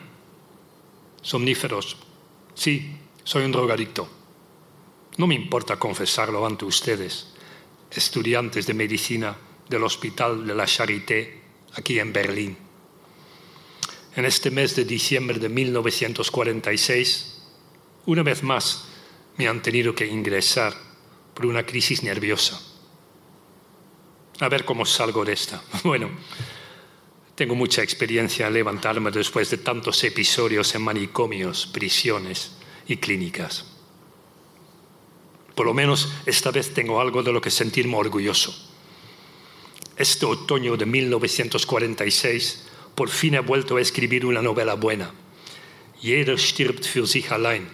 somníferos. 1.22 1.96
Sí, 2.54 2.94
soy 3.24 3.44
un 3.44 3.52
drogadicto. 3.52 4.06
No 5.16 5.26
me 5.26 5.34
importa 5.34 5.78
confesarlo 5.78 6.44
ante 6.46 6.66
ustedes, 6.66 7.28
estudiantes 7.90 8.66
de 8.66 8.74
medicina 8.74 9.34
del 9.68 9.82
Hospital 9.82 10.46
de 10.46 10.54
la 10.54 10.66
Charité, 10.66 11.40
aquí 11.72 11.98
en 11.98 12.12
Berlín. 12.12 12.58
En 14.14 14.26
este 14.26 14.50
mes 14.50 14.76
de 14.76 14.84
diciembre 14.84 15.38
de 15.38 15.48
1946, 15.48 17.42
una 18.04 18.22
vez 18.22 18.42
más 18.42 18.88
me 19.38 19.48
han 19.48 19.62
tenido 19.62 19.94
que 19.94 20.06
ingresar 20.06 20.74
por 21.32 21.46
una 21.46 21.64
crisis 21.64 22.02
nerviosa. 22.02 22.60
A 24.40 24.48
ver 24.50 24.66
cómo 24.66 24.84
salgo 24.84 25.24
de 25.24 25.32
esta. 25.32 25.62
Bueno, 25.82 26.10
tengo 27.38 27.54
mucha 27.54 27.84
experiencia 27.84 28.48
en 28.48 28.52
levantarme 28.52 29.12
después 29.12 29.48
de 29.48 29.58
tantos 29.58 30.02
episodios 30.02 30.74
en 30.74 30.82
manicomios, 30.82 31.68
prisiones 31.68 32.50
y 32.88 32.96
clínicas. 32.96 33.64
Por 35.54 35.66
lo 35.66 35.72
menos 35.72 36.12
esta 36.26 36.50
vez 36.50 36.74
tengo 36.74 37.00
algo 37.00 37.22
de 37.22 37.32
lo 37.32 37.40
que 37.40 37.52
sentirme 37.52 37.94
orgulloso. 37.94 38.52
Este 39.96 40.26
otoño 40.26 40.76
de 40.76 40.84
1946 40.84 42.66
por 42.96 43.08
fin 43.08 43.34
he 43.34 43.38
vuelto 43.38 43.76
a 43.76 43.80
escribir 43.80 44.26
una 44.26 44.42
novela 44.42 44.74
buena. 44.74 45.14
Jeder 46.02 46.40
stirbt 46.40 46.84
für 46.84 47.06
sich 47.06 47.30
allein. 47.30 47.68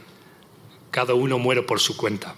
Cada 0.90 1.14
uno 1.14 1.38
muere 1.38 1.62
por 1.62 1.80
su 1.80 1.96
cuenta. 1.96 2.34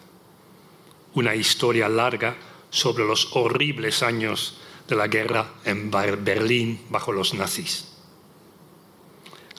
Una 1.14 1.34
historia 1.34 1.88
larga 1.88 2.36
sobre 2.70 3.04
los 3.04 3.30
horribles 3.32 4.04
años 4.04 4.60
de 4.88 4.96
la 4.96 5.08
guerra 5.08 5.52
en 5.64 5.90
Berlín 5.90 6.80
bajo 6.90 7.12
los 7.12 7.34
nazis. 7.34 7.88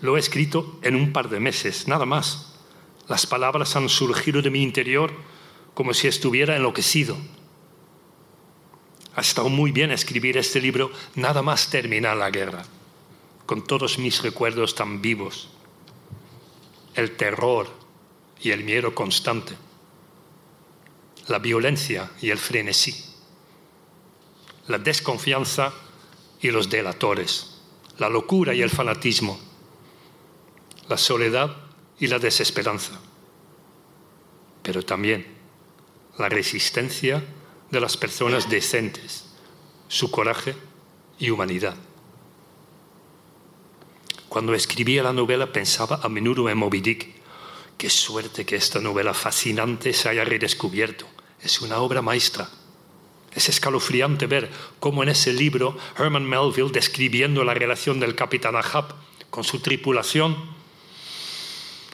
Lo 0.02 0.16
he 0.16 0.20
escrito 0.20 0.80
en 0.84 0.96
un 0.96 1.12
par 1.12 1.30
de 1.30 1.40
meses, 1.40 1.88
nada 1.88 2.06
más. 2.06 2.54
Las 3.08 3.26
palabras 3.26 3.76
han 3.76 3.90
surgido 3.90 4.42
de 4.42 4.50
mi 4.50 4.62
interior 4.62 5.12
como 5.74 5.94
si 5.94 6.08
estuviera 6.08 6.56
enloquecido. 6.56 7.18
Ha 9.16 9.22
estado 9.22 9.50
muy 9.50 9.72
bien 9.72 9.92
escribir 9.92 10.38
este 10.38 10.62
libro 10.62 10.92
nada 11.16 11.42
más 11.42 11.70
terminar 11.70 12.18
la 12.18 12.30
guerra, 12.30 12.66
con 13.48 13.66
todos 13.66 13.98
mis 13.98 14.22
recuerdos 14.22 14.76
tan 14.76 15.02
vivos. 15.02 15.50
El 16.94 17.16
terror 17.16 17.68
y 18.42 18.52
el 18.52 18.64
miedo 18.64 18.94
constante, 18.94 19.56
la 21.28 21.40
violencia 21.40 22.12
y 22.22 22.30
el 22.30 22.38
frenesí, 22.38 22.96
la 24.68 24.78
desconfianza 24.78 25.74
y 26.42 26.52
los 26.52 26.70
delatores, 26.70 27.60
la 27.98 28.10
locura 28.10 28.54
y 28.54 28.62
el 28.62 28.70
fanatismo, 28.70 29.40
la 30.90 30.98
soledad 30.98 31.56
y 32.00 32.08
la 32.08 32.20
desesperanza, 32.20 33.00
pero 34.62 34.84
también 34.84 35.26
la 36.18 36.30
resistencia 36.30 37.24
de 37.72 37.80
las 37.80 37.98
personas 37.98 38.50
decentes, 38.50 39.26
su 39.88 40.12
coraje 40.12 40.56
y 41.20 41.30
humanidad. 41.30 41.76
Cuando 44.30 44.54
escribía 44.54 45.04
la 45.04 45.14
novela 45.14 45.52
pensaba 45.52 46.00
a 46.04 46.10
menudo 46.10 46.50
en 46.50 46.58
Moby 46.58 46.82
Dick. 46.82 47.16
Qué 47.78 47.90
suerte 47.90 48.46
que 48.46 48.56
esta 48.56 48.80
novela 48.80 49.14
fascinante 49.14 49.94
se 49.94 50.10
haya 50.10 50.26
redescubierto. 50.26 51.06
Es 51.42 51.62
una 51.62 51.78
obra 51.78 52.02
maestra. 52.02 52.50
Es 53.38 53.50
escalofriante 53.50 54.26
ver 54.26 54.50
cómo 54.80 55.04
en 55.04 55.10
ese 55.10 55.32
libro 55.32 55.78
Herman 55.96 56.28
Melville, 56.28 56.72
describiendo 56.72 57.44
la 57.44 57.54
relación 57.54 58.00
del 58.00 58.16
capitán 58.16 58.56
Ahab 58.56 58.96
con 59.30 59.44
su 59.44 59.60
tripulación, 59.60 60.36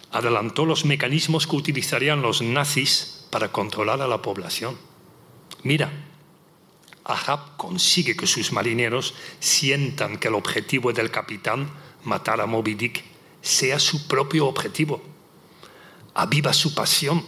adelantó 0.09 0.65
los 0.65 0.85
mecanismos 0.85 1.45
que 1.45 1.57
utilizarían 1.57 2.21
los 2.21 2.41
nazis 2.41 3.27
para 3.29 3.51
controlar 3.51 4.01
a 4.01 4.07
la 4.07 4.21
población. 4.21 4.77
Mira, 5.63 5.91
Ahab 7.03 7.57
consigue 7.57 8.15
que 8.15 8.25
sus 8.25 8.53
marineros 8.53 9.13
sientan 9.41 10.19
que 10.19 10.29
el 10.29 10.35
objetivo 10.35 10.93
del 10.93 11.11
capitán, 11.11 11.69
matar 12.05 12.39
a 12.39 12.45
Moby 12.45 12.75
Dick, 12.75 13.03
sea 13.41 13.79
su 13.79 14.07
propio 14.07 14.47
objetivo. 14.47 15.03
Aviva 16.13 16.53
su 16.53 16.73
pasión, 16.73 17.21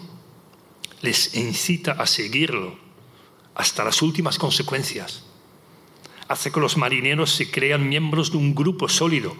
les 1.01 1.35
incita 1.35 1.91
a 1.91 2.05
seguirlo 2.05 2.84
hasta 3.55 3.83
las 3.83 4.01
últimas 4.01 4.37
consecuencias. 4.37 5.23
Hace 6.27 6.51
que 6.51 6.59
los 6.59 6.77
marineros 6.77 7.31
se 7.31 7.49
crean 7.49 7.87
miembros 7.87 8.31
de 8.31 8.37
un 8.37 8.53
grupo 8.53 8.89
sólido, 8.89 9.35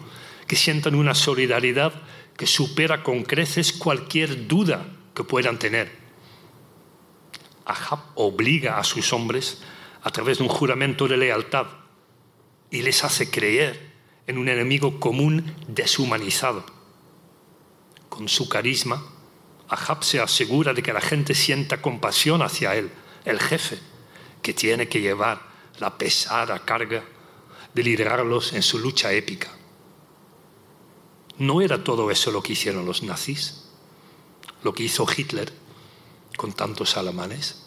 que 0.46 0.56
sientan 0.56 0.94
una 0.94 1.14
solidaridad 1.14 1.92
que 2.36 2.46
supera 2.46 3.02
con 3.02 3.22
creces 3.24 3.72
cualquier 3.72 4.46
duda 4.46 4.86
que 5.14 5.24
puedan 5.24 5.58
tener. 5.58 5.90
Ahab 7.64 8.00
obliga 8.14 8.78
a 8.78 8.84
sus 8.84 9.12
hombres 9.12 9.62
a 10.02 10.10
través 10.10 10.38
de 10.38 10.44
un 10.44 10.50
juramento 10.50 11.08
de 11.08 11.16
lealtad 11.16 11.66
y 12.70 12.82
les 12.82 13.02
hace 13.04 13.30
creer 13.30 13.92
en 14.26 14.38
un 14.38 14.48
enemigo 14.48 15.00
común 15.00 15.54
deshumanizado. 15.66 16.64
Con 18.08 18.28
su 18.28 18.48
carisma, 18.48 19.02
Ahab 19.68 20.04
se 20.04 20.20
asegura 20.20 20.72
de 20.72 20.82
que 20.82 20.92
la 20.92 21.00
gente 21.00 21.34
sienta 21.34 21.82
compasión 21.82 22.40
hacia 22.42 22.76
él, 22.76 22.90
el 23.24 23.40
jefe, 23.40 23.80
que 24.42 24.54
tiene 24.54 24.88
que 24.88 25.00
llevar 25.00 25.40
la 25.78 25.96
pesada 25.96 26.58
carga 26.60 27.04
de 27.74 27.82
liderarlos 27.82 28.52
en 28.52 28.62
su 28.62 28.78
lucha 28.78 29.12
épica. 29.12 29.50
¿No 31.38 31.60
era 31.60 31.84
todo 31.84 32.10
eso 32.10 32.30
lo 32.30 32.42
que 32.42 32.52
hicieron 32.52 32.86
los 32.86 33.02
nazis? 33.02 33.64
¿Lo 34.62 34.72
que 34.72 34.84
hizo 34.84 35.06
Hitler 35.14 35.52
con 36.36 36.52
tantos 36.52 36.96
alemanes? 36.96 37.62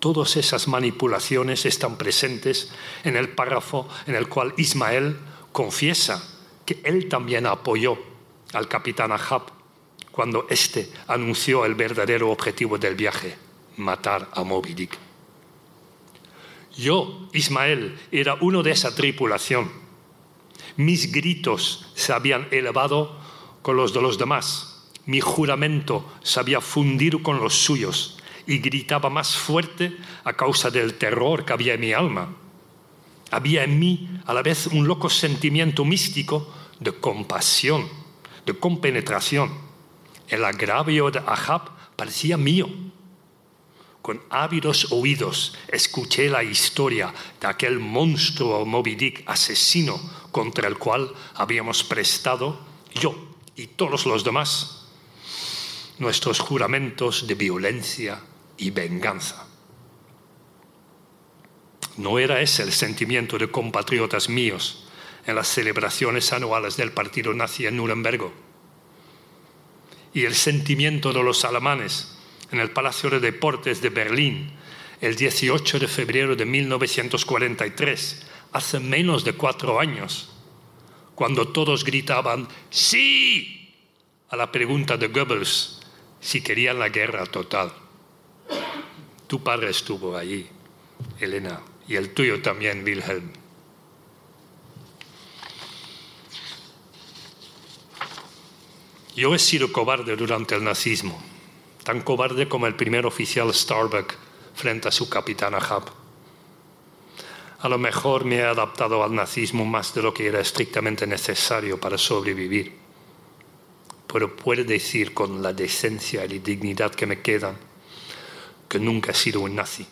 Todas 0.00 0.36
esas 0.36 0.66
manipulaciones 0.66 1.64
están 1.64 1.96
presentes 1.96 2.70
en 3.04 3.16
el 3.16 3.28
párrafo 3.28 3.88
en 4.06 4.16
el 4.16 4.28
cual 4.28 4.52
Ismael 4.56 5.16
confiesa 5.52 6.20
que 6.66 6.80
él 6.82 7.08
también 7.08 7.46
apoyó 7.46 7.96
al 8.52 8.66
capitán 8.66 9.12
Ahab 9.12 9.42
cuando 10.10 10.46
éste 10.50 10.90
anunció 11.06 11.64
el 11.64 11.74
verdadero 11.74 12.30
objetivo 12.30 12.78
del 12.78 12.94
viaje, 12.94 13.36
matar 13.76 14.28
a 14.32 14.44
Moby 14.44 14.74
Dick. 14.74 14.98
Yo, 16.76 17.28
Ismael, 17.32 17.98
era 18.10 18.36
uno 18.40 18.62
de 18.62 18.70
esa 18.70 18.94
tripulación 18.94 19.82
mis 20.76 21.12
gritos 21.12 21.86
se 21.94 22.12
habían 22.12 22.48
elevado 22.50 23.18
con 23.60 23.76
los 23.76 23.92
de 23.92 24.00
los 24.00 24.18
demás. 24.18 24.88
Mi 25.04 25.20
juramento 25.20 26.10
se 26.22 26.40
había 26.40 26.60
fundido 26.60 27.22
con 27.22 27.40
los 27.40 27.54
suyos 27.54 28.18
y 28.46 28.58
gritaba 28.58 29.10
más 29.10 29.36
fuerte 29.36 29.96
a 30.24 30.32
causa 30.32 30.70
del 30.70 30.94
terror 30.94 31.44
que 31.44 31.52
había 31.52 31.74
en 31.74 31.80
mi 31.80 31.92
alma. 31.92 32.34
Había 33.30 33.64
en 33.64 33.78
mí 33.78 34.08
a 34.26 34.32
la 34.32 34.42
vez 34.42 34.66
un 34.66 34.86
loco 34.86 35.10
sentimiento 35.10 35.84
místico 35.84 36.52
de 36.80 36.92
compasión, 36.92 37.88
de 38.46 38.54
compenetración. 38.54 39.50
El 40.28 40.44
agravio 40.44 41.10
de 41.10 41.18
Ahab 41.20 41.70
parecía 41.96 42.36
mío 42.36 42.68
con 44.02 44.20
ávidos 44.30 44.88
oídos 44.90 45.56
escuché 45.68 46.28
la 46.28 46.42
historia 46.42 47.14
de 47.40 47.46
aquel 47.46 47.78
monstruo 47.78 48.66
Moby 48.66 48.96
Dick 48.96 49.22
asesino 49.26 49.98
contra 50.32 50.68
el 50.68 50.76
cual 50.76 51.12
habíamos 51.34 51.84
prestado 51.84 52.58
yo 52.94 53.14
y 53.54 53.68
todos 53.68 54.04
los 54.06 54.24
demás 54.24 54.88
nuestros 55.98 56.40
juramentos 56.40 57.28
de 57.28 57.34
violencia 57.36 58.20
y 58.56 58.70
venganza. 58.70 59.46
No 61.96 62.18
era 62.18 62.40
ese 62.40 62.62
el 62.62 62.72
sentimiento 62.72 63.38
de 63.38 63.50
compatriotas 63.50 64.28
míos 64.28 64.84
en 65.26 65.36
las 65.36 65.46
celebraciones 65.46 66.32
anuales 66.32 66.76
del 66.76 66.90
partido 66.90 67.32
nazi 67.34 67.66
en 67.66 67.76
Nuremberg. 67.76 68.32
Y 70.14 70.24
el 70.24 70.34
sentimiento 70.34 71.12
de 71.12 71.22
los 71.22 71.44
alemanes 71.44 72.18
en 72.52 72.60
el 72.60 72.70
Palacio 72.70 73.10
de 73.10 73.20
Deportes 73.20 73.80
de 73.80 73.88
Berlín 73.88 74.52
el 75.02 75.16
18 75.16 75.80
de 75.80 75.88
febrero 75.88 76.36
de 76.36 76.46
1943, 76.46 78.22
hace 78.52 78.78
menos 78.78 79.24
de 79.24 79.32
cuatro 79.32 79.80
años, 79.80 80.30
cuando 81.16 81.48
todos 81.48 81.84
gritaban 81.84 82.46
¡Sí! 82.70 83.74
a 84.28 84.36
la 84.36 84.52
pregunta 84.52 84.96
de 84.96 85.08
Goebbels 85.08 85.80
si 86.20 86.40
querían 86.40 86.78
la 86.78 86.88
guerra 86.88 87.26
total. 87.26 87.72
Tu 89.26 89.42
padre 89.42 89.70
estuvo 89.70 90.16
allí, 90.16 90.46
Elena, 91.18 91.60
y 91.88 91.96
el 91.96 92.14
tuyo 92.14 92.40
también, 92.40 92.84
Wilhelm. 92.84 93.32
Yo 99.16 99.34
he 99.34 99.38
sido 99.40 99.72
cobarde 99.72 100.14
durante 100.14 100.54
el 100.54 100.62
nazismo, 100.62 101.20
tan 101.84 102.02
cobarde 102.02 102.48
como 102.48 102.66
el 102.66 102.76
primer 102.76 103.06
oficial 103.06 103.52
Starbuck 103.52 104.14
frente 104.54 104.88
a 104.88 104.92
su 104.92 105.08
capitán 105.08 105.54
Ahab. 105.54 105.84
A 107.60 107.68
lo 107.68 107.78
mejor 107.78 108.24
me 108.24 108.36
he 108.36 108.44
adaptado 108.44 109.02
al 109.04 109.14
nazismo 109.14 109.64
más 109.64 109.94
de 109.94 110.02
lo 110.02 110.12
que 110.12 110.26
era 110.26 110.40
estrictamente 110.40 111.06
necesario 111.06 111.78
para 111.78 111.96
sobrevivir. 111.96 112.76
Pero 114.12 114.36
puedo 114.36 114.64
decir 114.64 115.14
con 115.14 115.42
la 115.42 115.52
decencia 115.52 116.24
y 116.24 116.28
la 116.28 116.44
dignidad 116.44 116.92
que 116.92 117.06
me 117.06 117.20
quedan 117.20 117.56
que 118.68 118.78
nunca 118.78 119.12
he 119.12 119.14
sido 119.14 119.40
un 119.40 119.54
nazi, 119.54 119.86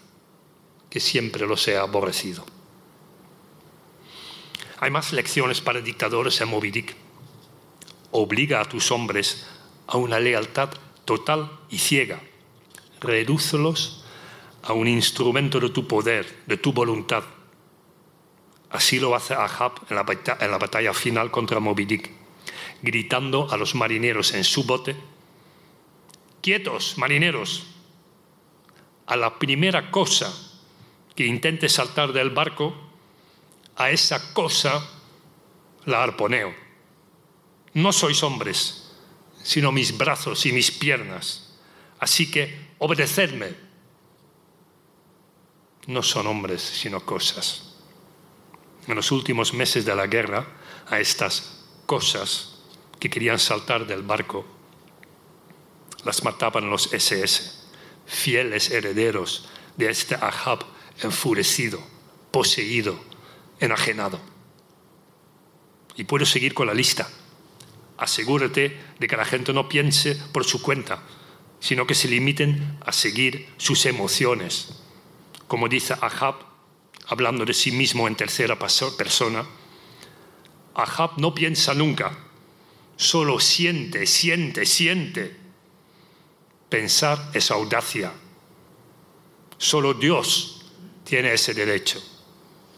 que 0.88 1.00
siempre 1.00 1.46
los 1.46 1.68
he 1.68 1.76
aborrecido. 1.76 2.44
Hay 4.78 4.90
más 4.90 5.12
lecciones 5.12 5.60
para 5.60 5.82
dictadores 5.82 6.40
en 6.40 6.48
Moby 6.48 6.70
Dick. 6.70 6.96
Obliga 8.10 8.62
a 8.62 8.64
tus 8.64 8.90
hombres 8.90 9.46
a 9.86 9.98
una 9.98 10.18
lealtad 10.18 10.70
total 11.04 11.50
y 11.68 11.78
ciega. 11.78 12.20
Redúcelos 13.00 14.04
a 14.62 14.72
un 14.72 14.88
instrumento 14.88 15.60
de 15.60 15.70
tu 15.70 15.86
poder, 15.86 16.42
de 16.46 16.56
tu 16.56 16.72
voluntad. 16.72 17.24
Así 18.70 19.00
lo 19.00 19.14
hace 19.14 19.34
Ahab 19.34 19.72
en 19.88 19.96
la, 19.96 20.58
batalla, 20.58 20.94
final 20.94 21.30
contra 21.30 21.58
Moby 21.58 21.86
Dick, 21.86 22.10
gritando 22.82 23.50
a 23.50 23.56
los 23.56 23.74
marineros 23.74 24.32
en 24.32 24.44
su 24.44 24.64
bote, 24.64 24.96
quietos, 26.40 26.96
marineros, 26.96 27.66
a 29.06 29.16
la 29.16 29.38
primera 29.38 29.90
cosa 29.90 30.32
que 31.16 31.26
intente 31.26 31.68
saltar 31.68 32.12
del 32.12 32.30
barco, 32.30 32.74
a 33.76 33.90
esa 33.90 34.32
cosa 34.32 34.88
la 35.86 36.02
arponeo. 36.02 36.54
No 37.74 37.92
sois 37.92 38.22
hombres, 38.22 38.89
sino 39.42 39.72
mis 39.72 39.96
brazos 39.96 40.46
y 40.46 40.52
mis 40.52 40.70
piernas. 40.70 41.54
Así 41.98 42.30
que 42.30 42.70
obedecedme, 42.78 43.54
no 45.86 46.02
son 46.02 46.26
hombres, 46.26 46.62
sino 46.62 47.04
cosas. 47.04 47.74
En 48.86 48.94
los 48.94 49.12
últimos 49.12 49.52
meses 49.52 49.84
de 49.84 49.94
la 49.94 50.06
guerra, 50.06 50.46
a 50.88 51.00
estas 51.00 51.64
cosas 51.86 52.58
que 52.98 53.10
querían 53.10 53.38
saltar 53.38 53.86
del 53.86 54.02
barco, 54.02 54.46
las 56.04 56.24
mataban 56.24 56.70
los 56.70 56.92
SS, 56.92 57.66
fieles 58.06 58.70
herederos 58.70 59.48
de 59.76 59.90
este 59.90 60.14
Ahab 60.14 60.64
enfurecido, 61.02 61.80
poseído, 62.30 62.98
enajenado. 63.58 64.20
Y 65.96 66.04
puedo 66.04 66.24
seguir 66.24 66.54
con 66.54 66.66
la 66.66 66.74
lista. 66.74 67.08
Asegúrate 68.00 68.80
de 68.98 69.06
que 69.06 69.16
la 69.16 69.26
gente 69.26 69.52
no 69.52 69.68
piense 69.68 70.16
por 70.32 70.44
su 70.44 70.62
cuenta, 70.62 71.02
sino 71.60 71.86
que 71.86 71.94
se 71.94 72.08
limiten 72.08 72.78
a 72.84 72.92
seguir 72.92 73.46
sus 73.58 73.84
emociones, 73.84 74.80
como 75.46 75.68
dice 75.68 75.94
Ahab, 76.00 76.36
hablando 77.06 77.44
de 77.44 77.52
sí 77.52 77.72
mismo 77.72 78.08
en 78.08 78.16
tercera 78.16 78.58
persona, 78.58 79.44
Ahab 80.74 81.18
no 81.18 81.34
piensa 81.34 81.74
nunca, 81.74 82.16
solo 82.96 83.38
siente, 83.38 84.06
siente, 84.06 84.64
siente. 84.64 85.36
Pensar 86.70 87.30
es 87.34 87.50
audacia. 87.50 88.12
Solo 89.58 89.92
Dios 89.92 90.72
tiene 91.04 91.34
ese 91.34 91.52
derecho 91.52 92.02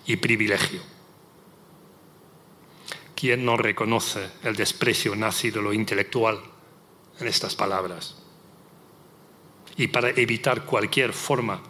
y 0.07 0.17
privilegio. 0.17 0.92
¿Quién 3.23 3.45
no 3.45 3.57
reconoce 3.57 4.31
el 4.43 4.57
desprecio 4.57 5.15
nazi 5.15 5.53
de 5.53 5.63
lo 5.63 5.73
intelectual 5.73 6.41
en 7.21 7.29
estas 7.29 7.55
palabras? 7.55 8.17
Y 9.77 9.87
para 9.87 10.11
evitar 10.11 10.65
cualquier 10.65 11.13
forma 11.13 11.63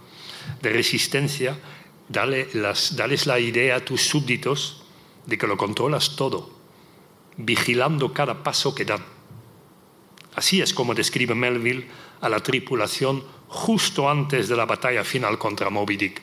de 0.63 0.73
resistencia, 0.73 1.61
dale 2.09 2.49
dales 2.93 3.27
la 3.27 3.39
idea 3.39 3.77
a 3.77 3.85
tus 3.85 4.01
súbditos 4.01 4.83
de 5.27 5.37
que 5.37 5.47
lo 5.47 5.59
controlas 5.59 6.17
todo, 6.17 6.59
vigilando 7.37 8.15
cada 8.15 8.43
paso 8.43 8.75
que 8.75 8.87
dan. 8.87 9.05
Así 10.35 10.63
es 10.63 10.73
como 10.73 10.95
describe 10.95 11.35
Melville 11.35 11.87
a 12.23 12.31
la 12.31 12.41
tripulación 12.41 13.23
justo 13.49 14.09
antes 14.09 14.49
de 14.49 14.57
la 14.57 14.65
batalla 14.65 15.05
final 15.05 15.37
contra 15.37 15.69
Moby 15.69 15.99
Dick. 15.99 16.23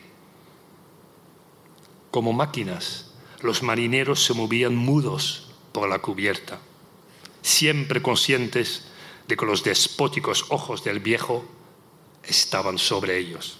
Como 2.09 2.33
máquinas, 2.33 3.08
los 3.41 3.63
marineros 3.63 4.23
se 4.23 4.33
movían 4.33 4.75
mudos 4.75 5.49
por 5.71 5.89
la 5.89 5.99
cubierta, 5.99 6.59
siempre 7.41 8.01
conscientes 8.01 8.85
de 9.27 9.37
que 9.37 9.45
los 9.45 9.63
despóticos 9.63 10.45
ojos 10.49 10.83
del 10.83 10.99
viejo 10.99 11.45
estaban 12.23 12.77
sobre 12.77 13.17
ellos 13.17 13.59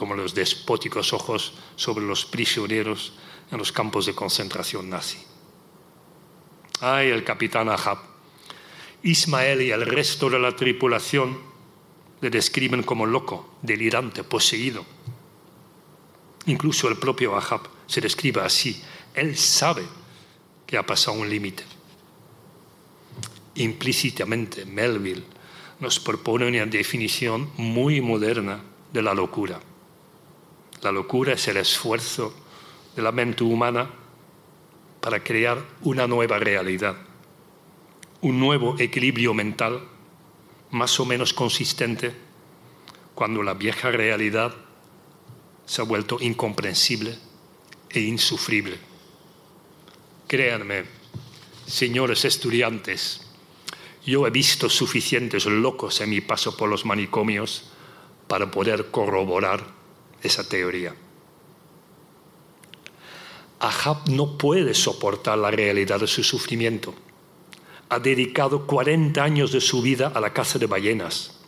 como 0.00 0.14
los 0.14 0.34
despóticos 0.34 1.12
ojos 1.12 1.52
sobre 1.76 2.06
los 2.06 2.24
prisioneros 2.24 3.12
en 3.50 3.58
los 3.58 3.70
campos 3.70 4.06
de 4.06 4.14
concentración 4.14 4.88
nazi. 4.88 5.18
Ay, 6.80 7.10
el 7.10 7.22
capitán 7.22 7.68
Ahab. 7.68 7.98
Ismael 9.02 9.60
y 9.60 9.72
el 9.72 9.84
resto 9.84 10.30
de 10.30 10.38
la 10.38 10.56
tripulación 10.56 11.38
le 12.22 12.30
describen 12.30 12.82
como 12.82 13.04
loco, 13.04 13.58
delirante, 13.60 14.24
poseído. 14.24 14.86
Incluso 16.46 16.88
el 16.88 16.96
propio 16.96 17.36
Ahab 17.36 17.62
se 17.86 18.00
describe 18.00 18.40
así. 18.40 18.82
Él 19.14 19.36
sabe 19.36 19.82
que 20.66 20.78
ha 20.78 20.86
pasado 20.86 21.18
un 21.18 21.28
límite. 21.28 21.64
Implícitamente, 23.56 24.64
Melville 24.64 25.24
nos 25.80 25.98
propone 25.98 26.46
una 26.46 26.66
definición 26.66 27.50
muy 27.56 28.00
moderna 28.00 28.60
de 28.92 29.02
la 29.02 29.14
locura. 29.14 29.60
La 30.82 30.92
locura 30.92 31.34
es 31.34 31.48
el 31.48 31.58
esfuerzo 31.58 32.34
de 32.96 33.02
la 33.02 33.12
mente 33.12 33.44
humana 33.44 33.90
para 35.00 35.22
crear 35.22 35.62
una 35.82 36.06
nueva 36.06 36.38
realidad, 36.38 36.96
un 38.20 38.38
nuevo 38.38 38.76
equilibrio 38.78 39.34
mental 39.34 39.80
más 40.70 40.98
o 41.00 41.04
menos 41.04 41.32
consistente 41.32 42.14
cuando 43.14 43.42
la 43.42 43.54
vieja 43.54 43.90
realidad 43.90 44.54
se 45.70 45.80
ha 45.80 45.84
vuelto 45.84 46.18
incomprensible 46.20 47.16
e 47.88 48.00
insufrible. 48.00 48.76
Créanme, 50.26 50.82
señores 51.64 52.24
estudiantes, 52.24 53.20
yo 54.04 54.26
he 54.26 54.30
visto 54.30 54.68
suficientes 54.68 55.46
locos 55.46 56.00
en 56.00 56.10
mi 56.10 56.20
paso 56.20 56.56
por 56.56 56.68
los 56.68 56.84
manicomios 56.84 57.70
para 58.26 58.50
poder 58.50 58.90
corroborar 58.90 59.64
esa 60.24 60.42
teoría. 60.48 60.92
Ahab 63.60 64.08
no 64.08 64.36
puede 64.38 64.74
soportar 64.74 65.38
la 65.38 65.52
realidad 65.52 66.00
de 66.00 66.08
su 66.08 66.24
sufrimiento. 66.24 66.96
Ha 67.90 68.00
dedicado 68.00 68.66
40 68.66 69.22
años 69.22 69.52
de 69.52 69.60
su 69.60 69.82
vida 69.82 70.10
a 70.12 70.20
la 70.20 70.32
caza 70.32 70.58
de 70.58 70.66
ballenas. 70.66 71.38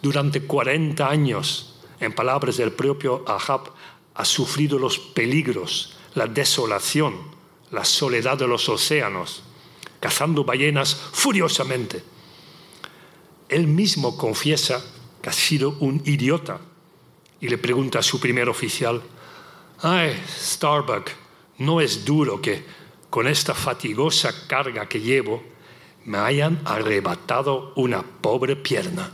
Durante 0.00 0.42
40 0.42 1.10
años, 1.10 1.67
en 2.00 2.12
palabras 2.12 2.56
del 2.56 2.72
propio 2.72 3.24
Ahab, 3.26 3.72
ha 4.14 4.24
sufrido 4.24 4.78
los 4.78 4.98
peligros, 4.98 5.96
la 6.14 6.26
desolación, 6.26 7.16
la 7.70 7.84
soledad 7.84 8.38
de 8.38 8.48
los 8.48 8.68
océanos, 8.68 9.42
cazando 10.00 10.44
ballenas 10.44 10.94
furiosamente. 10.94 12.02
Él 13.48 13.66
mismo 13.66 14.16
confiesa 14.16 14.84
que 15.22 15.30
ha 15.30 15.32
sido 15.32 15.76
un 15.80 16.02
idiota 16.04 16.60
y 17.40 17.48
le 17.48 17.58
pregunta 17.58 18.00
a 18.00 18.02
su 18.02 18.18
primer 18.20 18.48
oficial, 18.48 19.02
ay, 19.82 20.20
Starbuck, 20.28 21.10
¿no 21.58 21.80
es 21.80 22.04
duro 22.04 22.40
que 22.40 22.64
con 23.10 23.26
esta 23.26 23.54
fatigosa 23.54 24.46
carga 24.46 24.86
que 24.88 25.00
llevo 25.00 25.42
me 26.04 26.18
hayan 26.18 26.60
arrebatado 26.64 27.72
una 27.76 28.02
pobre 28.02 28.56
pierna. 28.56 29.12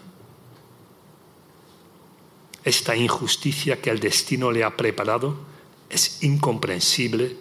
Esta 2.65 2.97
injusticia 2.97 3.81
que 3.81 3.91
el 3.91 4.01
destino 4.01 4.51
le 4.51 4.65
ha 4.65 4.77
preparado 4.77 5.37
es 5.91 6.23
incomprensible 6.23 7.37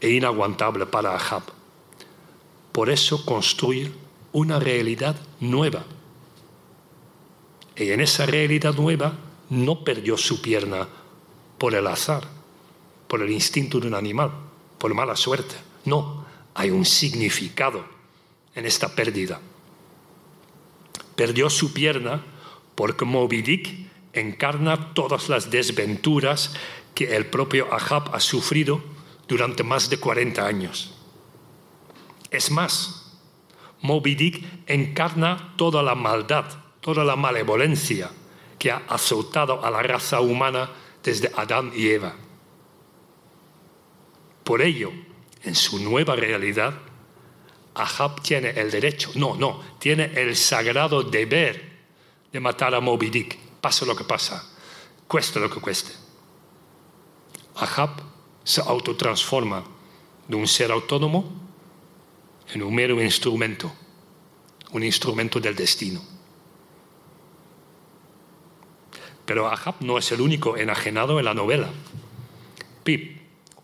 e 0.00 0.10
inaguantable 0.10 0.86
para 0.86 1.14
Ahab. 1.14 1.42
Por 2.72 2.90
eso 2.90 3.24
construye 3.24 3.92
una 4.32 4.58
realidad 4.58 5.16
nueva. 5.38 5.84
Y 7.76 7.90
en 7.90 8.00
esa 8.00 8.26
realidad 8.26 8.74
nueva 8.74 9.16
no 9.48 9.84
perdió 9.84 10.16
su 10.16 10.42
pierna 10.42 10.88
por 11.56 11.74
el 11.74 11.86
azar, 11.86 12.28
por 13.06 13.22
el 13.22 13.30
instinto 13.30 13.78
de 13.78 13.86
un 13.86 13.94
animal, 13.94 14.32
por 14.78 14.92
mala 14.92 15.14
suerte. 15.14 15.54
No, 15.84 16.24
hay 16.54 16.70
un 16.70 16.84
significado 16.84 17.84
en 18.54 18.66
esta 18.66 18.94
pérdida. 18.94 19.40
Perdió 21.14 21.48
su 21.48 21.72
pierna 21.72 22.24
porque 22.74 23.04
Moby 23.04 23.42
encarna 24.14 24.94
todas 24.94 25.28
las 25.28 25.50
desventuras 25.50 26.54
que 26.94 27.16
el 27.16 27.26
propio 27.26 27.72
Ahab 27.72 28.14
ha 28.14 28.20
sufrido 28.20 28.82
durante 29.28 29.62
más 29.62 29.90
de 29.90 29.98
40 29.98 30.46
años. 30.46 30.94
Es 32.30 32.50
más, 32.50 33.04
Moby 33.80 34.14
Dick 34.14 34.44
encarna 34.66 35.54
toda 35.56 35.82
la 35.82 35.94
maldad, 35.94 36.46
toda 36.80 37.04
la 37.04 37.16
malevolencia 37.16 38.10
que 38.58 38.70
ha 38.70 38.82
azotado 38.88 39.64
a 39.64 39.70
la 39.70 39.82
raza 39.82 40.20
humana 40.20 40.70
desde 41.02 41.30
Adán 41.36 41.72
y 41.74 41.88
Eva. 41.88 42.14
Por 44.42 44.62
ello, 44.62 44.90
en 45.42 45.54
su 45.54 45.78
nueva 45.78 46.16
realidad, 46.16 46.74
Ahab 47.74 48.22
tiene 48.22 48.50
el 48.50 48.70
derecho, 48.70 49.10
no, 49.16 49.34
no, 49.34 49.60
tiene 49.78 50.10
el 50.14 50.36
sagrado 50.36 51.02
deber 51.02 51.72
de 52.32 52.40
matar 52.40 52.74
a 52.74 52.80
Moby 52.80 53.10
Dick, 53.10 53.38
pase 53.64 53.86
lo 53.86 53.96
que 53.96 54.04
pasa, 54.04 54.44
cueste 55.08 55.40
lo 55.40 55.48
que 55.48 55.58
cueste. 55.58 55.90
Ahab 57.54 57.92
se 58.44 58.60
autotransforma 58.60 59.64
de 60.28 60.36
un 60.36 60.46
ser 60.46 60.70
autónomo 60.70 61.24
en 62.52 62.62
un 62.62 62.74
mero 62.74 63.02
instrumento, 63.02 63.72
un 64.72 64.82
instrumento 64.82 65.40
del 65.40 65.56
destino. 65.56 66.02
Pero 69.24 69.48
Ahab 69.48 69.76
no 69.80 69.96
es 69.96 70.12
el 70.12 70.20
único 70.20 70.58
enajenado 70.58 71.18
en 71.18 71.24
la 71.24 71.32
novela. 71.32 71.70
Pip, 72.82 73.16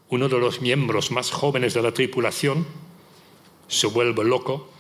uno 0.09 0.31
de 0.31 0.39
los 0.39 0.63
miembros 0.63 1.11
más 1.11 1.31
jóvenes 1.31 1.75
de 1.75 1.83
la 1.83 1.93
tripulación, 1.93 2.67
se 3.69 3.87
vuelve 3.87 4.25
loco 4.25 4.71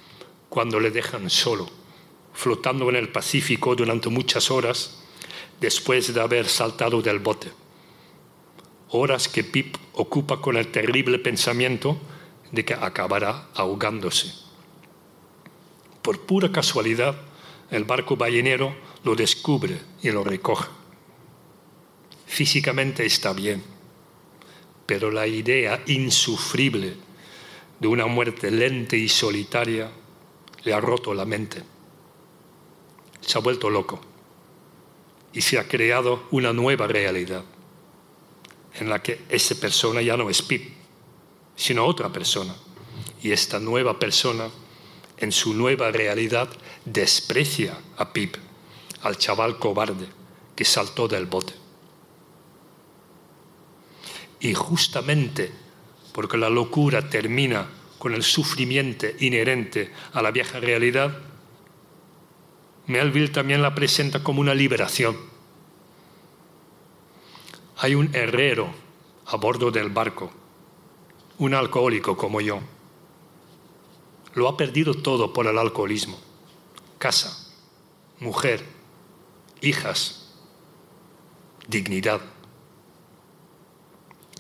cuando 0.48 0.80
le 0.80 0.90
dejan 0.90 1.28
solo, 1.28 1.68
flotando 2.32 2.88
en 2.88 2.96
el 2.96 3.10
Pacífico 3.12 3.76
durante 3.76 4.08
muchas 4.08 4.50
horas 4.50 4.99
después 5.60 6.12
de 6.12 6.20
haber 6.20 6.48
saltado 6.48 7.02
del 7.02 7.18
bote. 7.18 7.52
Horas 8.88 9.28
que 9.28 9.44
Pip 9.44 9.76
ocupa 9.92 10.40
con 10.40 10.56
el 10.56 10.68
terrible 10.68 11.18
pensamiento 11.18 12.00
de 12.50 12.64
que 12.64 12.74
acabará 12.74 13.48
ahogándose. 13.54 14.32
Por 16.02 16.20
pura 16.22 16.50
casualidad, 16.50 17.14
el 17.70 17.84
barco 17.84 18.16
ballenero 18.16 18.74
lo 19.04 19.14
descubre 19.14 19.80
y 20.02 20.10
lo 20.10 20.24
recoge. 20.24 20.68
Físicamente 22.26 23.04
está 23.04 23.32
bien, 23.32 23.62
pero 24.86 25.10
la 25.10 25.26
idea 25.26 25.82
insufrible 25.86 26.96
de 27.78 27.88
una 27.88 28.06
muerte 28.06 28.50
lenta 28.50 28.96
y 28.96 29.08
solitaria 29.08 29.90
le 30.64 30.72
ha 30.72 30.80
roto 30.80 31.14
la 31.14 31.24
mente. 31.24 31.62
Se 33.20 33.38
ha 33.38 33.40
vuelto 33.40 33.70
loco 33.70 34.09
y 35.32 35.40
se 35.40 35.58
ha 35.58 35.68
creado 35.68 36.26
una 36.30 36.52
nueva 36.52 36.86
realidad 36.86 37.44
en 38.74 38.88
la 38.88 39.02
que 39.02 39.22
esa 39.28 39.54
persona 39.56 40.02
ya 40.02 40.16
no 40.16 40.30
es 40.30 40.42
Pip, 40.42 40.72
sino 41.56 41.84
otra 41.84 42.08
persona. 42.10 42.54
Y 43.22 43.32
esta 43.32 43.58
nueva 43.58 43.98
persona, 43.98 44.48
en 45.18 45.32
su 45.32 45.54
nueva 45.54 45.90
realidad, 45.90 46.48
desprecia 46.84 47.76
a 47.96 48.12
Pip, 48.12 48.36
al 49.02 49.18
chaval 49.18 49.58
cobarde 49.58 50.06
que 50.54 50.64
saltó 50.64 51.08
del 51.08 51.26
bote. 51.26 51.52
Y 54.40 54.54
justamente 54.54 55.52
porque 56.12 56.38
la 56.38 56.48
locura 56.48 57.08
termina 57.08 57.68
con 57.98 58.14
el 58.14 58.22
sufrimiento 58.22 59.06
inherente 59.20 59.92
a 60.12 60.22
la 60.22 60.30
vieja 60.30 60.58
realidad, 60.58 61.16
Melville 62.90 63.28
también 63.28 63.62
la 63.62 63.74
presenta 63.74 64.22
como 64.22 64.40
una 64.40 64.52
liberación. 64.52 65.16
Hay 67.78 67.94
un 67.94 68.14
herrero 68.14 68.68
a 69.26 69.36
bordo 69.36 69.70
del 69.70 69.90
barco, 69.90 70.30
un 71.38 71.54
alcohólico 71.54 72.16
como 72.16 72.40
yo. 72.40 72.60
Lo 74.34 74.48
ha 74.48 74.56
perdido 74.56 74.94
todo 74.94 75.32
por 75.32 75.46
el 75.46 75.56
alcoholismo. 75.56 76.18
Casa, 76.98 77.48
mujer, 78.18 78.64
hijas, 79.60 80.32
dignidad. 81.68 82.20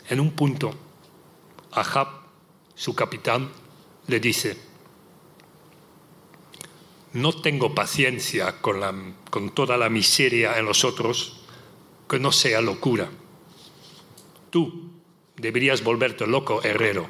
En 0.08 0.18
un 0.18 0.32
punto, 0.32 0.74
Ahab, 1.70 2.08
su 2.74 2.96
capitán, 2.96 3.48
le 4.08 4.18
dice, 4.18 4.69
no 7.12 7.32
tengo 7.32 7.74
paciencia 7.74 8.60
con, 8.60 9.16
con 9.30 9.50
toda 9.50 9.76
la 9.76 9.88
miseria 9.88 10.58
en 10.58 10.66
los 10.66 10.84
otros 10.84 11.40
que 12.08 12.18
no 12.18 12.32
sea 12.32 12.60
locura. 12.60 13.08
Tú 14.50 14.90
deberías 15.36 15.82
volverte 15.82 16.26
loco, 16.26 16.62
herrero. 16.62 17.08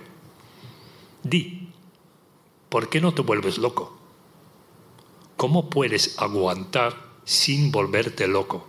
Di, 1.23 1.69
¿por 2.69 2.89
qué 2.89 3.01
no 3.01 3.13
te 3.13 3.23
vuelves 3.23 3.59
loco? 3.59 3.99
¿Cómo 5.37 5.71
puedes 5.71 6.19
aguantar 6.19 6.97
sin 7.25 7.71
volverte 7.71 8.29
loco? 8.29 8.67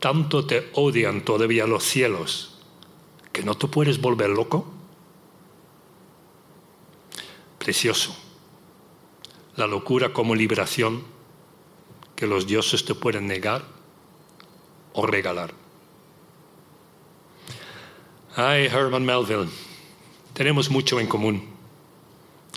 Tanto 0.00 0.46
te 0.46 0.70
odian 0.74 1.22
todavía 1.24 1.66
los 1.66 1.84
cielos 1.84 2.58
que 3.32 3.42
no 3.42 3.54
te 3.54 3.66
puedes 3.66 4.00
volver 4.00 4.30
loco. 4.30 4.66
Precioso. 7.58 8.25
La 9.56 9.66
locura 9.66 10.12
como 10.12 10.34
liberación 10.34 11.02
que 12.14 12.26
los 12.26 12.46
dioses 12.46 12.84
te 12.84 12.94
pueden 12.94 13.26
negar 13.26 13.64
o 14.92 15.06
regalar. 15.06 15.54
Ay, 18.34 18.66
Herman 18.66 19.06
Melville, 19.06 19.48
tenemos 20.34 20.68
mucho 20.68 21.00
en 21.00 21.06
común. 21.06 21.42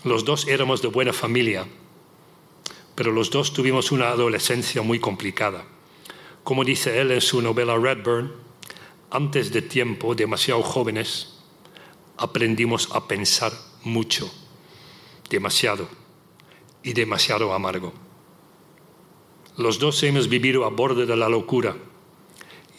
Los 0.04 0.26
dos 0.26 0.46
éramos 0.48 0.82
de 0.82 0.90
buena 0.90 1.14
familia, 1.14 1.66
pero 2.96 3.14
los 3.14 3.30
dos 3.30 3.54
tuvimos 3.54 3.94
una 3.94 4.10
adolescencia 4.10 4.82
muy 4.82 5.00
complicada. 5.00 5.64
Como 6.44 6.66
dice 6.66 7.00
él 7.00 7.12
en 7.12 7.22
su 7.22 7.42
novela 7.42 7.78
Redburn, 7.78 8.34
antes 9.10 9.54
de 9.54 9.62
tiempo, 9.62 10.16
demasiado 10.16 10.64
jóvenes, 10.64 11.40
aprendimos 12.18 12.90
a 12.92 13.08
pensar 13.08 13.54
mucho, 13.84 14.30
demasiado 15.30 15.99
y 16.84 16.94
demasiado 16.94 17.54
amargo. 17.54 17.94
Los 19.58 19.80
dos 19.80 20.02
hemos 20.04 20.30
vivido 20.30 20.66
a 20.66 20.70
borde 20.70 21.06
de 21.06 21.18
la 21.18 21.28
locura 21.28 21.76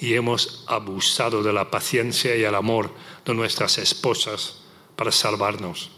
y 0.01 0.15
hemos 0.15 0.65
abusado 0.67 1.43
de 1.43 1.53
la 1.53 1.71
paciencia 1.71 2.35
y 2.35 2.43
el 2.43 2.55
amor 2.55 2.91
de 3.25 3.35
nuestras 3.35 3.77
esposas 3.79 4.63
para 4.97 5.13
salvarnos. 5.13 5.91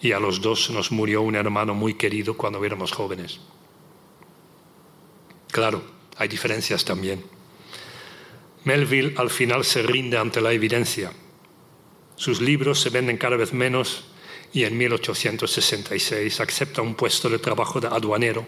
Y 0.00 0.12
a 0.12 0.18
los 0.18 0.40
dos 0.40 0.70
nos 0.70 0.90
murió 0.90 1.22
un 1.22 1.36
hermano 1.36 1.74
muy 1.74 1.94
querido 1.94 2.36
cuando 2.36 2.64
éramos 2.64 2.92
jóvenes. 2.92 3.40
Claro, 5.50 5.82
hay 6.16 6.28
diferencias 6.28 6.84
también. 6.84 7.24
Melville 8.64 9.14
al 9.16 9.30
final 9.30 9.64
se 9.64 9.82
rinde 9.82 10.18
ante 10.18 10.40
la 10.40 10.52
evidencia. 10.52 11.12
Sus 12.16 12.40
libros 12.40 12.80
se 12.80 12.90
venden 12.90 13.16
cada 13.16 13.36
vez 13.36 13.52
menos 13.52 14.04
y 14.52 14.64
en 14.64 14.76
1866 14.76 16.40
acepta 16.40 16.82
un 16.82 16.94
puesto 16.94 17.28
de 17.28 17.38
trabajo 17.38 17.80
de 17.80 17.88
aduanero 17.88 18.46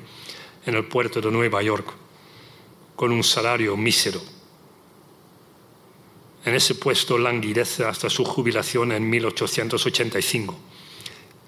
en 0.66 0.74
el 0.74 0.84
puerto 0.86 1.20
de 1.20 1.30
Nueva 1.30 1.62
York 1.62 1.92
con 2.96 3.12
un 3.12 3.24
salario 3.24 3.76
mísero. 3.76 4.20
En 6.44 6.55
ese 6.55 6.74
puesto 6.74 7.18
languidece 7.18 7.84
hasta 7.84 8.09
su 8.09 8.24
jubilación 8.24 8.92
en 8.92 9.09
1885 9.09 10.59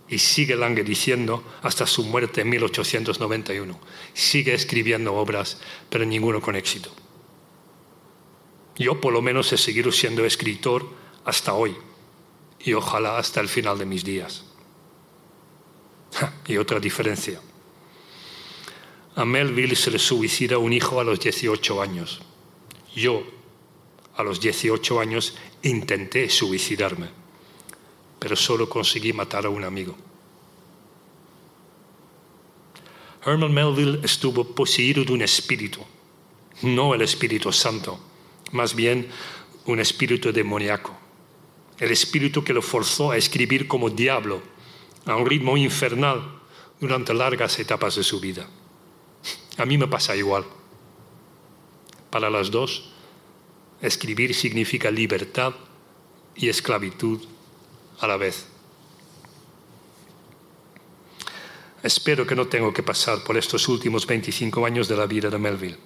y 0.09 0.19
sigue 0.19 0.57
languideciendo 0.57 1.43
hasta 1.63 1.87
su 1.87 2.05
muerte 2.05 2.43
en 2.43 2.51
1891. 2.51 3.81
Sigue 4.13 4.53
escribiendo 4.53 5.15
obras, 5.15 5.59
pero 5.89 6.05
ninguno 6.05 6.43
con 6.43 6.57
éxito. 6.57 6.91
Yo 8.77 9.01
por 9.01 9.13
lo 9.13 9.23
menos 9.23 9.53
he 9.53 9.59
seguido 9.59 9.93
siendo 9.93 10.25
escritor 10.25 10.87
hasta 11.25 11.55
hoy 11.55 11.77
y 12.65 12.73
ojalá 12.75 13.19
hasta 13.19 13.41
el 13.41 13.49
final 13.49 13.79
de 13.79 13.87
mis 13.87 14.05
días. 14.05 14.45
Y 16.47 16.57
otra 16.57 16.79
diferencia. 16.79 17.41
A 19.15 19.25
Melville 19.25 19.77
se 19.77 19.91
le 19.91 19.99
suicida 19.99 20.59
un 20.59 20.73
hijo 20.73 21.01
a 21.01 21.05
los 21.05 21.21
18 21.21 21.83
años. 21.83 22.21
Yo, 22.95 23.23
a 24.17 24.23
los 24.23 24.41
18 24.41 25.01
años, 25.01 25.37
intenté 25.63 26.29
suicidarme, 26.29 27.09
pero 28.19 28.37
solo 28.37 28.69
conseguí 28.69 29.13
matar 29.13 29.47
a 29.47 29.51
un 29.51 29.65
amigo. 29.65 29.97
Herman 33.25 33.53
Melville 33.53 34.01
estuvo 34.03 34.45
poseído 34.45 35.05
de 35.05 35.13
un 35.13 35.23
espíritu, 35.23 35.81
no 36.63 36.93
el 36.95 37.03
Espíritu 37.03 37.53
Santo, 37.53 37.99
más 38.51 38.75
bien 38.75 39.09
un 39.67 39.79
espíritu 39.79 40.33
demoníaco. 40.33 41.02
El 41.79 41.91
espíritu 41.91 42.45
que 42.45 42.53
lo 42.53 42.63
forzó 42.63 43.11
a 43.11 43.17
escribir 43.17 43.67
como 43.67 43.91
diablo, 43.91 44.43
a 45.07 45.17
un 45.17 45.27
ritmo 45.27 45.57
infernal, 45.57 46.41
durante 46.81 47.15
largas 47.15 47.59
etapas 47.59 47.95
de 47.95 48.03
su 48.03 48.19
vida. 48.19 48.49
A 49.57 49.65
mí 49.65 49.79
me 49.79 49.87
pasa 49.87 50.17
igual. 50.17 50.45
Para 52.11 52.29
las 52.29 52.51
dos, 52.51 52.91
escribir 53.81 54.35
significa 54.35 54.91
libertad 54.91 55.55
y 56.35 56.49
esclavitud 56.49 57.21
a 58.01 58.07
la 58.07 58.17
vez. 58.17 58.47
Espero 61.83 62.27
que 62.27 62.37
no 62.37 62.47
tengo 62.47 62.73
que 62.73 62.83
pasar 62.83 63.25
por 63.25 63.37
estos 63.37 63.69
últimos 63.69 64.07
25 64.07 64.67
años 64.67 64.89
de 64.89 64.97
la 64.97 65.07
vida 65.07 65.31
de 65.31 65.39
Melville. 65.39 65.79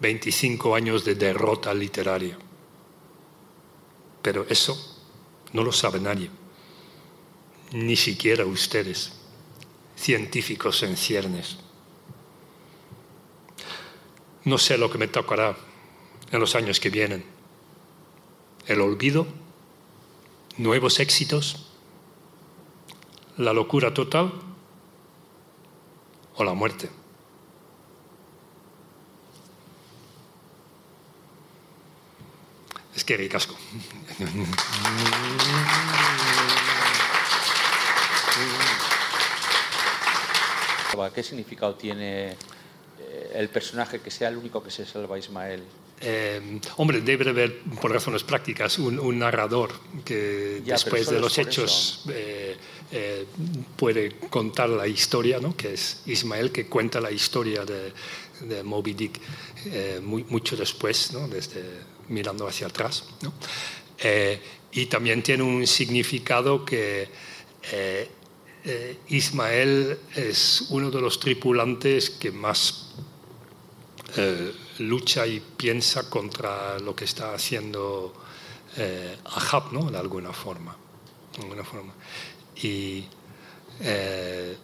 25 0.00 0.74
años 0.74 1.04
de 1.04 1.14
derrota 1.14 1.72
literaria. 1.72 2.36
Pero 4.24 4.46
eso 4.48 4.74
no 5.52 5.62
lo 5.62 5.70
sabe 5.70 6.00
nadie, 6.00 6.30
ni 7.72 7.94
siquiera 7.94 8.46
ustedes, 8.46 9.12
científicos 9.96 10.82
en 10.82 10.96
ciernes. 10.96 11.58
No 14.44 14.56
sé 14.56 14.78
lo 14.78 14.90
que 14.90 14.96
me 14.96 15.08
tocará 15.08 15.54
en 16.32 16.40
los 16.40 16.54
años 16.54 16.80
que 16.80 16.88
vienen. 16.88 17.22
El 18.66 18.80
olvido, 18.80 19.26
nuevos 20.56 21.00
éxitos, 21.00 21.66
la 23.36 23.52
locura 23.52 23.92
total 23.92 24.32
o 26.36 26.44
la 26.44 26.54
muerte. 26.54 26.88
Es 32.96 33.04
que 33.04 33.16
ricasco. 33.16 33.56
¿Qué 41.14 41.22
significado 41.22 41.74
tiene 41.74 42.30
eh, 42.30 42.36
el 43.34 43.48
personaje 43.48 44.00
que 44.00 44.10
sea 44.10 44.28
el 44.28 44.36
único 44.36 44.62
que 44.62 44.70
se 44.70 44.86
salva 44.86 45.18
Ismael? 45.18 45.62
Eh, 46.00 46.60
hombre, 46.76 47.00
debe 47.00 47.30
haber, 47.30 47.60
por 47.80 47.90
razones 47.92 48.24
prácticas, 48.24 48.78
un, 48.78 49.18
narrador 49.18 49.72
que 50.04 50.60
después 50.64 51.08
de 51.08 51.20
los 51.20 51.38
hechos 51.38 52.04
eh, 52.10 52.56
eh, 52.90 53.24
puede 53.76 54.16
contar 54.28 54.68
la 54.68 54.86
historia, 54.86 55.38
¿no? 55.40 55.56
que 55.56 55.74
es 55.74 56.02
Ismael, 56.06 56.50
que 56.50 56.66
cuenta 56.66 57.00
la 57.00 57.10
historia 57.10 57.64
de, 57.64 57.92
de 58.40 58.62
Moby 58.62 58.92
Dick 58.92 59.20
muy, 60.02 60.24
mucho 60.24 60.56
después, 60.56 61.12
¿no? 61.12 61.28
desde 61.28 61.62
mirando 62.08 62.46
hacia 62.46 62.66
atrás. 62.66 63.04
¿no? 63.22 63.32
y 64.72 64.86
también 64.86 65.22
tiene 65.22 65.44
un 65.44 65.66
significado 65.66 66.64
que 66.64 67.08
Ismael 69.08 69.98
es 70.14 70.66
uno 70.70 70.90
de 70.90 71.00
los 71.00 71.20
tripulantes 71.20 72.10
que 72.10 72.32
más 72.32 72.92
lucha 74.78 75.26
y 75.26 75.40
piensa 75.40 76.08
contra 76.08 76.78
lo 76.78 76.94
que 76.94 77.04
está 77.04 77.34
haciendo 77.34 78.12
eh, 78.76 79.16
Ahab, 79.24 79.72
¿no? 79.72 79.90
De 79.90 79.98
alguna 79.98 80.32
forma. 80.32 80.76
De 81.36 81.42
alguna 81.42 81.64
forma. 81.64 81.92
Y 82.62 83.04
eh, 83.80 84.56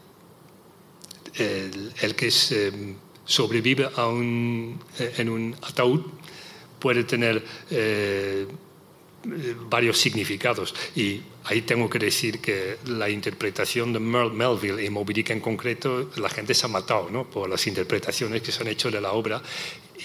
el, 1.35 2.15
que 2.17 2.31
se 2.31 2.73
sobrevive 3.25 3.89
a 3.97 4.07
un, 4.07 4.81
en 4.99 5.29
un 5.29 5.57
ataúd 5.63 6.03
puede 6.81 7.05
tener 7.05 7.45
eh, 7.71 8.47
varios 9.69 9.99
significados. 9.99 10.75
Y 10.97 11.21
ahí 11.45 11.63
tengo 11.63 11.89
que 11.89 11.99
decir 11.99 12.41
que 12.41 12.79
la 12.87 13.09
interpretación 13.09 13.93
de 13.93 14.01
Melville 14.01 14.85
y 14.85 14.91
Moby 14.91 15.15
Dick 15.15 15.31
en 15.31 15.41
concreto, 15.41 16.11
la 16.17 16.29
gente 16.29 16.55
se 16.55 16.67
ha 16.67 16.69
matado 16.69 17.11
¿no? 17.11 17.29
por 17.29 17.49
las 17.49 17.67
interpretaciones 17.67 18.43
que 18.43 18.53
se 18.53 18.63
han 18.63 18.69
hecho 18.69 18.91
de 18.91 19.01
la 19.01 19.13
obra 19.13 19.43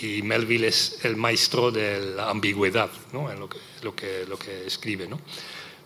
y 0.02 0.22
Melville 0.22 0.68
es 0.68 1.00
el 1.04 1.16
maestro 1.16 1.72
de 1.72 2.16
la 2.16 2.30
ambigüedad 2.30 2.90
¿no? 3.14 3.32
en 3.32 3.40
lo 3.40 3.48
que, 3.48 3.60
lo 3.82 3.96
que, 3.96 4.26
lo 4.28 4.38
que 4.38 4.68
escribe. 4.68 5.08
¿no? 5.08 5.20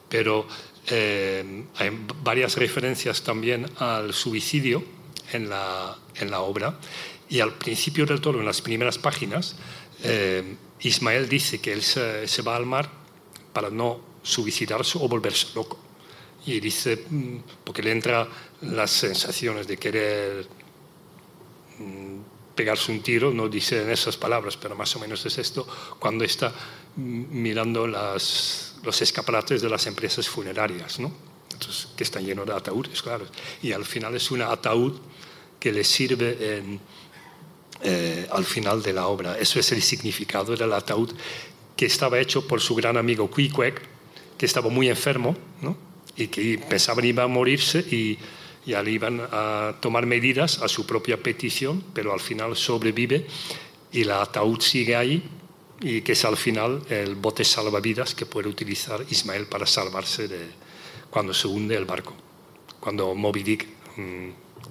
Pero 0.09 0.47
eh, 0.87 1.63
hay 1.75 1.91
varias 2.23 2.57
referencias 2.57 3.21
también 3.21 3.67
al 3.77 4.13
suicidio 4.13 4.83
en 5.31 5.49
la, 5.49 5.95
en 6.15 6.31
la 6.31 6.41
obra 6.41 6.79
y 7.29 7.41
al 7.41 7.53
principio 7.53 8.07
del 8.07 8.21
todo, 8.21 8.39
en 8.39 8.45
las 8.45 8.61
primeras 8.61 8.97
páginas, 8.97 9.55
eh, 10.03 10.43
Ismael 10.81 11.27
dice 11.27 11.59
que 11.59 11.73
él 11.73 11.81
se, 11.81 12.41
va 12.41 12.55
al 12.55 12.65
mar 12.65 12.89
para 13.53 13.69
no 13.69 13.99
suicidarse 14.23 14.97
o 14.97 15.07
volverse 15.07 15.47
loco. 15.55 15.77
Y 16.45 16.59
dice, 16.59 17.05
mm, 17.09 17.37
porque 17.63 17.83
le 17.83 17.91
entra 17.91 18.27
las 18.61 18.91
sensaciones 18.91 19.67
de 19.67 19.77
querer 19.77 20.47
mm, 21.77 22.19
pegarse 22.55 22.91
un 22.91 23.01
tiro, 23.01 23.31
no 23.31 23.47
dice 23.47 23.81
en 23.81 23.89
esas 23.89 24.17
palabras, 24.17 24.57
pero 24.57 24.75
más 24.75 24.95
o 24.95 24.99
menos 24.99 25.25
es 25.25 25.37
esto, 25.37 25.67
cuando 25.99 26.23
está 26.23 26.53
mirando 26.95 27.87
las, 27.87 28.75
los 28.83 29.01
escaparates 29.01 29.61
de 29.61 29.69
las 29.69 29.85
empresas 29.87 30.27
funerarias, 30.27 30.99
¿no? 30.99 31.11
Entonces, 31.53 31.89
que 31.95 32.03
están 32.03 32.25
llenos 32.25 32.45
de 32.45 32.53
ataúdes, 32.53 33.01
claro. 33.01 33.25
Y 33.61 33.71
al 33.73 33.85
final 33.85 34.15
es 34.15 34.31
un 34.31 34.41
ataúd 34.41 34.99
que 35.59 35.71
le 35.71 35.83
sirve 35.83 36.57
en, 36.57 36.79
eh, 37.81 38.27
al 38.31 38.45
final 38.45 38.81
de 38.81 38.93
la 38.93 39.07
obra. 39.07 39.37
Eso 39.37 39.59
es 39.59 39.71
el 39.71 39.81
significado 39.81 40.55
del 40.55 40.73
ataúd 40.73 41.11
que 41.75 41.85
estaba 41.85 42.19
hecho 42.19 42.45
por 42.45 42.59
su 42.59 42.75
gran 42.75 42.97
amigo 42.97 43.31
Quiquec, 43.31 43.81
que 44.37 44.45
estaba 44.45 44.69
muy 44.69 44.89
enfermo 44.89 45.37
y 46.15 46.27
que 46.27 46.57
pensaban 46.57 47.05
iba 47.05 47.23
a 47.23 47.27
morirse 47.27 47.79
y 47.79 48.17
ya 48.65 48.83
le 48.83 48.91
iban 48.91 49.21
a 49.31 49.75
tomar 49.79 50.05
medidas 50.05 50.59
a 50.59 50.67
su 50.67 50.85
propia 50.85 51.23
petición, 51.23 51.83
pero 51.93 52.13
al 52.13 52.19
final 52.19 52.55
sobrevive 52.57 53.25
y 53.91 54.03
la 54.03 54.21
ataúd 54.21 54.59
sigue 54.59 54.95
ahí 54.95 55.23
y 55.81 56.01
que 56.01 56.11
es 56.11 56.25
al 56.25 56.35
final 56.35 56.81
el 56.89 57.15
bote 57.15 57.45
salvavidas 57.45 58.13
que 58.13 58.25
puede 58.25 58.49
utilizar 58.49 59.05
Ismael 59.09 59.45
para 59.45 59.65
salvarse 59.65 60.27
de 60.27 60.47
cuando 61.09 61.33
se 61.33 61.47
hunde 61.47 61.75
el 61.75 61.85
barco, 61.85 62.13
cuando 62.79 63.15
Moby 63.15 63.43
Dick 63.43 63.67
mm, 63.95 64.29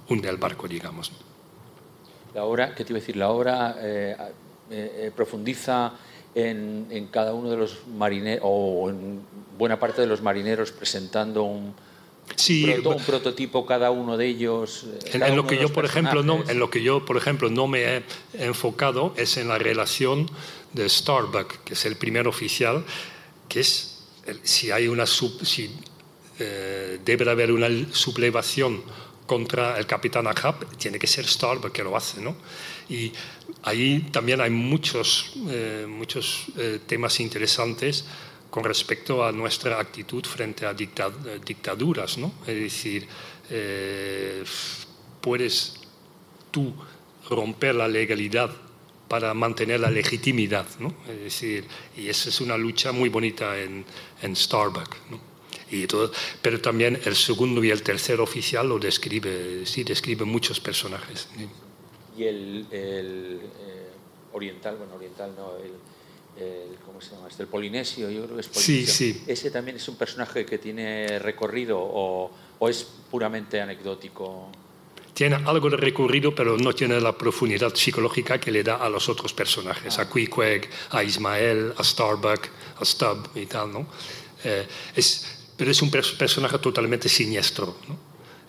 hunde 0.09 0.29
el 0.29 0.37
barco, 0.37 0.67
digamos. 0.67 1.11
La 2.33 2.43
obra, 2.43 2.75
¿qué 2.75 2.83
te 2.83 2.93
iba 2.93 2.97
a 2.97 3.01
decir? 3.01 3.15
La 3.15 3.29
obra 3.29 3.75
eh, 3.79 4.15
eh, 4.71 4.91
eh, 4.95 5.11
profundiza 5.15 5.93
en, 6.35 6.87
en, 6.89 7.07
cada 7.07 7.33
uno 7.33 7.49
de 7.49 7.57
los 7.57 7.87
marineros, 7.87 8.41
o 8.43 8.89
en 8.89 9.21
buena 9.57 9.79
parte 9.79 10.01
de 10.01 10.07
los 10.07 10.21
marineros 10.21 10.71
presentando 10.71 11.43
un, 11.43 11.73
Sí, 12.35 12.65
un 12.85 12.97
prototipo 13.03 13.65
cada 13.65 13.91
uno 13.91 14.17
de 14.17 14.27
ellos. 14.27 14.85
En, 15.11 15.35
lo 15.35 15.47
que 15.47 15.57
yo, 15.57 15.69
por 15.69 15.85
ejemplo, 15.85 16.23
no, 16.23 16.43
en 16.47 16.59
lo 16.59 16.69
que 16.69 16.81
yo, 16.81 17.05
por 17.05 17.17
ejemplo, 17.17 17.49
no 17.49 17.67
me 17.67 17.97
he 17.97 18.03
enfocado 18.33 19.13
es 19.17 19.37
en 19.37 19.47
la 19.47 19.57
relación 19.57 20.29
de 20.73 20.87
Starbuck, 20.87 21.63
que 21.63 21.73
es 21.73 21.85
el 21.85 21.95
primer 21.95 22.27
oficial, 22.27 22.83
que 23.47 23.61
es 23.61 24.05
si 24.43 24.71
hay 24.71 24.87
una 24.87 25.05
si 25.05 25.75
eh, 26.39 26.99
debe 27.03 27.29
haber 27.29 27.51
una 27.51 27.67
sublevación 27.91 28.83
contra 29.29 29.77
el 29.77 29.85
capitán 29.85 30.25
Ahab, 30.25 30.75
tiene 30.75 30.97
que 30.97 31.05
ser 31.05 31.27
Starbuck 31.27 31.71
que 31.71 31.83
lo 31.83 31.95
hace, 31.95 32.19
¿no? 32.19 32.35
Y 32.89 33.13
ahí 33.61 34.09
también 34.11 34.41
hay 34.41 34.49
muchos, 34.49 35.33
eh, 35.47 35.85
muchos 35.87 36.45
temas 36.87 37.19
interesantes 37.19 38.05
con 38.49 38.63
respecto 38.63 39.23
a 39.23 39.31
nuestra 39.31 39.79
actitud 39.79 40.25
frente 40.25 40.65
a 40.65 40.73
dictaduras, 40.73 42.17
¿no? 42.17 42.33
Es 42.47 42.55
decir, 42.55 43.07
eh, 43.51 44.43
puedes 45.21 45.75
tú 46.49 46.73
romper 47.29 47.75
la 47.75 47.87
legalidad 47.87 48.49
para 49.07 49.35
mantener 49.35 49.79
la 49.79 49.91
legitimidad, 49.91 50.65
¿no? 50.79 50.95
Es 51.07 51.19
decir, 51.19 51.65
y 51.95 52.09
esa 52.09 52.29
es 52.29 52.41
una 52.41 52.57
lucha 52.57 52.91
muy 52.91 53.09
bonita 53.09 53.59
en, 53.59 53.85
en 54.23 54.35
Starbucks, 54.35 54.97
¿no? 55.11 55.28
Y 55.71 55.85
todo, 55.85 56.11
pero 56.41 56.59
también 56.59 56.99
el 57.05 57.15
segundo 57.15 57.63
y 57.63 57.69
el 57.69 57.83
tercer 57.83 58.19
oficial 58.21 58.67
lo 58.67 58.79
describe, 58.79 59.65
sí, 59.65 59.83
describe 59.83 60.25
muchos 60.25 60.59
personajes. 60.59 61.27
Y 62.17 62.23
el, 62.23 62.65
el 62.71 63.39
eh, 63.61 63.89
oriental, 64.33 64.77
bueno, 64.77 64.95
oriental 64.95 65.33
no, 65.37 65.55
el 65.63 65.73
el, 66.39 66.77
¿cómo 66.85 67.01
se 67.01 67.11
llama? 67.11 67.27
Este, 67.27 67.43
el 67.43 67.49
Polinesio, 67.49 68.09
yo 68.09 68.23
creo 68.23 68.35
que 68.35 68.41
es 68.41 68.47
Polinesio. 68.47 68.93
Sí, 68.93 69.13
sí. 69.13 69.23
¿Ese 69.27 69.51
también 69.51 69.77
es 69.77 69.87
un 69.87 69.95
personaje 69.95 70.45
que 70.45 70.57
tiene 70.57 71.19
recorrido 71.19 71.79
o, 71.79 72.31
o 72.59 72.69
es 72.69 72.87
puramente 73.11 73.61
anecdótico? 73.61 74.49
Tiene 75.13 75.35
algo 75.35 75.69
de 75.69 75.77
recorrido, 75.77 76.33
pero 76.33 76.57
no 76.57 76.73
tiene 76.73 76.99
la 77.01 77.17
profundidad 77.17 77.75
psicológica 77.75 78.39
que 78.39 78.51
le 78.51 78.63
da 78.63 78.75
a 78.75 78.89
los 78.89 79.09
otros 79.09 79.33
personajes, 79.33 79.99
a 79.99 80.09
Queequeg, 80.09 80.69
a 80.91 81.03
Ismael, 81.03 81.73
a 81.77 81.83
Starbuck, 81.83 82.47
a 82.79 82.85
Stubb 82.85 83.35
y 83.35 83.45
tal, 83.45 83.73
¿no? 83.73 83.87
Eh, 84.45 84.65
es, 84.95 85.38
pero 85.59 85.69
es 85.69 85.81
un 85.83 85.91
pers- 85.91 86.15
personaje 86.17 86.57
totalmente 86.57 87.07
siniestro, 87.09 87.75
¿no? 87.87 87.97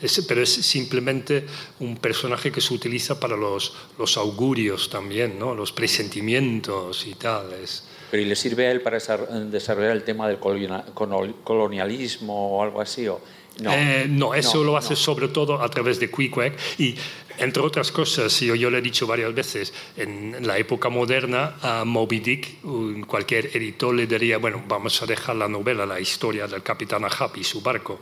Es- 0.01 0.25
pero 0.27 0.41
es 0.43 0.49
simplemente 0.51 1.45
un 1.81 1.97
personaje 1.99 2.51
que 2.51 2.63
se 2.63 2.73
utiliza 2.73 3.21
para 3.21 3.37
los, 3.37 3.75
los 3.99 4.17
augurios 4.17 4.89
también, 4.89 5.39
¿no? 5.39 5.55
los 5.55 5.73
presentimientos 5.73 7.07
y 7.07 7.15
tal. 7.15 7.53
Es, 7.53 7.85
¿Pero 8.11 8.23
y 8.23 8.27
le 8.27 8.35
sirve 8.37 8.67
a 8.67 8.71
él 8.73 8.81
para 8.81 8.99
desar- 8.99 9.29
desarrollar 9.51 9.93
el 9.93 10.05
tema 10.05 10.27
del 10.29 10.39
colonial- 10.39 10.85
colonial- 10.95 11.35
colonialismo 11.45 12.57
o 12.59 12.63
algo 12.63 12.81
así? 12.81 13.07
O, 13.09 13.21
no, 13.61 13.73
Eh, 13.73 14.07
no, 14.09 14.35
eso 14.35 14.59
no, 14.59 14.65
lo 14.65 14.77
hace 14.77 14.91
no. 14.91 14.97
sobre 14.97 15.29
todo 15.29 15.63
a 15.63 15.69
través 15.69 16.01
de 16.01 16.11
Queequeg 16.11 16.57
y 16.79 16.95
entre 17.41 17.63
otras 17.63 17.91
cosas, 17.91 18.39
yo, 18.41 18.55
yo 18.55 18.69
lo 18.69 18.77
he 18.77 18.83
dicho 18.83 19.07
varias 19.07 19.35
veces, 19.35 19.73
en 19.97 20.47
la 20.47 20.59
época 20.59 20.91
moderna 20.91 21.55
a 21.63 21.87
Moby 21.87 22.21
Dick 22.21 22.61
cualquier 23.07 23.57
editor 23.57 23.95
le 23.95 24.07
diría, 24.07 24.37
bueno, 24.37 24.63
vamos 24.69 25.01
a 25.03 25.07
dejar 25.07 25.37
la 25.37 25.49
novela, 25.49 25.87
la 25.87 25.99
historia 25.99 26.47
del 26.47 26.63
capitán 26.63 27.03
Ahab 27.05 27.33
y 27.37 27.45
su 27.45 27.63
barco, 27.63 27.99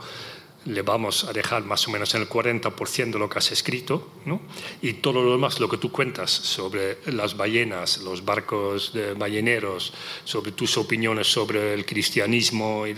le 0.65 0.83
vamos 0.83 1.23
a 1.25 1.33
dejar 1.33 1.63
más 1.65 1.87
o 1.87 1.93
menos 1.93 2.13
en 2.17 2.23
el 2.23 2.29
40% 2.29 3.13
de 3.13 3.19
lo 3.19 3.29
que 3.29 3.39
has 3.39 3.53
escrito, 3.53 4.11
¿no? 4.27 4.41
y 4.83 4.95
todo 4.95 5.23
lo 5.23 5.31
demás, 5.33 5.61
lo 5.61 5.69
que 5.69 5.79
tú 5.79 5.93
cuentas 5.93 6.31
sobre 6.31 6.99
las 7.07 7.37
ballenas, 7.37 7.99
los 7.99 8.25
barcos 8.25 8.93
de 8.93 9.15
balleneros, 9.15 9.93
sobre 10.25 10.51
tus 10.51 10.77
opiniones 10.77 11.29
sobre 11.29 11.75
el 11.75 11.87
cristianismo, 11.87 12.87
y 12.89 12.95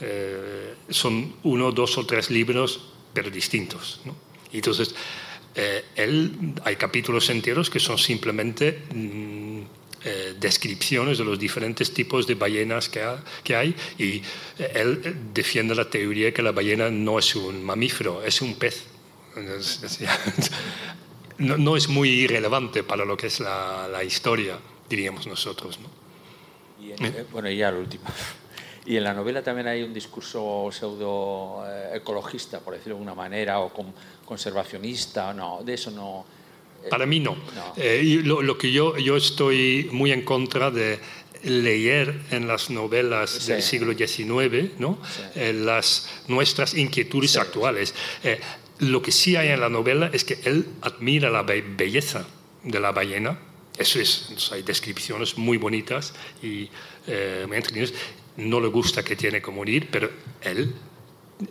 eh, 0.00 0.74
son 0.90 1.34
uno, 1.44 1.72
dos 1.72 1.98
o 1.98 2.06
tres 2.06 2.30
libros, 2.30 2.80
pero 3.12 3.30
distintos. 3.30 4.00
¿no? 4.04 4.14
Y 4.52 4.56
entonces, 4.56 4.94
eh, 5.54 5.84
él, 5.96 6.54
hay 6.64 6.76
capítulos 6.76 7.28
enteros 7.30 7.68
que 7.70 7.80
son 7.80 7.98
simplemente 7.98 8.82
mm, 8.94 9.60
eh, 10.04 10.34
descripciones 10.38 11.18
de 11.18 11.24
los 11.24 11.38
diferentes 11.38 11.92
tipos 11.92 12.26
de 12.26 12.34
ballenas 12.36 12.88
que, 12.88 13.02
ha- 13.02 13.22
que 13.42 13.56
hay 13.56 13.74
y 13.98 14.22
eh, 14.58 14.72
él 14.74 15.00
eh, 15.04 15.14
defiende 15.34 15.74
la 15.74 15.90
teoría 15.90 16.32
que 16.32 16.42
la 16.42 16.52
ballena 16.52 16.88
no 16.90 17.18
es 17.18 17.34
un 17.34 17.64
mamífero, 17.64 18.22
es 18.22 18.40
un 18.40 18.54
pez. 18.54 18.84
No, 21.38 21.56
no 21.56 21.76
es 21.76 21.88
muy 21.88 22.08
irrelevante 22.10 22.82
para 22.82 23.04
lo 23.04 23.16
que 23.16 23.28
es 23.28 23.38
la, 23.38 23.86
la 23.86 24.02
historia, 24.02 24.58
diríamos 24.90 25.24
nosotros. 25.28 25.78
¿no? 25.78 25.88
Y 26.84 26.90
en- 26.92 27.26
bueno, 27.30 27.48
y 27.48 27.56
ya 27.58 27.70
lo 27.70 27.78
último. 27.78 28.02
Y 28.88 28.96
en 28.96 29.04
la 29.04 29.12
novela 29.12 29.42
también 29.42 29.68
hay 29.68 29.82
un 29.82 29.92
discurso 29.92 30.70
pseudo 30.72 31.62
eh, 31.68 31.96
ecologista, 31.98 32.58
por 32.60 32.72
decirlo 32.72 32.94
de 32.94 33.00
alguna 33.02 33.14
manera, 33.14 33.60
o 33.60 33.68
con- 33.70 33.92
conservacionista, 34.24 35.34
no, 35.34 35.60
de 35.62 35.74
eso 35.74 35.90
no. 35.90 36.24
eh, 36.82 36.88
Para 36.88 37.04
mí 37.04 37.20
no. 37.20 37.32
No. 37.54 37.74
Eh, 37.76 38.22
lo, 38.24 38.40
lo 38.40 38.56
que 38.56 38.72
yo, 38.72 38.96
yo 38.96 39.14
estoy 39.18 39.90
muy 39.92 40.10
en 40.10 40.22
contra 40.22 40.70
de 40.70 40.98
leer 41.42 42.18
en 42.30 42.48
las 42.48 42.70
novelas 42.70 43.28
Sí. 43.30 43.52
del 43.52 43.62
siglo 43.62 43.92
XIX 43.92 44.70
¿no? 44.78 44.98
Sí. 45.04 45.22
Eh, 45.34 45.52
las 45.52 46.08
nuestras 46.26 46.72
inquietudes 46.74 47.32
Sí. 47.32 47.38
actuales. 47.38 47.94
Eh, 48.24 48.40
lo 48.78 49.02
que 49.02 49.12
sí 49.12 49.36
hay 49.36 49.48
en 49.48 49.60
la 49.60 49.68
novela 49.68 50.08
es 50.14 50.24
que 50.24 50.38
él 50.44 50.64
admira 50.80 51.28
la 51.28 51.42
be- 51.42 51.60
belleza 51.62 52.24
de 52.64 52.80
la 52.80 52.92
ballena. 52.92 53.38
Eso 53.76 54.00
es, 54.00 54.50
hay 54.50 54.62
descripciones 54.62 55.36
muy 55.36 55.58
bonitas 55.58 56.14
y 56.42 56.70
eh, 57.06 57.44
muy 57.46 57.58
entretenidas. 57.58 57.92
No 58.38 58.60
le 58.60 58.68
gusta 58.68 59.02
que 59.02 59.16
tiene 59.16 59.42
que 59.42 59.50
morir, 59.50 59.88
pero 59.90 60.10
él 60.40 60.74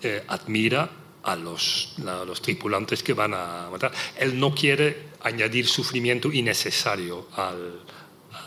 eh, 0.02 0.24
admira 0.28 0.90
a 1.24 1.36
los, 1.36 1.96
tripulantes 2.42 3.04
que 3.04 3.14
van 3.14 3.34
a 3.34 3.70
matar. 3.70 3.92
Él 4.18 4.40
no 4.40 4.56
quiere 4.56 5.08
añadir 5.22 5.68
sufrimiento 5.68 6.32
innecesario 6.32 7.28
al, 7.36 7.82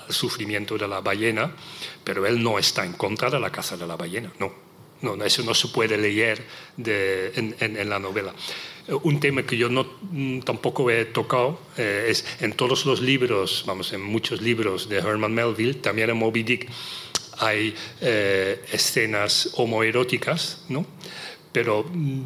sufrimiento 0.09 0.77
de 0.77 0.89
la 0.89 1.01
ballena, 1.01 1.55
pero 2.03 2.27
él 2.27 2.43
no 2.43 2.59
está 2.59 2.85
en 2.85 2.95
contra 2.95 3.31
de 3.31 3.39
la 3.39 3.51
caza 3.53 3.77
de 3.77 3.87
la 3.87 3.97
ballena, 3.97 4.33
no. 4.39 4.71
No, 5.03 5.15
eso 5.25 5.43
no 5.43 5.55
se 5.55 5.69
puede 5.69 5.97
leer 5.97 6.45
en 6.77 7.89
la 7.89 7.99
novela. 7.99 8.35
Eh, 8.91 8.95
Un 9.03 9.21
tema 9.21 9.43
que 9.43 9.57
yo 9.57 9.69
no, 9.69 9.87
mm, 10.11 10.41
tampoco 10.41 10.91
he 10.91 11.05
tocado 11.07 11.61
eh, 11.77 12.07
es 12.09 12.25
en 12.41 12.53
todos 12.53 12.87
los 12.87 13.01
libros, 13.01 13.65
vamos, 13.67 13.93
en 13.93 14.03
muchos 14.03 14.41
libros 14.41 14.89
de 14.89 14.99
Herman 14.99 15.33
Melville, 15.33 15.75
también 15.75 16.11
en 16.11 16.17
Moby 16.17 16.43
Dick, 16.43 16.69
hay 17.41 17.75
eh, 18.01 18.63
escenas 18.71 19.51
homoeróticas, 19.55 20.65
¿no? 20.69 20.87
Pero 21.53 21.85
mm, 21.85 22.23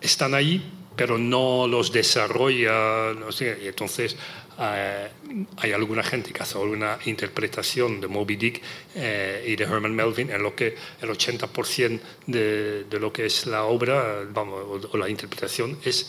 están 0.00 0.34
ahí, 0.34 0.72
pero 0.96 1.18
no 1.18 1.66
los 1.66 1.92
desarrolla, 1.92 3.12
y 3.12 3.66
entonces 3.66 4.16
eh, 4.58 5.08
hay 5.58 5.72
alguna 5.72 6.02
gente 6.02 6.32
que 6.32 6.42
hace 6.42 6.56
alguna 6.56 6.98
interpretación 7.06 8.00
de 8.00 8.06
Moby 8.06 8.36
Dick 8.36 8.62
eh, 8.94 9.44
y 9.46 9.56
de 9.56 9.64
Herman 9.64 9.94
Melville 9.94 10.32
en 10.32 10.42
lo 10.42 10.54
que 10.54 10.76
el 11.02 11.08
80% 11.10 12.00
de, 12.26 12.86
lo 13.00 13.12
que 13.12 13.26
es 13.26 13.46
la 13.46 13.64
obra, 13.64 14.24
vamos, 14.30 14.86
o 14.90 14.96
la 14.96 15.08
interpretación 15.08 15.78
es 15.84 16.08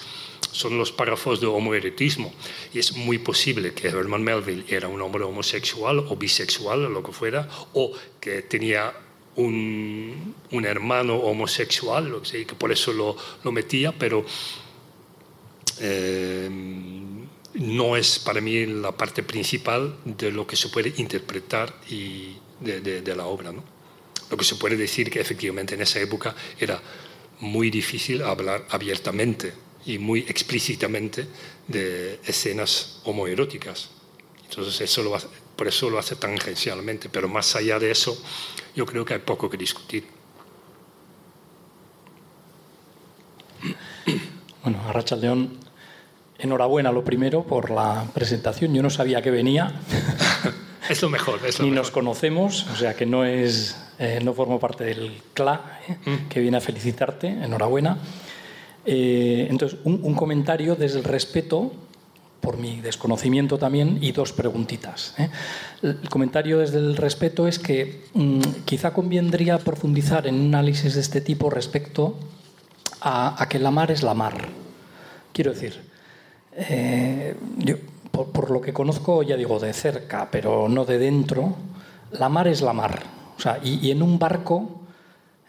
son 0.55 0.77
los 0.77 0.91
párrafos 0.91 1.39
de 1.41 1.47
homoerotismo. 1.47 2.33
Y 2.73 2.79
es 2.79 2.95
muy 2.95 3.17
posible 3.19 3.73
que 3.73 3.87
Herman 3.87 4.23
Melville 4.23 4.65
era 4.67 4.87
un 4.87 5.01
hombre 5.01 5.23
homosexual 5.23 5.99
o 5.99 6.15
bisexual, 6.15 6.83
lo 6.93 7.03
que 7.03 7.11
fuera, 7.11 7.47
o 7.73 7.91
que 8.19 8.41
tenía 8.43 8.93
un, 9.35 10.33
un 10.51 10.65
hermano 10.65 11.17
homosexual, 11.17 12.21
sea, 12.23 12.45
que 12.45 12.55
por 12.55 12.71
eso 12.71 12.93
lo, 12.93 13.17
lo 13.43 13.51
metía, 13.51 13.91
pero 13.91 14.25
eh, 15.79 16.49
no 17.55 17.95
es 17.97 18.19
para 18.19 18.41
mí 18.41 18.65
la 18.65 18.91
parte 18.91 19.23
principal 19.23 19.95
de 20.05 20.31
lo 20.31 20.45
que 20.47 20.55
se 20.55 20.69
puede 20.69 20.93
interpretar 20.97 21.73
y 21.89 22.35
de, 22.59 22.81
de- 22.81 23.01
de 23.01 23.15
la 23.15 23.25
obra. 23.25 23.51
¿no? 23.51 23.63
Lo 24.29 24.37
que 24.37 24.45
se 24.45 24.55
puede 24.55 24.75
decir 24.77 25.09
que 25.09 25.19
efectivamente 25.19 25.75
en 25.75 25.81
esa 25.81 25.99
época 25.99 26.35
era 26.59 26.81
muy 27.39 27.69
difícil 27.69 28.21
hablar 28.23 28.65
abiertamente 28.69 29.53
y 29.86 29.97
muy 29.99 30.21
explícitamente 30.21 31.27
de 31.67 32.19
escenas 32.25 32.99
homoeróticas. 33.03 33.89
Entonces 34.49 34.79
eso 34.81 35.03
lo 35.03 35.15
hace- 35.15 35.27
por 35.55 35.67
eso 35.67 35.89
lo 35.89 35.97
hace 35.99 36.15
tangencialmente, 36.15 37.07
pero 37.09 37.27
más 37.27 37.55
allá 37.55 37.79
de 37.79 37.91
eso 37.91 38.21
yo 38.75 38.86
creo 38.86 39.05
que 39.05 39.13
hay 39.13 39.19
poco 39.21 39.49
que 39.49 39.57
discutir. 39.57 40.05
Bueno, 44.63 44.81
Arracha 44.88 45.15
León, 45.15 45.57
enhorabuena 46.39 46.91
lo 46.91 47.03
primero 47.03 47.43
por 47.43 47.69
la 47.71 48.05
presentación. 48.13 48.73
Yo 48.73 48.81
no 48.81 48.89
sabía 48.89 49.21
que 49.21 49.31
venía, 49.31 49.81
Es 50.89 51.01
lo 51.01 51.09
mejor, 51.09 51.39
es 51.45 51.57
lo 51.57 51.65
ni 51.65 51.71
mejor. 51.71 51.86
nos 51.86 51.91
conocemos, 51.91 52.67
o 52.71 52.75
sea 52.75 52.95
que 52.95 53.07
no 53.07 53.25
es, 53.25 53.75
eh, 53.97 54.19
no 54.23 54.33
formo 54.36 54.59
parte 54.59 54.83
del 54.83 55.19
CLA, 55.33 55.79
¿eh? 55.88 55.97
Mm. 56.09 56.27
que 56.29 56.39
viene 56.39 56.57
a 56.57 56.61
felicitarte. 56.61 57.27
Enhorabuena. 57.27 57.97
Eh, 58.86 59.47
entonces, 59.49 59.79
un, 59.83 60.13
comentario 60.13 60.75
desde 60.75 60.99
el 60.99 61.03
respeto, 61.03 61.71
por 62.39 62.57
mi 62.57 62.81
desconocimiento 62.81 63.57
también, 63.57 63.97
y 64.01 64.11
dos 64.11 64.31
preguntitas. 64.31 65.15
¿eh? 65.17 65.29
El 65.81 66.09
comentario 66.09 66.59
desde 66.59 66.77
el 66.77 66.95
respeto 66.95 67.47
es 67.47 67.57
que 67.57 68.03
mm, 68.13 68.41
quizá 68.65 68.93
convendría 68.93 69.57
profundizar 69.57 70.27
en 70.27 70.36
un 70.36 70.53
análisis 70.53 70.93
de 70.93 71.01
este 71.01 71.21
tipo 71.21 71.49
respecto 71.49 72.15
a, 73.01 73.45
que 73.49 73.57
la 73.57 73.71
mar 73.71 73.89
es 73.89 74.03
la 74.03 74.13
mar. 74.13 74.49
Quiero 75.33 75.51
decir, 75.51 75.81
eh, 76.53 77.36
por, 78.11 78.51
lo 78.51 78.61
que 78.61 78.71
conozco, 78.71 79.23
ya 79.23 79.36
digo, 79.36 79.59
de 79.59 79.73
cerca, 79.73 80.29
pero 80.31 80.69
no 80.69 80.86
de 80.86 80.99
dentro, 80.99 81.55
la 82.11 82.29
mar 82.29 82.47
es 82.47 82.61
la 82.61 82.73
mar. 82.73 83.03
O 83.38 83.41
sea, 83.41 83.59
y 83.61 83.91
en 83.91 84.01
un 84.01 84.17
barco, 84.17 84.84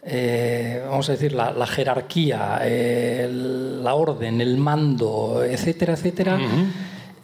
eh, 0.09 0.81
vamos 0.87 1.09
a 1.09 1.11
decir, 1.11 1.33
la, 1.33 1.51
la 1.51 1.67
jerarquía, 1.67 2.59
eh, 2.63 3.29
la 3.83 3.93
orden, 3.93 4.39
el 4.39 4.57
mando, 4.57 5.43
etcétera, 5.43 5.93
etcétera, 5.93 6.39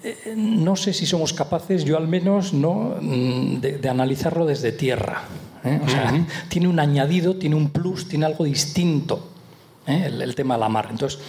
eh, 0.03 0.33
no 0.35 0.75
sé 0.75 0.91
si 0.91 1.05
somos 1.05 1.31
capaces, 1.31 1.85
yo 1.85 1.95
al 1.95 2.09
menos, 2.09 2.53
¿no? 2.53 2.97
Mm, 2.99 3.61
de, 3.61 3.77
de 3.77 3.89
analizarlo 3.89 4.45
desde 4.45 4.73
tierra. 4.73 5.23
¿eh? 5.63 5.79
O 5.81 5.89
sea, 5.89 6.25
tiene 6.49 6.67
un 6.67 6.79
añadido, 6.79 7.35
tiene 7.37 7.55
un 7.55 7.69
plus, 7.69 8.07
tiene 8.09 8.25
algo 8.25 8.43
distinto 8.43 9.29
¿eh? 9.87 10.03
el, 10.07 10.21
el 10.21 10.35
tema 10.35 10.55
de 10.55 10.59
la 10.59 10.69
mar. 10.69 10.89
Entonces, 10.91 11.19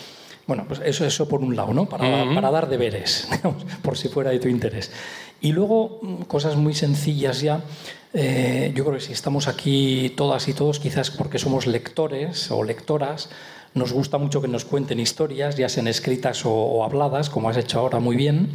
bueno, 0.47 0.65
pues 0.67 0.81
eso, 0.85 1.05
eso 1.07 1.29
por 1.29 1.41
un 1.41 1.57
lado, 1.57 1.73
¿no? 1.73 1.87
Para, 1.87 2.33
para 2.35 2.51
dar 2.51 2.69
deberes, 2.69 3.29
digamos, 3.33 3.65
por 3.83 3.97
si 3.97 4.09
fuera 4.09 4.31
de 4.31 4.39
tu 4.39 4.49
interés. 4.49 4.91
Y 5.41 5.53
luego, 5.53 6.01
mm, 6.03 6.23
cosas 6.23 6.57
muy 6.57 6.75
sencillas 6.75 7.41
ya. 7.41 7.63
eh, 8.13 8.73
yo 8.75 8.85
creo 8.85 8.97
que 8.97 9.05
si 9.05 9.13
estamos 9.13 9.49
aquí 9.49 10.13
todas 10.17 10.49
y 10.49 10.55
todos, 10.55 10.79
quizás 10.81 11.11
porque 11.11 11.39
somos 11.39 11.67
lectores 11.67 12.51
o 12.51 12.63
lectoras, 12.63 13.29
nos 13.75 13.93
gusta 13.93 14.19
mucho 14.19 14.41
que 14.41 14.49
nos 14.49 14.65
cuenten 14.65 15.01
historias, 15.01 15.57
ya 15.57 15.69
sean 15.69 15.89
escritas 15.89 16.43
o, 16.45 16.85
habladas, 16.85 17.29
como 17.29 17.49
has 17.49 17.57
hecho 17.57 17.81
ahora 17.81 17.99
muy 17.99 18.17
bien. 18.17 18.51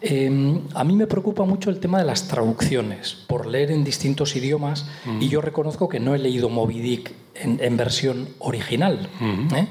Em, 0.00 0.60
a 0.74 0.84
mí 0.84 0.94
me 0.94 1.06
preocupa 1.06 1.44
mucho 1.44 1.70
el 1.70 1.80
tema 1.80 1.98
de 1.98 2.04
las 2.04 2.28
traducciones, 2.28 3.16
por 3.26 3.46
leer 3.46 3.72
en 3.72 3.82
distintos 3.82 4.36
idiomas, 4.36 4.86
y 5.18 5.28
yo 5.28 5.40
reconozco 5.40 5.88
que 5.88 5.98
no 5.98 6.14
he 6.14 6.18
leído 6.18 6.48
Moby 6.48 6.80
Dick 6.80 7.12
en, 7.34 7.76
versión 7.76 8.28
original. 8.38 9.08
¿eh? 9.56 9.66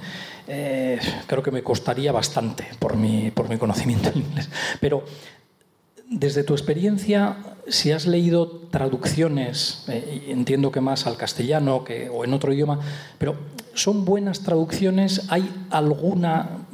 Eh, 0.50 1.00
creo 1.28 1.44
que 1.44 1.52
me 1.52 1.62
costaría 1.62 2.12
bastante 2.12 2.66
por 2.80 2.98
mi, 2.98 3.30
por 3.32 3.48
mi 3.48 3.58
conocimiento 3.58 4.10
en 4.10 4.18
inglés. 4.18 4.50
Pero 4.82 5.04
desde 6.10 6.44
tu 6.44 6.54
experiencia, 6.54 7.38
si 7.68 7.92
has 7.92 8.08
leído 8.08 8.48
traducciones, 8.72 9.86
eh, 9.88 10.26
entiendo 10.30 10.72
que 10.72 10.82
más 10.82 11.06
al 11.06 11.18
castellano 11.18 11.84
que, 11.84 12.10
o 12.10 12.24
en 12.24 12.34
otro 12.34 12.52
idioma, 12.52 12.80
pero 13.20 13.36
¿son 13.76 14.06
buenas 14.06 14.42
traducciones? 14.42 15.28
¿Hay 15.30 15.48
alguna 15.70 16.66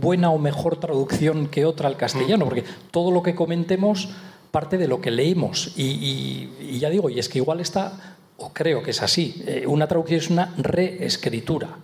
buena 0.00 0.30
o 0.30 0.38
mejor 0.38 0.76
traducción 0.80 1.46
que 1.46 1.64
otra 1.64 1.88
al 1.88 1.96
castellano? 1.96 2.46
Mm. 2.46 2.48
Porque 2.48 2.64
todo 2.90 3.12
lo 3.12 3.22
que 3.22 3.36
comentemos 3.36 4.08
parte 4.50 4.76
de 4.76 4.88
lo 4.88 5.00
que 5.00 5.10
leímos. 5.10 5.72
Y, 5.76 6.78
ya 6.78 6.90
digo, 6.90 7.10
y 7.10 7.18
es 7.18 7.28
que 7.28 7.38
igual 7.38 7.60
está, 7.60 8.16
o 8.36 8.52
creo 8.52 8.82
que 8.82 8.90
es 8.90 9.02
así, 9.02 9.42
eh, 9.46 9.64
una 9.66 9.86
traducción 9.86 10.20
es 10.20 10.30
una 10.30 10.52
reescritura. 10.56 11.76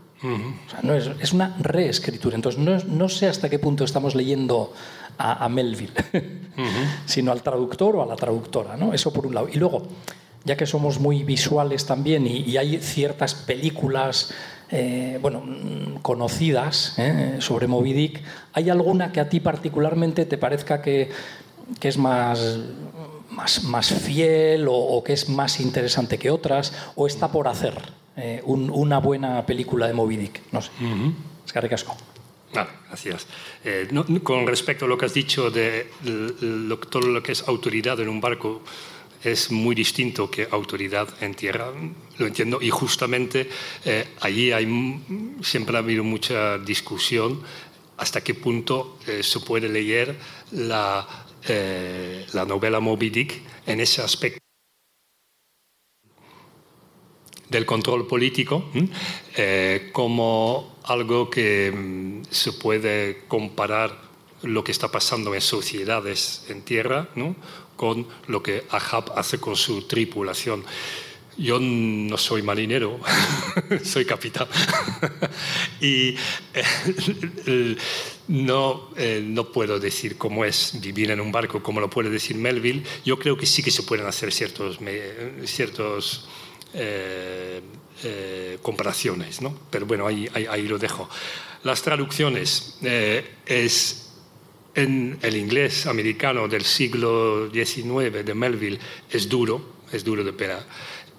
No 0.83 0.95
es, 0.95 1.33
una 1.33 1.57
reescritura. 1.59 2.37
Entonces, 2.37 2.61
no, 2.61 2.77
no 2.85 3.09
sé 3.09 3.27
hasta 3.27 3.49
qué 3.49 3.59
punto 3.59 3.85
estamos 3.85 4.15
leyendo 4.15 4.73
a, 5.19 5.49
Melville, 5.49 5.93
sino 7.07 7.33
al 7.33 7.43
traductor 7.43 7.97
o 7.97 8.03
a 8.03 8.07
la 8.07 8.17
traductora. 8.17 8.77
¿no? 8.77 8.93
Eso 8.95 9.13
por 9.13 9.27
un 9.27 9.35
lado. 9.35 9.49
Y 9.53 9.57
luego, 9.57 9.83
ya 10.45 10.57
que 10.57 10.67
somos 10.67 10.99
muy 10.99 11.23
visuales 11.23 11.87
también 11.87 12.27
y, 12.27 12.57
hay 12.57 12.79
ciertas 12.79 13.35
películas 13.35 14.33
eh, 14.71 15.19
bueno, 15.21 15.43
conocidas 16.03 16.95
¿eh? 16.99 17.37
sobre 17.41 17.67
Moby 17.67 17.93
Dick, 17.93 18.23
¿hay 18.53 18.71
alguna 18.71 19.13
que 19.13 19.21
a 19.21 19.29
ti 19.29 19.41
particularmente 19.41 20.25
te 20.27 20.39
parezca 20.39 20.81
que, 20.81 21.11
que 21.79 21.89
es 21.89 21.99
más, 21.99 22.59
más, 23.31 23.65
más 23.65 23.93
fiel 23.93 24.67
o, 24.71 25.03
que 25.05 25.13
es 25.13 25.29
más 25.29 25.61
interesante 25.61 26.19
que 26.19 26.31
otras 26.31 26.73
o 26.95 27.07
está 27.07 27.29
por 27.29 27.49
hacer 27.49 28.00
eh, 28.17 28.43
una 28.45 28.99
buena 28.99 29.45
película 29.47 29.87
de 29.87 29.95
Moby 29.95 30.17
Dick? 30.17 30.41
No 30.53 30.63
sé. 30.63 30.71
Es 31.45 31.53
que 31.53 31.61
ricasco. 31.61 31.97
Ah, 32.55 32.67
gracias. 32.89 33.27
Eh, 33.65 33.89
con 34.23 34.47
respecto 34.47 34.85
a 34.85 34.89
lo 34.89 34.99
que 34.99 35.07
has 35.07 35.15
dicho 35.15 35.51
de 35.51 35.91
todo 36.91 37.03
lo 37.09 37.23
que 37.23 37.33
es 37.33 37.47
autoridad 37.47 38.01
en 38.01 38.09
un 38.09 38.21
barco, 38.21 38.63
es 39.23 39.51
muy 39.51 39.75
distinto 39.75 40.31
que 40.31 40.49
autoridad 40.51 41.09
en 41.21 41.35
tierra, 41.35 41.71
lo 42.19 42.27
entiendo, 42.27 42.61
y 42.61 42.71
justamente 42.71 43.51
eh, 43.85 44.09
allí 44.21 44.51
hay, 44.51 44.67
siempre 45.43 45.77
ha 45.77 45.81
habido 45.81 46.03
mucha 46.03 46.59
discusión 46.59 47.41
hasta 47.99 48.23
qué 48.23 48.35
punto 48.35 48.99
eh, 49.07 49.23
se 49.23 49.41
puede 49.41 49.69
leer 49.69 50.17
la, 50.53 51.07
la 52.33 52.45
novela 52.47 52.81
Moby 52.81 53.11
Dick 53.11 53.43
en 53.67 53.81
ese 53.81 54.03
aspecto 54.03 54.40
del 57.51 57.67
control 57.67 58.07
político 58.07 58.65
eh, 59.37 59.91
como 59.93 60.79
algo 60.85 61.29
que 61.29 61.73
mm, 61.73 62.23
se 62.31 62.53
puede 62.53 63.25
comparar 63.27 64.09
lo 64.43 64.65
que 64.65 64.73
está 64.73 64.91
pasando 64.91 65.35
en 65.35 65.41
sociedades 65.41 66.47
en 66.49 66.63
tierra 66.63 67.09
con 67.77 68.07
lo 68.29 68.43
que 68.43 68.65
Ahab 68.71 69.13
hace 69.17 69.39
con 69.39 69.57
su 69.57 69.83
tripulación. 69.83 70.65
Yo 71.37 71.59
no 71.61 72.19
soy 72.19 72.43
marinero, 72.43 73.01
soy 73.85 74.05
capitán. 74.05 74.47
y 75.81 76.15
eh, 76.55 77.77
no, 78.29 78.91
eh, 78.97 79.23
no 79.25 79.51
puedo 79.51 79.79
decir 79.79 80.19
cómo 80.19 80.45
es 80.45 80.79
vivir 80.81 81.11
en 81.11 81.21
un 81.21 81.33
barco, 81.33 81.63
como 81.63 81.81
lo 81.81 81.89
puede 81.89 82.11
decir 82.11 82.37
Melville. 82.37 82.83
Yo 83.05 83.19
creo 83.19 83.37
que 83.37 83.47
sí 83.47 83.63
que 83.63 83.71
se 83.71 83.83
pueden 83.83 84.07
hacer 84.07 84.33
ciertos, 84.33 84.79
ciertos 85.45 86.29
eh, 86.75 87.61
eh, 88.05 88.59
comparaciones, 88.63 89.43
¿no? 89.43 89.59
Pero 89.71 89.87
bueno, 89.87 90.07
ahí, 90.07 90.29
ahí, 90.33 90.67
lo 90.69 90.79
dejo. 90.79 91.09
Las 91.65 91.83
traducciones 91.83 92.79
eh, 92.83 93.25
es 93.45 94.13
en 94.75 95.19
el 95.21 95.37
inglés 95.37 95.87
americano 95.87 96.49
del 96.49 96.65
siglo 96.65 97.51
XIX 97.51 98.25
de 98.25 98.35
Melville 98.35 98.79
es 99.11 99.29
duro, 99.29 99.75
es 99.93 100.05
duro 100.05 100.23
de 100.25 100.33
pena. 100.33 100.65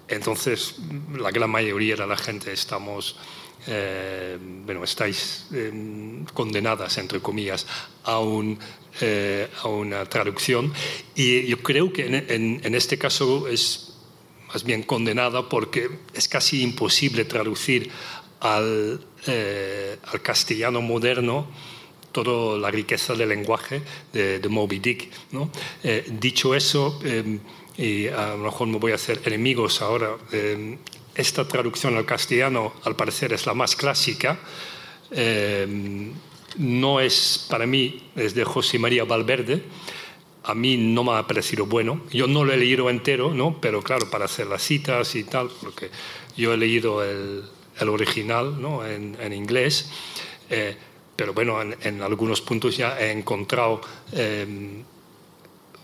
Entonces, 0.08 0.76
la 1.16 1.30
gran 1.30 1.50
mayoría 1.50 1.94
de 1.96 2.06
la 2.06 2.16
gente 2.16 2.52
estamos, 2.52 3.16
bueno, 3.66 4.82
estáis 4.82 5.46
condenadas, 6.34 6.98
entre 6.98 7.20
comillas, 7.20 7.66
a, 8.04 8.18
un, 8.18 8.58
a 9.62 9.68
una 9.68 10.04
traducción. 10.06 10.72
Y 11.14 11.46
yo 11.46 11.62
creo 11.62 11.92
que 11.92 12.06
en 12.06 12.74
este 12.74 12.98
caso 12.98 13.46
es 13.48 13.91
más 14.52 14.64
bien 14.64 14.82
condenada 14.82 15.48
porque 15.48 15.88
es 16.12 16.28
casi 16.28 16.62
imposible 16.62 17.24
traducir 17.24 17.90
al, 18.40 19.00
eh, 19.26 19.96
al 20.04 20.20
castellano 20.20 20.82
moderno 20.82 21.46
toda 22.10 22.58
la 22.58 22.70
riqueza 22.70 23.14
del 23.14 23.30
lenguaje 23.30 23.80
de, 24.12 24.46
Moby 24.48 24.78
Dick. 24.78 25.08
¿no? 25.30 25.50
Eh, 25.82 26.04
dicho 26.20 26.54
eso, 26.54 27.00
eh, 27.04 27.38
y 27.78 28.08
a 28.08 28.30
lo 28.30 28.38
mejor 28.38 28.68
me 28.68 28.78
voy 28.78 28.92
a 28.92 28.96
hacer 28.96 29.22
enemigos 29.24 29.80
ahora, 29.80 30.18
esta 31.14 31.48
traducción 31.48 31.96
al 31.96 32.04
castellano 32.04 32.74
al 32.84 32.96
parecer 32.96 33.32
es 33.32 33.46
la 33.46 33.54
más 33.54 33.74
clásica. 33.76 34.38
no 36.58 37.00
es 37.00 37.46
para 37.48 37.66
mí, 37.66 38.10
es 38.14 38.34
de 38.34 38.44
José 38.44 38.78
María 38.78 39.04
Valverde, 39.04 39.62
a 40.44 40.54
mí 40.54 40.76
no 40.76 41.04
me 41.04 41.12
ha 41.12 41.26
parecido 41.26 41.66
bueno. 41.66 42.02
Yo 42.10 42.26
no 42.26 42.44
lo 42.44 42.52
he 42.52 42.56
leído 42.56 42.90
entero, 42.90 43.32
¿no? 43.32 43.60
pero 43.60 43.82
claro, 43.82 44.10
para 44.10 44.24
hacer 44.24 44.46
las 44.46 44.62
citas 44.62 45.14
y 45.14 45.24
tal, 45.24 45.50
porque 45.62 45.90
yo 46.36 46.52
he 46.52 46.56
leído 46.56 47.04
el, 47.04 47.44
el 47.78 47.88
original 47.88 48.60
¿no? 48.60 48.84
en, 48.86 49.16
en 49.20 49.32
inglés, 49.32 49.90
eh, 50.50 50.76
pero 51.14 51.34
bueno, 51.34 51.60
en, 51.62 52.02
algunos 52.02 52.40
puntos 52.40 52.76
ya 52.76 52.98
he 52.98 53.12
encontrado 53.12 53.80
eh, 54.12 54.82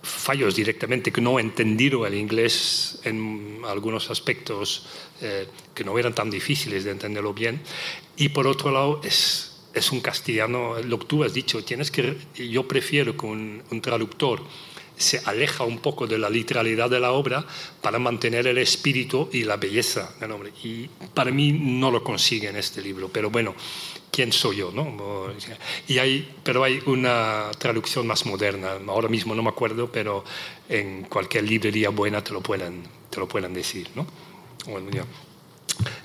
fallos 0.02 0.56
directamente, 0.56 1.12
que 1.12 1.20
no 1.20 1.38
he 1.38 1.42
entendido 1.42 2.06
el 2.06 2.14
inglés 2.14 3.00
en 3.04 3.60
algunos 3.66 4.10
aspectos 4.10 4.86
eh, 5.20 5.46
que 5.74 5.84
no 5.84 5.98
eran 5.98 6.14
tan 6.14 6.30
difíciles 6.30 6.84
de 6.84 6.90
entenderlo 6.90 7.34
bien. 7.34 7.60
Y 8.16 8.30
por 8.30 8.46
otro 8.46 8.70
lado, 8.70 9.00
es 9.04 9.47
es 9.78 9.92
un 9.92 10.00
castellano, 10.00 10.74
lo 10.82 10.98
que 10.98 11.06
tú 11.06 11.24
has 11.24 11.32
dicho, 11.32 11.62
tienes 11.64 11.90
que, 11.90 12.16
yo 12.34 12.66
prefiero 12.66 13.16
que 13.16 13.26
un, 13.26 13.62
traductor 13.82 14.42
se 14.96 15.20
aleja 15.24 15.62
un 15.64 15.78
poco 15.78 16.06
de 16.08 16.18
la 16.18 16.28
literalidad 16.28 16.90
de 16.90 16.98
la 16.98 17.12
obra 17.12 17.46
para 17.80 18.00
mantener 18.00 18.48
el 18.48 18.58
espíritu 18.58 19.28
y 19.32 19.44
la 19.44 19.56
belleza 19.56 20.12
del 20.18 20.32
hombre. 20.32 20.52
Y 20.64 20.88
para 21.14 21.30
mí 21.30 21.52
no 21.52 21.90
lo 21.90 22.02
consigue 22.02 22.48
en 22.48 22.56
este 22.56 22.82
libro, 22.82 23.08
pero 23.08 23.30
bueno, 23.30 23.54
¿quién 24.10 24.32
soy 24.32 24.56
yo? 24.56 24.72
No? 24.72 25.28
Y 25.86 25.98
hay, 25.98 26.34
pero 26.42 26.64
hay 26.64 26.80
una 26.86 27.50
traducción 27.58 28.08
más 28.08 28.26
moderna, 28.26 28.70
ahora 28.88 29.08
mismo 29.08 29.36
no 29.36 29.42
me 29.42 29.50
acuerdo, 29.50 29.90
pero 29.92 30.24
en 30.68 31.04
cualquier 31.04 31.44
librería 31.44 31.90
buena 31.90 32.24
te 32.24 32.32
lo 32.32 32.40
pueden, 32.40 32.82
te 33.08 33.20
lo 33.20 33.28
pueden 33.28 33.54
decir. 33.54 33.88
¿no? 33.94 34.04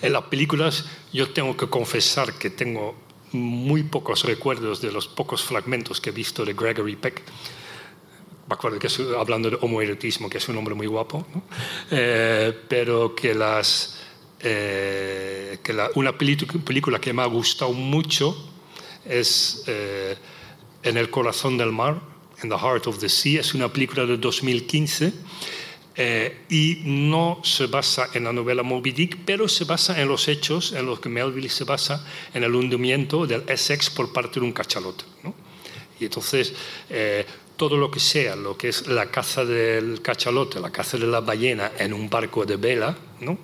En 0.01 0.13
las 0.13 0.23
películas 0.23 0.85
yo 1.11 1.31
tengo 1.31 1.57
que 1.57 1.67
confesar 1.67 2.33
que 2.33 2.49
tengo 2.49 2.95
muy 3.33 3.83
pocos 3.83 4.23
recuerdos 4.23 4.81
de 4.81 4.91
los 4.91 5.07
pocos 5.07 5.43
fragmentos 5.43 5.99
que 5.99 6.09
he 6.09 6.13
visto 6.13 6.45
de 6.45 6.53
Gregory 6.53 6.95
Peck. 6.95 7.21
Me 8.47 8.53
acuerdo 8.53 8.77
que 8.77 8.87
hablando 9.17 9.49
de 9.49 9.57
homoerotismo, 9.61 10.29
que 10.29 10.37
es 10.37 10.47
un 10.49 10.57
hombre 10.57 10.75
muy 10.75 10.87
guapo, 10.87 11.25
eh, 11.91 12.53
pero 12.67 13.15
que, 13.15 13.33
las, 13.33 13.99
eh, 14.39 15.59
que 15.63 15.75
una 15.95 16.17
película 16.17 16.99
que 16.99 17.13
me 17.13 17.21
ha 17.21 17.27
gustado 17.27 17.73
mucho 17.73 18.49
es 19.05 19.63
eh, 19.67 20.15
En 20.83 20.97
el 20.97 21.09
corazón 21.09 21.57
del 21.57 21.71
mar, 21.71 22.01
In 22.43 22.49
the 22.49 22.57
Heart 22.57 22.87
of 22.87 22.99
the 22.99 23.07
Sea, 23.07 23.39
es 23.39 23.53
una 23.53 23.71
película 23.71 24.05
de 24.05 24.17
2015 24.17 25.13
eh, 25.95 26.45
y 26.49 26.81
no 26.85 27.39
se 27.43 27.67
basa 27.67 28.09
en 28.13 28.23
la 28.23 28.33
novela 28.33 28.63
Moby 28.63 28.91
Dick, 28.91 29.17
pero 29.25 29.47
se 29.47 29.65
basa 29.65 30.01
en 30.01 30.07
los 30.07 30.27
hechos 30.27 30.73
en 30.73 30.85
los 30.85 30.99
que 30.99 31.09
Melville 31.09 31.49
se 31.49 31.63
basa 31.63 32.05
en 32.33 32.43
el 32.43 32.55
hundimiento 32.55 33.27
del 33.27 33.43
Essex 33.47 33.89
por 33.89 34.11
parte 34.11 34.39
de 34.39 34.45
un 34.45 34.53
cachalote. 34.53 35.03
Y 35.99 36.05
entonces, 36.05 36.53
eh, 36.89 37.25
todo 37.55 37.77
lo 37.77 37.91
que 37.91 37.99
sea, 37.99 38.35
lo 38.35 38.57
que 38.57 38.69
es 38.69 38.87
la 38.87 39.11
caza 39.11 39.45
del 39.45 40.01
cachalote, 40.01 40.59
la 40.59 40.71
caza 40.71 40.97
de 40.97 41.07
la 41.07 41.21
ballena 41.21 41.71
en 41.77 41.93
un 41.93 42.09
barco 42.09 42.45
de 42.45 42.57
vela, 42.57 42.97
¿no? 43.21 43.37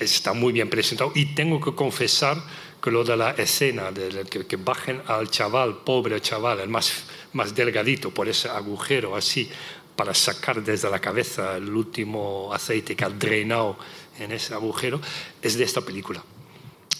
está 0.00 0.32
muy 0.32 0.52
bien 0.52 0.68
presentado. 0.68 1.12
Y 1.14 1.34
tengo 1.34 1.60
que 1.60 1.74
confesar 1.74 2.42
que 2.82 2.90
lo 2.90 3.04
de 3.04 3.16
la 3.16 3.30
escena, 3.32 3.90
de 3.90 4.24
que, 4.24 4.46
que 4.46 4.56
bajen 4.56 5.02
al 5.06 5.30
chaval, 5.30 5.78
pobre 5.84 6.20
chaval, 6.20 6.60
el 6.60 6.68
más, 6.68 7.04
más 7.32 7.54
delgadito, 7.54 8.10
por 8.10 8.28
ese 8.28 8.48
agujero 8.48 9.16
así, 9.16 9.50
para 9.98 10.14
sacar 10.14 10.62
desde 10.62 10.88
la 10.88 11.00
cabeza 11.00 11.56
el 11.56 11.74
último 11.74 12.54
aceite 12.54 12.94
que 12.94 13.04
ha 13.04 13.08
drenado 13.08 13.76
en 14.20 14.30
ese 14.30 14.54
agujero, 14.54 15.00
es 15.42 15.58
de 15.58 15.64
esta 15.64 15.80
película. 15.80 16.22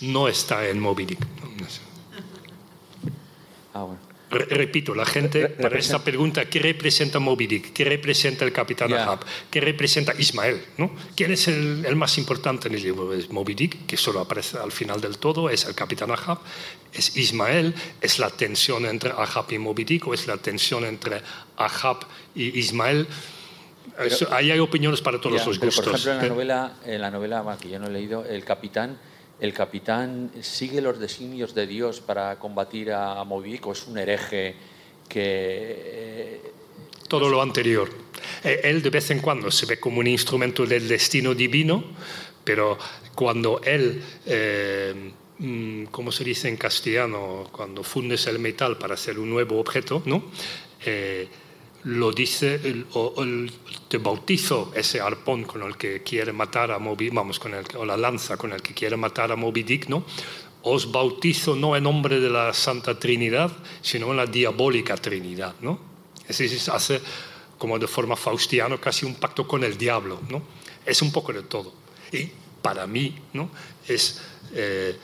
No 0.01 0.27
está 0.27 0.67
en 0.67 0.81
Moby 0.81 1.07
Dick. 1.07 1.21
Ah, 3.73 3.85
bueno. 3.85 4.01
Repito, 4.31 4.97
la 4.97 5.07
gente, 5.07 5.49
para 5.49 5.79
esta 5.79 6.03
pregunta, 6.03 6.51
¿qué 6.51 6.59
representa 6.59 7.21
Moby 7.21 7.47
Dick? 7.47 7.73
¿Qué 7.73 7.85
representa 7.85 8.45
el 8.45 8.53
Capitán 8.53 8.93
Ahab? 8.93 9.21
¿Qué 9.49 9.61
representa 9.61 10.13
Ismael? 10.19 10.61
¿no? 10.77 10.91
¿Quién 11.15 11.33
es 11.33 11.47
el, 11.47 11.95
más 11.95 12.19
importante 12.19 12.67
en 12.67 12.75
el 12.75 12.83
libro? 12.83 13.15
Es 13.15 13.31
Moby 13.31 13.55
Dick, 13.55 13.87
que 13.87 13.97
solo 13.97 14.19
aparece 14.21 14.59
al 14.59 14.73
final 14.73 15.01
del 15.01 15.19
todo, 15.19 15.49
es 15.49 15.65
el 15.67 15.75
Capitán 15.75 16.11
Ahab, 16.11 16.41
es 16.93 17.17
Ismael, 17.17 17.75
es 18.01 18.19
la 18.19 18.29
tensión 18.29 18.87
entre 18.87 19.11
Ahab 19.13 19.53
y 19.53 19.59
Moby 19.59 19.85
Dick, 19.85 20.09
o 20.09 20.13
es 20.13 20.27
la 20.27 20.37
tensión 20.37 20.85
entre 20.85 21.23
Ahab 21.59 21.99
y 22.35 22.59
Ismael. 22.59 23.07
ahí 24.31 24.51
hay 24.51 24.59
opiniones 24.59 25.01
para 25.01 25.21
todos 25.21 25.47
los 25.47 25.59
gustos. 25.59 25.77
por 25.77 25.95
ejemplo, 25.95 26.13
en 26.13 26.19
la, 26.19 26.29
novela, 26.29 26.73
en 26.87 27.01
la 27.01 27.11
novela 27.11 27.59
que 27.61 27.69
yo 27.69 27.79
no 27.79 27.87
he 27.87 27.91
leído, 27.91 28.25
el 28.25 28.45
capitán 28.45 28.99
el 29.41 29.53
capitán 29.53 30.33
sigue 30.41 30.81
los 30.81 30.99
designios 30.99 31.55
de 31.55 31.67
Dios 31.67 32.01
para 32.01 32.39
combatir 32.39 32.93
a 32.93 33.23
Moby 33.23 33.61
o 33.63 33.73
es 33.73 33.87
un 33.87 33.99
hereje 33.99 34.57
que... 35.09 35.23
Eh, 35.23 36.53
Todo 37.09 37.29
lo 37.29 37.41
anterior. 37.41 37.89
Eh, 38.43 38.63
él 38.65 38.83
de 38.83 38.91
vez 38.91 39.11
en 39.11 39.21
cuando 39.21 39.51
se 39.51 39.67
ve 39.67 39.79
como 39.79 40.01
un 40.01 40.09
instrumento 40.09 40.67
del 40.67 40.89
destino 40.89 41.35
divino, 41.35 41.85
pero 42.43 42.77
cuando 43.15 43.61
él, 43.63 44.03
eh, 44.27 45.13
mm, 45.39 45.85
como 45.85 46.11
se 46.11 46.25
dice 46.25 46.49
en 46.49 46.57
castellano, 46.57 47.49
cuando 47.53 47.85
fundes 47.85 48.27
el 48.27 48.41
metal 48.41 48.77
para 48.77 48.95
hacer 48.95 49.21
un 49.21 49.31
nuevo 49.31 49.61
objeto, 49.61 50.03
¿no? 50.05 50.25
Lo 51.89 52.13
dice, 52.13 52.85
o, 52.93 53.15
te 53.89 53.97
bautizo 53.97 54.73
ese 54.75 55.01
arpón 55.01 55.45
con 55.45 55.63
el 55.63 55.77
que 55.79 56.03
quiere 56.03 56.35
matar 56.35 56.71
a 56.71 56.79
Moby, 56.79 57.09
vamos, 57.09 57.39
con 57.39 57.55
el, 57.55 57.65
o 57.77 57.85
la 57.87 57.97
lanza 57.97 58.37
con 58.37 58.53
el 58.53 58.61
que 58.61 58.75
quiere 58.75 58.97
matar 58.97 59.33
a 59.33 59.37
Moby 59.37 59.63
Dick, 59.63 59.89
¿no? 59.89 60.05
Os 60.63 60.93
bautizo 60.93 61.57
no 61.57 61.77
en 61.77 61.85
nombre 61.85 62.21
de 62.21 62.29
la 62.29 62.53
Santa 62.53 62.99
Trinidad, 62.99 63.51
sino 63.81 64.11
en 64.11 64.19
la 64.19 64.27
diabólica 64.27 64.97
Trinidad, 64.97 65.55
¿no? 65.63 65.81
Es 66.29 66.37
decir, 66.37 66.61
hace 66.71 67.01
como 67.57 67.79
de 67.79 67.89
forma 67.89 68.17
faustiana 68.17 68.79
casi 68.79 69.07
un 69.07 69.15
pacto 69.15 69.49
con 69.49 69.65
el 69.65 69.79
diablo, 69.79 70.21
¿no? 70.29 70.43
Es 70.85 71.01
un 71.01 71.11
poco 71.11 71.33
de 71.33 71.45
todo. 71.45 71.73
Y 72.13 72.29
para 72.61 72.87
mí, 72.87 73.17
¿no? 73.33 73.49
Es, 73.87 74.21
eh, 74.53 74.95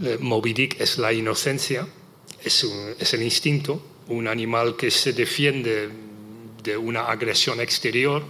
eh, 0.00 0.18
Moby 0.20 0.52
Dick 0.52 0.80
es 0.80 0.98
la 0.98 1.12
inocencia, 1.12 1.88
es, 2.44 2.64
es 2.96 3.12
el 3.12 3.22
instinto, 3.22 3.82
un 4.06 4.28
animal 4.28 4.76
que 4.76 4.90
se 4.92 5.12
defiende 5.12 6.11
de 6.62 6.76
una 6.76 7.06
agresión 7.06 7.60
exterior 7.60 8.22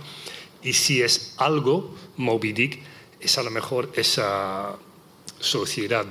y 0.63 0.73
si 0.73 1.03
es 1.03 1.35
algo, 1.39 1.95
Moby 2.17 2.53
Dick, 2.53 2.83
es 3.21 3.39
a 3.39 3.43
lo 3.43 3.51
mejor 3.51 3.91
esa 3.95 4.77
sociedad 5.41 6.07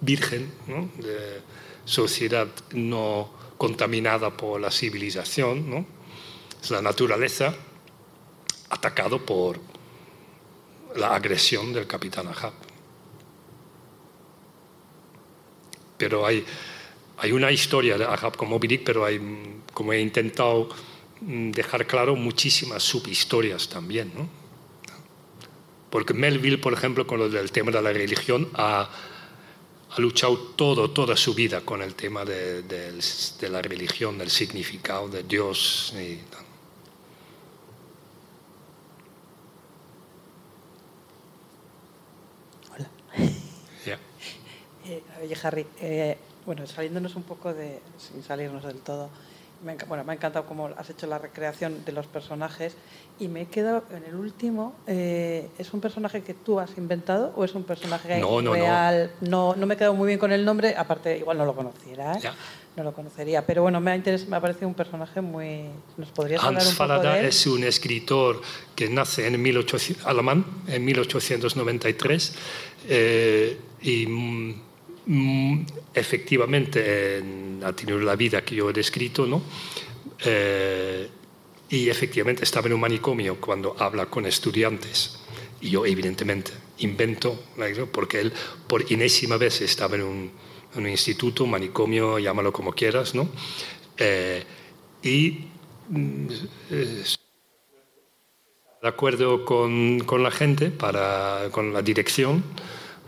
virgen, 0.00 0.52
de 0.98 1.40
sociedad 1.84 2.48
no 2.72 3.30
contaminada 3.58 4.36
por 4.36 4.60
la 4.60 4.70
civilización, 4.70 5.70
¿no? 5.70 5.86
es 6.62 6.70
la 6.70 6.82
naturaleza 6.82 7.54
atacado 8.70 9.24
por 9.24 9.60
la 10.96 11.14
agresión 11.14 11.72
del 11.72 11.86
capitán 11.86 12.28
Ahab. 12.28 12.52
Pero 15.98 16.26
hay 16.26 16.44
hay 17.22 17.30
una 17.30 17.52
historia 17.52 17.96
de 17.96 18.04
Ahab 18.04 18.36
con 18.36 18.48
Moby 18.48 18.66
Dick, 18.66 18.82
pero 18.84 19.06
como 19.72 19.92
he 19.92 20.00
intentado 20.00 20.68
dejar 21.26 21.86
claro, 21.86 22.16
muchísimas 22.16 22.82
subhistorias 22.82 23.68
también. 23.68 24.12
¿no? 24.14 24.28
Porque 25.90 26.14
Melville, 26.14 26.58
por 26.58 26.72
ejemplo, 26.72 27.06
con 27.06 27.18
lo 27.18 27.28
del 27.28 27.52
tema 27.52 27.70
de 27.70 27.82
la 27.82 27.92
religión, 27.92 28.48
ha, 28.54 28.88
ha 29.90 30.00
luchado 30.00 30.38
todo, 30.38 30.90
toda 30.90 31.16
su 31.16 31.34
vida 31.34 31.60
con 31.60 31.82
el 31.82 31.94
tema 31.94 32.24
de, 32.24 32.62
de, 32.62 33.48
la 33.50 33.60
religión, 33.60 34.16
del 34.16 34.30
significado 34.30 35.08
de 35.08 35.22
Dios. 35.22 35.92
Y, 35.96 36.18
Hola. 42.74 42.90
Eh, 44.84 45.00
oye, 45.22 45.36
Harry, 45.44 45.64
eh, 45.80 46.18
bueno, 46.44 46.66
saliéndonos 46.66 47.14
un 47.14 47.22
poco 47.22 47.54
de, 47.54 47.78
sin 47.98 48.20
salirnos 48.24 48.64
del 48.64 48.80
todo, 48.80 49.10
me, 49.64 49.76
bueno, 49.86 50.04
me 50.04 50.12
ha 50.12 50.14
encantado 50.16 50.46
cómo 50.46 50.70
has 50.76 50.90
hecho 50.90 51.06
la 51.06 51.18
recreación 51.18 51.84
de 51.84 51.92
los 51.92 52.06
personajes 52.06 52.74
y 53.18 53.28
me 53.28 53.42
he 53.42 53.46
quedado 53.46 53.84
en 53.94 54.04
el 54.04 54.14
último. 54.14 54.74
Eh, 54.86 55.48
¿Es 55.58 55.72
un 55.72 55.80
personaje 55.80 56.22
que 56.22 56.34
tú 56.34 56.60
has 56.60 56.76
inventado 56.76 57.32
o 57.36 57.44
es 57.44 57.54
un 57.54 57.64
personaje 57.64 58.08
real? 58.08 59.10
No. 59.20 59.54
no. 59.54 59.66
me 59.66 59.74
he 59.74 59.76
quedado 59.76 59.94
muy 59.94 60.06
bien 60.06 60.18
con 60.18 60.32
el 60.32 60.44
nombre, 60.44 60.74
aparte, 60.76 61.18
igual 61.18 61.38
no 61.38 61.44
lo 61.44 61.54
conociera. 61.54 62.14
¿eh? 62.14 62.20
No 62.74 62.84
lo 62.84 62.94
conocería, 62.94 63.44
pero 63.44 63.62
bueno, 63.62 63.80
me 63.80 63.92
ha, 63.92 63.96
me 63.96 64.36
ha 64.36 64.40
parecido 64.40 64.66
un 64.66 64.74
personaje 64.74 65.20
muy. 65.20 65.66
¿Nos 65.98 66.10
podrías 66.10 66.42
hablar 66.42 66.66
un 66.66 66.74
poco 66.74 66.98
de 67.00 67.20
él? 67.20 67.26
es 67.26 67.46
un 67.46 67.64
escritor 67.64 68.40
que 68.74 68.88
nace 68.88 69.26
en 69.26 69.40
1800, 69.40 70.06
alemán 70.06 70.44
en 70.66 70.82
1893 70.82 72.34
eh, 72.88 73.60
y 73.82 74.06
mm, 75.06 75.62
efectivamente 75.94 77.22
ha 77.64 77.72
tenido 77.72 77.98
la 78.00 78.16
vida 78.16 78.44
que 78.44 78.54
yo 78.54 78.70
he 78.70 78.72
descrito, 78.72 79.26
¿no? 79.26 79.42
Eh, 80.24 81.08
y 81.68 81.88
efectivamente 81.88 82.44
estaba 82.44 82.66
en 82.66 82.74
un 82.74 82.80
manicomio 82.80 83.40
cuando 83.40 83.74
habla 83.78 84.06
con 84.06 84.26
estudiantes. 84.26 85.18
Y 85.60 85.70
yo, 85.70 85.86
evidentemente, 85.86 86.52
invento, 86.78 87.40
porque 87.90 88.20
él 88.20 88.32
por 88.66 88.84
enésima 88.92 89.36
vez 89.36 89.60
estaba 89.60 89.94
en 89.96 90.02
un, 90.02 90.30
un 90.74 90.88
instituto, 90.88 91.46
manicomio, 91.46 92.18
llámalo 92.18 92.52
como 92.52 92.72
quieras, 92.72 93.14
¿no? 93.14 93.28
Eh, 93.96 94.42
y 95.02 95.46
mm, 95.88 96.26
de 98.82 98.88
acuerdo 98.88 99.44
con, 99.44 100.00
con, 100.00 100.22
la 100.22 100.30
gente, 100.30 100.70
para, 100.70 101.48
con 101.52 101.72
la 101.72 101.82
dirección, 101.82 102.42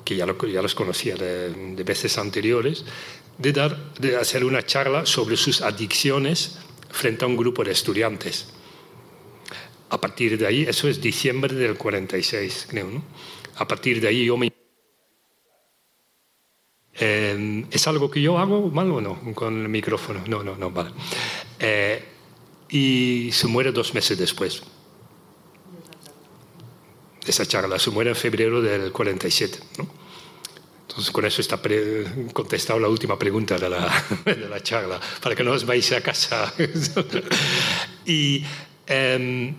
que 0.04 0.16
ya, 0.16 0.26
ya 0.26 0.62
los 0.62 0.74
conocía 0.74 1.16
de, 1.16 1.82
veces 1.84 2.18
anteriores, 2.18 2.84
de, 3.38 3.52
dar, 3.52 3.92
de 3.94 4.16
hacer 4.16 4.44
una 4.44 4.64
charla 4.64 5.06
sobre 5.06 5.36
sus 5.36 5.62
adicciones 5.62 6.58
frente 6.90 7.24
a 7.24 7.28
un 7.28 7.36
grupo 7.36 7.64
de 7.64 7.72
estudiantes. 7.72 8.48
A 9.90 10.00
partir 10.00 10.38
de 10.38 10.46
ahí, 10.46 10.62
eso 10.62 10.88
es 10.88 11.00
diciembre 11.00 11.54
del 11.54 11.76
46, 11.76 12.68
creo, 12.70 12.90
¿no? 12.90 13.04
A 13.56 13.66
partir 13.66 14.00
de 14.00 14.08
ahí 14.08 14.24
yo 14.24 14.36
me... 14.36 14.52
Eh, 16.96 17.64
¿Es 17.70 17.86
algo 17.88 18.10
que 18.10 18.20
yo 18.20 18.38
hago 18.38 18.70
mal 18.70 18.90
o 18.90 19.00
no 19.00 19.34
con 19.34 19.62
el 19.62 19.68
micrófono? 19.68 20.22
No, 20.26 20.42
no, 20.42 20.56
no, 20.56 20.70
vale. 20.70 20.90
Eh, 21.58 22.04
y 22.68 23.30
se 23.32 23.46
muere 23.46 23.72
dos 23.72 23.94
meses 23.94 24.18
después. 24.18 24.62
Esa 27.26 27.46
charla 27.46 27.78
se 27.78 27.90
muere 27.90 28.10
en 28.10 28.16
febrero 28.16 28.60
del 28.60 28.92
47. 28.92 29.58
¿no? 29.78 29.88
Entonces, 30.88 31.10
con 31.10 31.24
eso 31.24 31.40
está 31.40 31.60
contestado 32.32 32.78
la 32.78 32.88
última 32.88 33.18
pregunta 33.18 33.58
de 33.58 33.68
la, 33.68 34.04
de 34.24 34.48
la, 34.48 34.62
charla, 34.62 35.00
para 35.20 35.34
que 35.34 35.42
no 35.42 35.52
os 35.52 35.66
vais 35.66 35.90
a 35.92 36.00
casa. 36.00 36.52
y 38.06 38.44
em, 38.86 39.56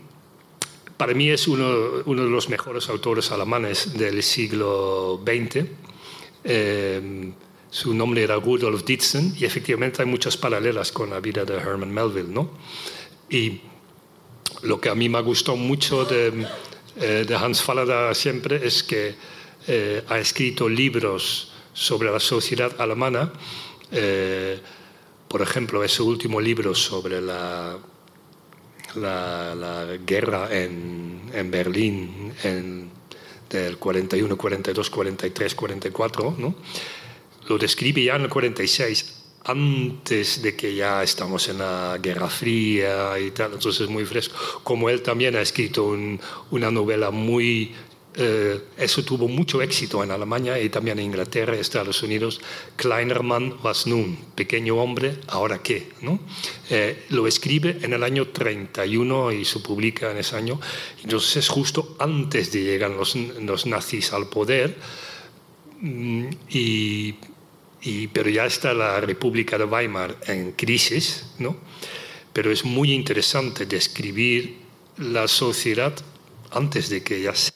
para 0.95 1.13
mí 1.13 1.29
es 1.29 1.47
uno, 1.47 2.03
uno, 2.05 2.23
de 2.23 2.29
los 2.29 2.47
mejores 2.47 2.87
autores 2.87 3.31
alemanes 3.31 3.97
del 3.97 4.23
siglo 4.23 5.21
XX. 5.25 5.65
Em, 6.43 7.33
su 7.69 7.93
nombre 7.93 8.23
era 8.23 8.35
Rudolf 8.35 8.85
Ditzen 8.85 9.35
y 9.37 9.43
efectivamente 9.43 10.01
hay 10.01 10.07
muchas 10.07 10.37
paralelas 10.37 10.93
con 10.93 11.09
la 11.09 11.19
vida 11.19 11.43
de 11.43 11.55
Herman 11.55 11.93
Melville. 11.93 12.29
¿no? 12.29 12.51
Y 13.29 13.59
lo 14.61 14.79
que 14.79 14.87
a 14.87 14.95
mí 14.95 15.09
me 15.09 15.21
gustado 15.21 15.57
mucho 15.57 16.05
de, 16.05 16.47
eh, 16.97 17.25
de 17.27 17.35
Hans 17.35 17.61
Fallada 17.61 18.13
siempre 18.13 18.65
es 18.65 18.83
que 18.83 19.15
eh, 19.67 20.03
ha 20.07 20.19
escrito 20.19 20.69
libros 20.69 21.51
sobre 21.73 22.11
la 22.11 22.19
sociedad 22.19 22.79
alemana, 22.79 23.33
eh, 23.91 24.59
por 25.27 25.41
ejemplo, 25.41 25.83
ese 25.83 26.01
último 26.03 26.39
libro 26.39 26.73
sobre 26.73 27.21
la, 27.21 27.77
la, 28.95 29.97
guerra 30.05 30.47
en, 30.51 31.29
en 31.33 31.51
Berlín 31.51 32.33
en, 32.43 32.89
del 33.49 33.77
41, 33.77 34.37
42, 34.37 34.89
43, 34.89 35.55
44, 35.55 36.35
¿no? 36.37 36.55
lo 37.47 37.57
describe 37.57 38.03
ya 38.03 38.15
en 38.15 38.23
el 38.23 38.29
46, 38.29 39.14
antes 39.45 40.41
de 40.41 40.55
que 40.55 40.75
ya 40.75 41.03
estamos 41.03 41.47
en 41.49 41.59
la 41.59 41.97
Guerra 42.01 42.29
Fría 42.29 43.17
y 43.19 43.31
tal, 43.31 43.53
entonces 43.53 43.81
es 43.81 43.89
muy 43.89 44.05
fresco. 44.05 44.35
Como 44.63 44.89
él 44.89 45.01
también 45.01 45.35
ha 45.35 45.41
escrito 45.41 45.95
una 46.51 46.71
novela 46.71 47.11
muy 47.11 47.73
eh, 48.17 48.61
eso 48.77 49.03
tuvo 49.03 49.27
mucho 49.27 49.61
éxito 49.61 50.01
en 50.01 50.09
Alemania 50.09 50.57
y 50.59 50.69
también 50.69 50.99
en 50.99 51.05
Inglaterra 51.05 51.55
y 51.55 51.59
Estados 51.59 52.01
Unidos. 52.01 52.39
Kleiner 52.77 53.23
Mann 53.23 53.55
was 53.61 53.87
nun, 53.87 54.17
pequeño 54.35 54.77
hombre, 54.77 55.19
ahora 55.27 55.61
qué. 55.61 55.89
¿no? 56.01 56.19
Eh, 56.69 57.05
lo 57.09 57.27
escribe 57.27 57.77
en 57.81 57.93
el 57.93 58.03
año 58.03 58.29
31 58.29 59.33
y 59.33 59.43
se 59.43 59.59
publica 59.59 60.11
en 60.11 60.17
ese 60.17 60.37
año. 60.37 60.59
Entonces 61.03 61.37
es 61.37 61.49
justo 61.49 61.95
antes 61.99 62.53
de 62.53 62.63
llegar 62.63 62.91
los, 62.91 63.15
los 63.15 63.65
nazis 63.65 64.13
al 64.13 64.29
poder 64.29 64.77
mm, 65.81 66.29
y, 66.49 67.15
y, 67.85 68.07
pero 68.07 68.29
ya 68.29 68.45
está 68.45 68.73
la 68.73 68.99
República 68.99 69.57
de 69.57 69.63
Weimar 69.63 70.17
en 70.27 70.51
crisis, 70.51 71.25
¿no? 71.39 71.55
pero 72.35 72.51
es 72.51 72.65
muy 72.65 72.91
interesante 72.91 73.65
describir 73.65 74.57
la 74.97 75.25
sociedad 75.25 75.93
antes 76.51 76.89
de 76.89 77.01
que 77.01 77.21
ya 77.21 77.33
se... 77.33 77.49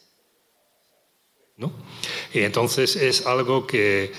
¿no? 1.57 1.73
Y 2.33 2.39
entonces 2.39 2.95
es 2.95 3.25
algo 3.25 3.67
que 3.67 4.13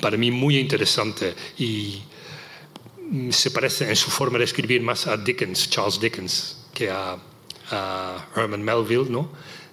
para 0.00 0.16
mí 0.16 0.30
muy 0.30 0.58
interesante 0.58 1.34
y 1.58 2.04
se 3.30 3.50
parece 3.50 3.88
en 3.88 3.96
su 3.96 4.12
forma 4.12 4.38
de 4.38 4.44
escribir 4.44 4.80
más 4.80 5.08
a 5.08 5.16
Dickens, 5.16 5.68
Charles 5.68 5.98
Dickens, 5.98 6.68
que 6.72 6.88
a, 6.88 7.18
Herman 8.36 8.62
Melville, 8.62 9.10
¿no? 9.10 9.32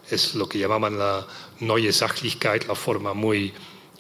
Es 0.10 0.34
lo 0.34 0.50
que 0.50 0.58
llamaban 0.58 0.98
la 0.98 1.28
Neue 1.60 1.94
Sachlichkeit, 1.94 2.68
la 2.68 2.74
forma 2.74 3.14
muy 3.14 3.54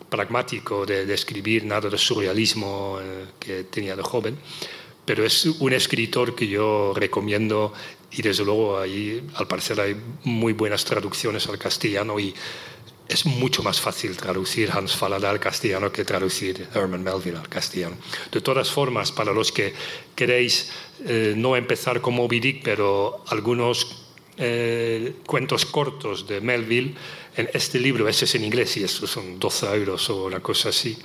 pragmático 0.10 0.86
de, 0.86 1.14
escribir, 1.14 1.66
nada 1.66 1.90
de 1.90 1.98
surrealismo 1.98 3.00
eh, 3.02 3.26
que 3.40 3.64
tenía 3.66 3.96
de 3.96 4.04
joven. 4.04 4.38
Pero 5.06 5.26
es 5.26 5.46
un 5.46 5.74
escritor 5.74 6.36
que 6.36 6.48
yo 6.48 6.94
recomiendo 6.96 7.74
y 8.12 8.22
desde 8.22 8.44
luego 8.44 8.80
ahí 8.80 9.26
al 9.36 9.48
parecer 9.48 9.80
hay 9.80 9.96
muy 10.24 10.54
buenas 10.54 10.84
traducciones 10.84 11.48
al 11.48 11.58
castellano 11.58 12.20
y 12.20 12.34
es 13.08 13.26
mucho 13.26 13.64
más 13.64 13.80
fácil 13.80 14.18
traducir 14.18 14.70
Hans 14.72 14.96
Fallada 14.96 15.30
al 15.30 15.40
castellano 15.40 15.92
que 15.92 16.04
traducir 16.04 16.68
Herman 16.74 17.04
Melville 17.04 17.38
al 17.38 17.48
castellano. 17.48 17.96
De 18.32 18.42
todas 18.42 18.70
formas, 18.70 19.12
para 19.12 19.32
los 19.32 19.52
que 19.52 19.74
queréis 20.16 20.72
eh, 21.06 21.34
no 21.38 21.56
empezar 21.56 22.02
con 22.02 22.16
Moby 22.16 22.62
pero 22.64 23.24
algunos 23.28 24.07
eh, 24.38 25.16
cuentos 25.26 25.66
cortos 25.66 26.28
de 26.28 26.42
Melville, 26.42 26.96
en 27.36 27.50
este 27.54 27.80
libro, 27.80 28.08
ese 28.08 28.26
es 28.26 28.36
en 28.36 28.44
inglés 28.44 28.78
y 28.78 28.84
estos 28.84 29.10
son 29.10 29.40
12 29.40 29.76
euros 29.76 30.10
o 30.10 30.26
una 30.26 30.40
cosa 30.40 30.70
así, 30.70 30.98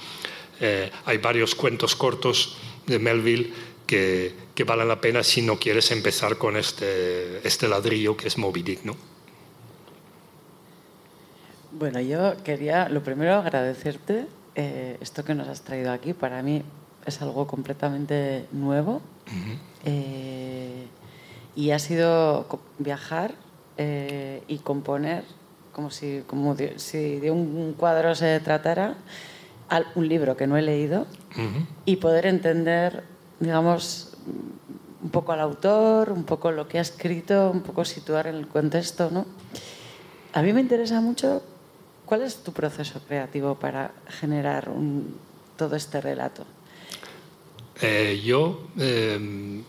eh, 0.61 0.91
hay 1.05 1.19
varios 1.19 1.55
cuentos 1.55 1.97
cortos 1.97 2.57
de 2.87 2.99
Melville 2.99 3.53
que, 3.87 4.35
que, 4.55 4.65
valen 4.65 4.89
la 4.89 5.01
pena 5.01 5.23
si 5.23 5.43
no 5.43 5.59
quieres 5.59 5.91
empezar 5.91 6.39
con 6.39 6.57
este, 6.57 7.47
este 7.47 7.69
ladrillo 7.69 8.17
que 8.17 8.29
es 8.29 8.39
Moby 8.39 8.63
Dick, 8.63 8.85
¿no? 8.85 8.97
Bueno, 11.73 12.01
yo 12.01 12.35
quería, 12.45 12.89
lo 12.91 13.03
primero, 13.03 13.35
agradecerte 13.35 14.27
eh, 14.55 14.99
esto 15.01 15.25
que 15.25 15.35
nos 15.35 15.49
has 15.49 15.63
traído 15.63 15.91
aquí. 15.91 16.13
Para 16.13 16.43
mí 16.43 16.63
es 17.07 17.23
algo 17.23 17.47
completamente 17.47 18.47
nuevo. 18.53 19.01
Eh, 19.85 20.87
y 21.55 21.71
ha 21.71 21.79
sido 21.79 22.47
viajar 22.79 23.35
eh, 23.77 24.43
y 24.49 24.59
componer 24.59 25.25
como 25.73 25.91
si, 25.91 26.23
como 26.27 26.55
de, 26.55 26.79
si 26.79 27.19
de 27.19 27.31
un 27.31 27.73
cuadro 27.73 28.15
se 28.15 28.39
tratara, 28.41 28.97
un 29.95 30.07
libro 30.07 30.37
que 30.37 30.47
no 30.47 30.59
he 30.59 30.63
leído, 30.63 31.07
y 31.87 31.97
poder 31.97 32.27
entender, 32.27 33.05
digamos, 33.41 34.19
un 35.03 35.09
poco 35.09 35.33
al 35.33 35.41
autor, 35.41 36.13
un 36.13 36.25
poco 36.25 36.53
lo 36.53 36.69
que 36.69 36.77
ha 36.77 36.83
escrito, 36.83 37.51
un 37.51 37.63
poco 37.63 37.87
situar 37.87 38.27
en 38.27 38.35
el 38.35 38.49
contexto. 38.49 39.11
¿no? 39.11 39.25
A 40.35 40.43
mí 40.43 40.53
me 40.53 40.61
interesa 40.61 41.01
mucho 41.01 41.43
¿Cuál 42.13 42.25
es 42.25 42.43
tu 42.43 42.53
proceso 42.53 43.01
creativo 43.09 43.55
para 43.55 43.93
generar 44.07 44.71
todo 45.57 45.77
este 45.77 45.99
relato? 45.99 46.45
Eh, 47.81 48.21
yo 48.23 48.69
eh, 48.79 49.63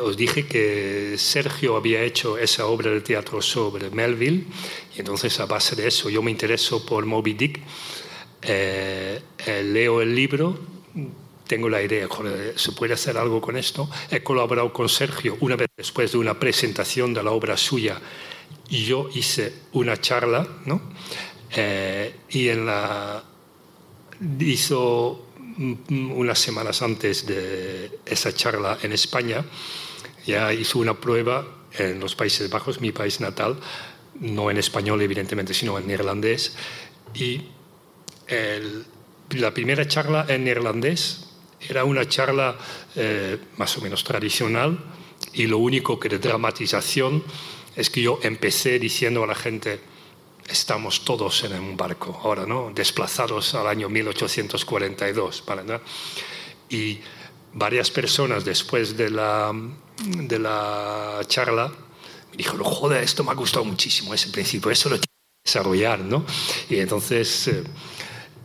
os 0.00 0.16
dije 0.16 0.46
que 0.46 1.14
Sergio 1.16 1.76
había 1.76 2.02
hecho 2.02 2.38
esa 2.38 2.66
obra 2.66 2.90
de 2.90 3.00
teatro 3.00 3.40
sobre 3.40 3.90
Melville 3.90 4.44
y 4.96 5.00
entonces 5.00 5.38
a 5.40 5.46
base 5.46 5.74
de 5.74 5.88
eso 5.88 6.10
yo 6.10 6.22
me 6.22 6.30
intereso 6.30 6.84
por 6.84 7.06
Moby 7.06 7.34
Dick, 7.34 7.60
eh, 8.42 9.20
leo 9.46 10.02
el 10.02 10.14
libro, 10.14 10.58
tengo 11.46 11.68
la 11.68 11.82
idea, 11.82 12.08
se 12.54 12.72
puede 12.72 12.94
hacer 12.94 13.16
algo 13.18 13.40
con 13.40 13.56
esto. 13.56 13.88
He 14.10 14.22
colaborado 14.22 14.72
con 14.72 14.88
Sergio 14.88 15.36
una 15.40 15.56
vez 15.56 15.68
después 15.76 16.12
de 16.12 16.18
una 16.18 16.38
presentación 16.38 17.14
de 17.14 17.22
la 17.22 17.30
obra 17.30 17.56
suya 17.56 18.00
yo 18.72 19.08
hice 19.14 19.52
una 19.72 20.00
charla, 20.00 20.46
¿no? 20.64 20.80
Eh, 21.54 22.14
y 22.30 22.48
en 22.48 22.66
la 22.66 23.22
hizo 24.40 25.26
unas 25.88 26.38
semanas 26.38 26.82
antes 26.82 27.26
de 27.26 27.98
esa 28.06 28.34
charla 28.34 28.78
en 28.82 28.92
España, 28.92 29.44
ya 30.26 30.52
hizo 30.52 30.78
una 30.78 30.94
prueba 30.94 31.46
en 31.72 32.00
los 32.00 32.14
Países 32.14 32.48
Bajos, 32.50 32.80
mi 32.80 32.92
país 32.92 33.20
natal, 33.20 33.58
no 34.20 34.50
en 34.50 34.58
español 34.58 35.00
evidentemente, 35.02 35.54
sino 35.54 35.78
en 35.78 35.86
neerlandés, 35.86 36.54
y 37.14 37.42
la 39.30 39.52
primera 39.52 39.86
charla 39.86 40.26
en 40.28 40.44
neerlandés 40.44 41.28
era 41.68 41.84
una 41.84 42.08
charla 42.08 42.56
eh, 42.96 43.38
más 43.56 43.76
o 43.78 43.80
menos 43.80 44.04
tradicional 44.04 44.78
y 45.32 45.46
lo 45.46 45.58
único 45.58 45.98
que 45.98 46.08
de 46.08 46.18
dramatización 46.18 47.22
es 47.76 47.88
que 47.88 48.02
yo 48.02 48.18
empecé 48.22 48.78
diciendo 48.78 49.24
a 49.24 49.26
la 49.26 49.34
gente, 49.34 49.80
estamos 50.48 51.04
todos 51.04 51.44
en 51.44 51.54
un 51.54 51.76
barco 51.76 52.20
ahora, 52.22 52.46
¿no? 52.46 52.70
Desplazados 52.74 53.54
al 53.54 53.66
año 53.66 53.88
1842, 53.88 55.44
¿vale? 55.46 55.80
Y 56.68 57.00
varias 57.54 57.90
personas 57.90 58.44
después 58.44 58.96
de 58.96 59.10
la, 59.10 59.52
de 60.04 60.38
la 60.38 61.20
charla 61.26 61.68
me 62.30 62.36
dijeron, 62.36 62.64
joder, 62.64 63.02
esto 63.02 63.24
me 63.24 63.30
ha 63.30 63.34
gustado 63.34 63.64
muchísimo 63.64 64.14
ese 64.14 64.28
principio, 64.30 64.70
eso 64.70 64.88
lo 64.88 64.96
quiero 64.96 65.12
desarrollar, 65.44 66.00
¿no? 66.00 66.24
Y 66.68 66.78
entonces... 66.78 67.48
Eh, 67.48 67.64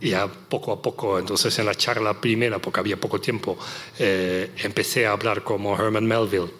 ya 0.00 0.28
poco 0.28 0.72
a 0.72 0.80
poco, 0.80 1.18
entonces 1.18 1.58
en 1.58 1.66
la 1.66 1.74
charla 1.74 2.20
primera, 2.20 2.58
porque 2.58 2.80
había 2.80 3.00
poco 3.00 3.20
tiempo, 3.20 3.58
eh, 3.98 4.52
empecé 4.58 5.06
a 5.06 5.12
hablar 5.12 5.42
como 5.42 5.76
Herman 5.76 6.06
Melville 6.06 6.52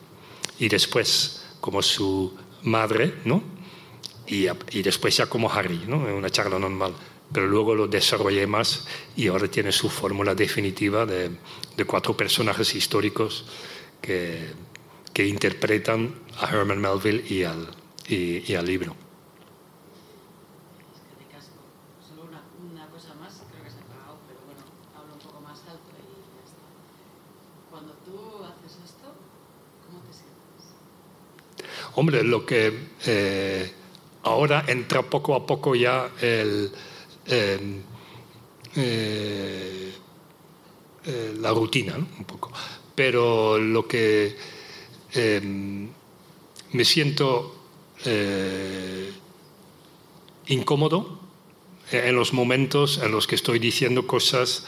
y 0.58 0.68
después 0.68 1.44
como 1.60 1.82
su 1.82 2.36
madre, 2.62 3.14
¿no? 3.24 3.57
Y, 4.28 4.46
y, 4.70 4.82
después 4.82 5.16
ya 5.16 5.26
como 5.26 5.50
Harry, 5.50 5.84
¿no? 5.86 6.06
En 6.06 6.14
una 6.14 6.30
charla 6.30 6.58
normal. 6.58 6.94
Pero 7.32 7.46
luego 7.46 7.74
lo 7.74 7.88
desarrollé 7.88 8.46
más 8.46 8.86
y 9.16 9.28
ahora 9.28 9.48
tiene 9.48 9.72
su 9.72 9.88
fórmula 9.88 10.34
definitiva 10.34 11.06
de, 11.06 11.30
de 11.76 11.84
cuatro 11.84 12.16
personajes 12.16 12.74
históricos 12.74 13.46
que, 14.00 14.50
que, 15.12 15.26
interpretan 15.26 16.14
a 16.40 16.50
Herman 16.50 16.80
Melville 16.80 17.24
y 17.28 17.44
al, 17.44 17.68
y, 18.06 18.50
y 18.50 18.54
al 18.54 18.66
libro. 18.66 18.94
Hombre, 31.98 32.22
lo 32.22 32.46
que 32.46 32.72
eh, 33.06 33.72
ahora 34.28 34.64
entra 34.68 35.02
poco 35.02 35.34
a 35.34 35.46
poco 35.46 35.74
ya 35.74 36.10
el, 36.20 36.70
em, 37.26 37.82
eh, 38.76 39.92
eh, 41.04 41.34
la 41.40 41.50
rutina, 41.50 41.96
un 41.96 42.24
poco. 42.24 42.52
Pero 42.94 43.58
lo 43.58 43.86
que 43.86 44.36
em, 45.12 45.88
me 46.72 46.84
siento 46.84 47.54
incómodo 50.46 51.18
en 51.90 52.14
los 52.14 52.32
momentos 52.32 53.00
en 53.02 53.10
los 53.10 53.26
que 53.26 53.34
estoy 53.34 53.58
diciendo 53.58 54.06
cosas 54.06 54.66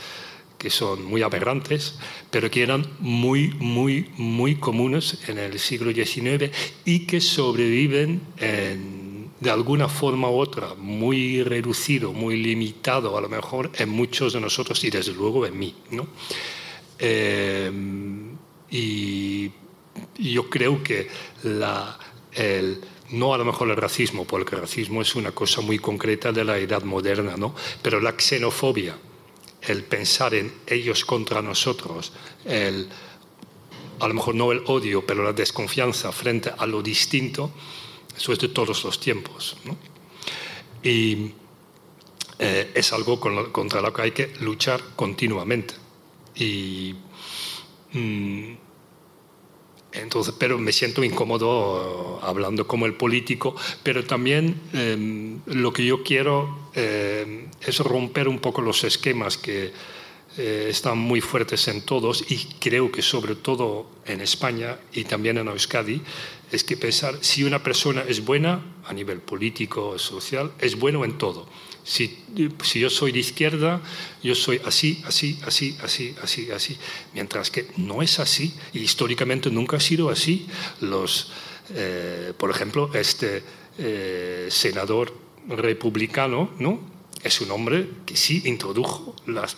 que 0.61 0.69
son 0.69 1.05
muy 1.05 1.23
aberrantes, 1.23 1.95
pero 2.31 2.51
que 2.51 2.62
eran 2.62 2.87
muy, 2.99 3.55
muy, 3.59 4.11
muy 4.19 4.57
comunes 4.57 5.19
en 5.27 5.39
el 5.39 5.59
siglo 5.59 5.91
XIX 5.91 6.51
y 6.85 7.07
que 7.07 7.20
sobreviven 7.20 8.20
de 9.41 9.51
alguna 9.51 9.89
forma 9.89 10.29
u 10.31 10.39
otra, 10.39 10.75
muy 10.75 11.43
reducido, 11.43 12.12
muy 12.12 12.37
limitado 12.37 13.17
a 13.17 13.21
lo 13.21 13.29
mejor 13.29 13.71
en 13.79 13.89
muchos 13.89 14.35
de 14.35 14.41
nosotros 14.41 14.85
y 14.85 14.91
desde 14.91 15.12
luego 15.12 15.47
en 15.47 15.59
mí. 15.59 15.75
¿no? 15.91 16.07
Eh, 16.99 17.73
y 18.71 19.51
yo 20.19 20.49
creo 20.49 20.83
que 20.83 21.09
la, 21.43 21.99
el, 22.33 22.81
no 23.11 23.35
a 23.35 23.39
lo 23.39 23.45
mejor 23.45 23.71
el 23.71 23.77
racismo, 23.77 24.25
porque 24.27 24.55
el 24.55 24.61
racismo 24.62 25.03
es 25.03 25.15
una 25.15 25.33
cosa 25.33 25.61
muy 25.61 25.79
concreta 25.79 26.33
de 26.33 26.45
la 26.45 26.59
edad 26.59 26.83
moderna, 26.83 27.37
¿no? 27.37 27.55
pero 27.83 28.01
la 28.01 28.15
xenofobia, 28.19 28.97
el 29.62 29.85
pensar 29.85 30.35
en 30.35 30.53
ellos 30.67 31.05
contra 31.05 31.43
nosotros, 31.43 32.12
el, 32.45 32.89
a 33.99 34.09
lo 34.09 34.15
mejor 34.15 34.35
no 34.35 34.53
el 34.53 34.62
odio, 34.67 35.05
pero 35.05 35.23
la 35.25 35.33
desconfianza 35.33 36.12
frente 36.12 36.53
a 36.57 36.67
lo 36.67 36.83
distinto, 36.83 37.51
eso 38.20 38.34
es 38.34 38.38
de 38.38 38.48
todos 38.48 38.84
los 38.84 39.01
tiempos. 39.01 39.56
Y 40.82 41.32
eh, 42.38 42.70
es 42.74 42.92
algo 42.92 43.18
contra 43.18 43.80
lo 43.80 43.92
que 43.94 44.02
hay 44.02 44.10
que 44.10 44.32
luchar 44.40 44.82
continuamente. 44.94 45.74
Y, 46.34 46.94
mm, 47.92 48.52
entonces, 49.92 50.34
pero 50.38 50.59
me 50.59 50.70
siento 50.72 51.02
incómodo 51.02 52.20
hablando 52.22 52.66
como 52.66 52.84
el 52.84 52.92
político, 52.92 53.56
pero 53.82 54.05
también 54.05 54.60
em, 54.74 55.40
lo 55.47 55.72
que 55.72 55.86
yo 55.86 56.02
quiero 56.02 56.70
eh, 56.74 57.48
es 57.60 57.78
romper 57.80 58.28
un 58.28 58.38
poco 58.38 58.60
los 58.60 58.84
esquemas 58.84 59.38
que 59.38 59.72
eh, 60.38 60.68
están 60.70 60.97
muy 60.97 61.20
fuertes 61.20 61.66
en 61.66 61.82
todos 61.82 62.30
y 62.30 62.36
creo 62.60 62.92
que 62.92 63.02
sobre 63.02 63.34
todo 63.34 63.90
en 64.06 64.20
España 64.20 64.78
y 64.92 65.02
también 65.05 65.38
en 65.38 65.48
Euskadi, 65.48 66.01
es 66.52 66.64
que 66.64 66.77
pensar 66.77 67.18
si 67.20 67.44
una 67.44 67.62
persona 67.62 68.05
es 68.06 68.24
buena 68.24 68.62
a 68.85 68.93
nivel 68.93 69.20
político, 69.20 69.98
social, 69.98 70.52
es 70.59 70.77
bueno 70.78 71.05
en 71.05 71.18
todo. 71.18 71.48
Si, 71.82 72.18
si, 72.62 72.81
yo 72.81 72.90
soy 72.90 73.12
de 73.12 73.20
izquierda, 73.20 73.81
yo 74.22 74.35
soy 74.35 74.60
así, 74.64 75.02
así, 75.06 75.39
así, 75.44 75.77
así, 75.82 76.14
así, 76.22 76.51
así. 76.51 76.77
Mientras 77.14 77.51
que 77.51 77.68
no 77.77 78.02
es 78.02 78.18
así, 78.20 78.55
y 78.72 78.81
históricamente 78.81 79.51
nunca 79.51 79.78
ha 79.78 79.81
sido 79.81 80.10
así. 80.10 80.47
Los, 80.81 81.32
eh, 81.74 82.32
por 82.36 82.51
ejemplo, 82.51 82.90
este 82.94 83.43
eh, 83.78 84.48
senador 84.51 85.16
republicano, 85.48 86.51
¿no? 86.59 87.01
es 87.22 87.40
un 87.40 87.51
hombre 87.51 87.89
que 88.06 88.16
sí 88.16 88.43
introdujo 88.47 89.14
las 89.27 89.56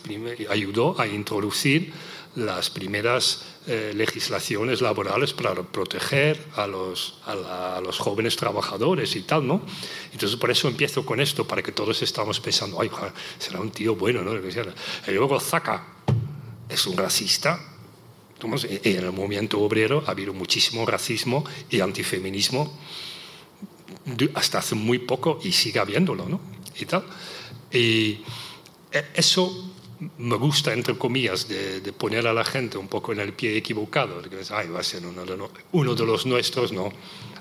ayudó 0.50 1.00
a 1.00 1.06
introducir 1.06 1.92
las 2.34 2.70
primeras 2.70 3.44
eh, 3.66 3.92
legislaciones 3.94 4.80
laborales 4.80 5.32
para 5.32 5.54
proteger 5.54 6.44
a 6.56 6.66
los, 6.66 7.14
a, 7.26 7.80
los, 7.80 7.98
jóvenes 7.98 8.34
trabajadores 8.36 9.14
y 9.14 9.22
tal, 9.22 9.46
¿no? 9.46 9.62
Entonces 10.12 10.36
por 10.36 10.50
eso 10.50 10.66
empiezo 10.66 11.06
con 11.06 11.20
esto, 11.20 11.46
para 11.46 11.62
que 11.62 11.70
todos 11.70 12.02
estamos 12.02 12.40
pensando, 12.40 12.80
ay, 12.80 12.90
será 13.38 13.60
un 13.60 13.70
tío 13.70 13.94
bueno, 13.94 14.22
¿no? 14.22 14.32
Y 14.34 15.10
luego 15.12 15.38
Zaka 15.38 15.86
es 16.68 16.86
un 16.86 16.96
racista. 16.96 17.68
En 18.42 19.04
el 19.04 19.12
movimiento 19.12 19.60
obrero 19.60 20.02
ha 20.08 20.10
habido 20.10 20.34
muchísimo 20.34 20.84
racismo 20.84 21.44
y 21.70 21.78
antifeminismo 21.78 22.76
hasta 24.34 24.58
hace 24.58 24.74
muy 24.74 24.98
poco 24.98 25.38
y 25.44 25.52
sigue 25.52 25.78
habiéndolo, 25.78 26.28
¿no? 26.28 26.40
Y 26.80 26.86
tal. 26.86 27.04
Y 27.70 28.22
e, 28.90 29.04
eso 29.14 29.71
me 30.18 30.36
gusta, 30.36 30.72
entre 30.72 30.96
comillas, 30.96 31.48
de, 31.48 31.92
poner 31.92 32.26
a 32.26 32.32
la 32.32 32.44
gente 32.44 32.78
un 32.78 32.88
poco 32.88 33.12
en 33.12 33.20
el 33.20 33.32
pie 33.32 33.56
equivocado, 33.56 34.22
que 34.22 34.40
Ay, 34.50 34.68
va 34.68 34.80
a 34.80 34.82
ser 34.82 35.06
uno 35.06 35.24
de, 35.24 35.38
uno 35.72 35.94
de, 35.94 36.06
los 36.06 36.26
nuestros, 36.26 36.72
no. 36.72 36.92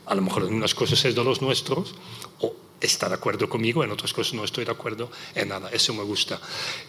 A 0.05 0.15
lo 0.15 0.21
mejor 0.21 0.43
en 0.43 0.53
unas 0.53 0.75
cosas 0.75 1.03
es 1.05 1.15
de 1.15 1.23
los 1.23 1.41
nuestros, 1.41 1.95
o 2.39 2.53
está 2.79 3.07
de 3.07 3.15
acuerdo 3.15 3.47
conmigo, 3.47 3.83
en 3.83 3.91
otras 3.91 4.13
cosas 4.13 4.33
no 4.33 4.43
estoy 4.43 4.65
de 4.65 4.71
acuerdo 4.71 5.09
en 5.35 5.49
nada. 5.49 5.69
Eso 5.71 5.93
me 5.93 6.03
gusta. 6.03 6.39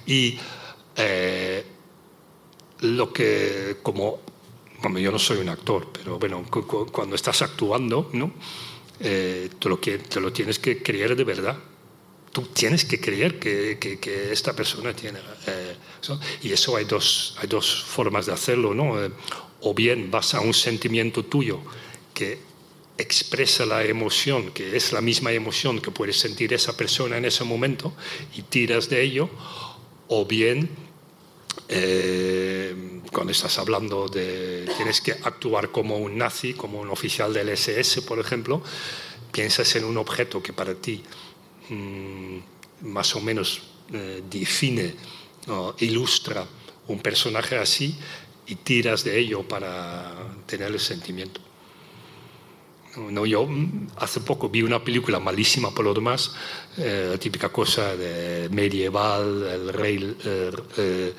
Y 0.07 0.39
eh, 0.97 1.65
lo 2.81 3.13
que, 3.13 3.79
como, 3.83 4.21
bueno, 4.81 4.99
yo 4.99 5.13
no 5.13 5.19
soy 5.19 5.39
un 5.39 5.49
actor, 5.49 5.89
pero 5.93 6.19
bueno, 6.19 6.45
cuando 6.91 7.17
estás 7.17 7.43
actuando, 7.43 8.11
¿no? 8.13 8.33
Eh, 9.01 9.51
te, 9.59 9.99
te 9.99 10.21
lo 10.21 10.33
tienes 10.33 10.59
que 10.59 10.83
creer 10.83 11.17
de 11.17 11.25
verdad 11.25 11.59
tú 12.33 12.43
tienes 12.53 12.85
que 12.85 12.99
creer 12.99 13.39
que, 13.39 13.79
que, 13.79 14.33
esta 14.33 14.55
persona 14.55 14.95
tiene 14.95 15.21
eh, 15.47 15.77
eso. 16.01 16.19
Y 16.43 16.53
eso 16.53 16.77
hay 16.77 16.87
dos, 16.87 17.37
hay 17.39 17.47
dos 17.47 17.85
formas 17.85 18.27
de 18.27 18.33
hacerlo, 18.33 18.75
¿no? 18.75 19.03
Eh, 19.03 19.11
o 19.61 19.75
bien 19.75 20.11
vas 20.11 20.35
a 20.35 20.41
un 20.41 20.55
sentimiento 20.55 21.25
tuyo 21.25 21.61
que 22.15 22.39
expresa 22.99 23.67
la 23.67 23.85
emoción, 23.85 24.51
que 24.53 24.77
es 24.77 24.93
la 24.93 25.01
misma 25.01 25.33
emoción 25.33 25.81
que 25.81 25.91
puede 25.91 26.13
sentir 26.13 26.53
esa 26.53 26.77
persona 26.77 27.17
en 27.17 27.25
ese 27.25 27.45
momento 27.45 27.93
y 28.35 28.43
tiras 28.43 28.89
de 28.89 29.03
ello, 29.03 29.31
o 30.09 30.25
bien 30.27 30.71
eh, 31.69 33.01
cuando 33.13 33.33
estás 33.33 33.59
hablando 33.59 34.09
de 34.09 34.69
tienes 34.77 35.01
que 35.01 35.13
actuar 35.13 35.71
como 35.71 35.99
un 35.99 36.19
nazi, 36.19 36.55
como 36.55 36.81
un 36.81 36.91
oficial 36.91 37.33
del 37.33 37.51
SS, 37.51 38.03
por 38.03 38.19
ejemplo, 38.19 38.63
piensas 39.33 39.75
en 39.77 39.85
un 39.85 39.97
objeto 39.97 40.43
que 40.43 40.53
para 40.53 40.75
ti 40.75 41.03
más 42.83 43.15
o 43.17 43.21
menos 43.21 43.63
eh, 43.93 44.23
define 44.29 44.95
o 45.49 45.75
ilustra 45.79 46.47
un 46.89 46.99
personaje 47.01 47.57
así 47.59 47.97
y 48.47 48.57
tiras 48.57 49.05
de 49.05 49.19
ello 49.19 49.43
para 49.43 50.15
tener 50.47 50.71
el 50.71 50.81
sentimiento. 50.81 51.41
No, 52.97 53.25
yo 53.25 53.47
mm, 53.47 53.89
hace 53.97 54.21
poco 54.21 54.49
vi 54.49 54.63
una 54.63 54.83
película 54.83 55.19
malísima 55.19 55.71
por 55.71 55.85
lo 55.85 55.95
demás, 55.95 56.35
eh, 56.77 57.09
la 57.13 57.19
típica 57.19 57.49
cosa 57.49 57.95
medieval, 58.51 59.47
el 59.47 59.73
rey, 59.73 60.17
eh, 60.25 61.15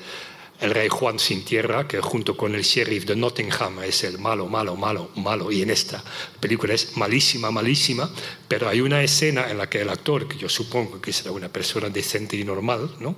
el 0.64 0.70
rey 0.70 0.88
Juan 0.88 1.18
sin 1.18 1.44
tierra, 1.44 1.86
que 1.86 2.00
junto 2.00 2.36
con 2.36 2.54
el 2.54 2.62
sheriff 2.62 3.04
de 3.04 3.14
Nottingham 3.16 3.82
es 3.82 4.02
el 4.04 4.18
malo, 4.18 4.46
malo, 4.46 4.76
malo, 4.76 5.10
malo, 5.16 5.52
y 5.52 5.62
en 5.62 5.70
esta 5.70 6.02
película 6.40 6.74
es 6.74 6.96
malísima, 6.96 7.50
malísima, 7.50 8.10
pero 8.48 8.68
hay 8.68 8.80
una 8.80 9.02
escena 9.02 9.50
en 9.50 9.58
la 9.58 9.68
que 9.68 9.82
el 9.82 9.90
actor, 9.90 10.26
que 10.26 10.38
yo 10.38 10.48
supongo 10.48 11.00
que 11.00 11.12
será 11.12 11.32
una 11.32 11.48
persona 11.48 11.88
decente 11.90 12.36
y 12.36 12.44
normal, 12.44 12.90
¿no? 12.98 13.16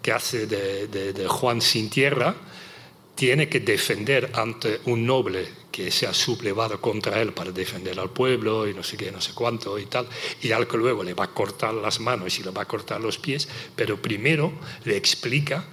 que 0.00 0.12
hace 0.12 0.46
de, 0.46 0.86
de, 0.86 1.26
Juan 1.26 1.60
sin 1.60 1.90
tierra, 1.90 2.34
tiene 3.16 3.48
que 3.48 3.58
defender 3.58 4.30
ante 4.34 4.80
un 4.84 5.04
noble 5.04 5.48
que 5.72 5.90
se 5.90 6.06
ha 6.06 6.14
sublevado 6.14 6.80
contra 6.80 7.20
él 7.20 7.32
para 7.32 7.50
defender 7.50 7.98
al 7.98 8.10
pueblo 8.10 8.68
y 8.68 8.72
no 8.72 8.84
sé 8.84 8.96
qué, 8.96 9.10
no 9.10 9.20
sé 9.20 9.32
cuánto 9.34 9.78
y 9.80 9.86
tal, 9.86 10.06
y 10.40 10.52
al 10.52 10.68
que 10.68 10.76
luego 10.76 11.02
le 11.02 11.12
va 11.12 11.24
a 11.24 11.34
cortar 11.34 11.74
las 11.74 11.98
manos 11.98 12.38
y 12.38 12.44
le 12.44 12.50
va 12.50 12.62
a 12.62 12.66
cortar 12.66 13.00
los 13.00 13.18
pies, 13.18 13.48
pero 13.74 14.00
primero 14.00 14.52
le 14.84 14.96
explica 14.96 15.64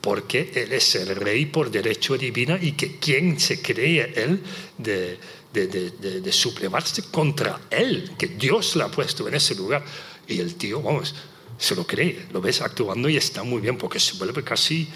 porque 0.00 0.52
Él 0.54 0.72
es 0.72 0.94
el 0.94 1.14
rey 1.14 1.46
por 1.46 1.70
derecho 1.70 2.16
divino 2.16 2.56
y 2.60 2.72
que 2.72 2.96
quién 2.98 3.38
se 3.38 3.60
cree 3.60 4.12
Él 4.16 4.42
de, 4.78 5.18
de, 5.52 5.66
de, 5.66 6.20
de, 6.20 6.32
sublevarse 6.32 7.02
contra 7.10 7.60
Él, 7.70 8.12
que 8.18 8.28
Dios 8.28 8.76
le 8.76 8.84
ha 8.84 8.88
puesto 8.88 9.28
en 9.28 9.34
ese 9.34 9.54
lugar. 9.54 9.84
Y 10.26 10.40
el 10.40 10.54
tío, 10.54 10.80
vamos, 10.80 11.14
se 11.58 11.74
lo 11.74 11.86
cree, 11.86 12.26
lo 12.32 12.40
ves 12.40 12.62
actuando 12.62 13.08
y 13.08 13.16
está 13.16 13.42
muy 13.42 13.60
bien, 13.60 13.76
porque 13.76 14.00
se 14.00 14.16
vuelve 14.16 14.42
casi 14.42 14.88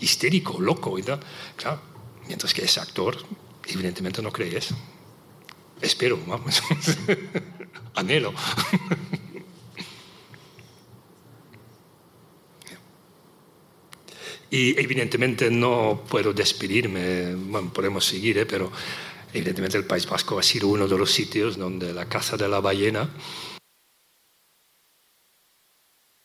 histérico, 0.00 0.60
loco 0.60 0.98
y 0.98 1.02
tal. 1.02 1.20
Claro, 1.56 1.80
mientras 2.26 2.52
que 2.52 2.64
ese 2.64 2.80
actor, 2.80 3.16
evidentemente 3.66 4.20
no 4.20 4.30
cree 4.30 4.56
eso. 4.56 4.76
Espero, 5.80 6.18
vamos. 6.26 6.62
Anhelo. 7.94 8.34
Y 14.50 14.78
evidentemente 14.80 15.48
no 15.48 16.04
puedo 16.08 16.32
despedirme, 16.32 17.36
bueno, 17.36 17.72
podemos 17.72 18.04
seguir, 18.04 18.36
¿eh? 18.38 18.46
pero 18.46 18.72
evidentemente 19.32 19.78
el 19.78 19.84
País 19.84 20.06
Vasco 20.06 20.38
ha 20.40 20.42
sido 20.42 20.66
uno 20.66 20.88
de 20.88 20.98
los 20.98 21.12
sitios 21.12 21.56
donde 21.56 21.94
la 21.94 22.08
caza 22.08 22.36
de 22.36 22.48
la 22.48 22.58
ballena. 22.58 23.08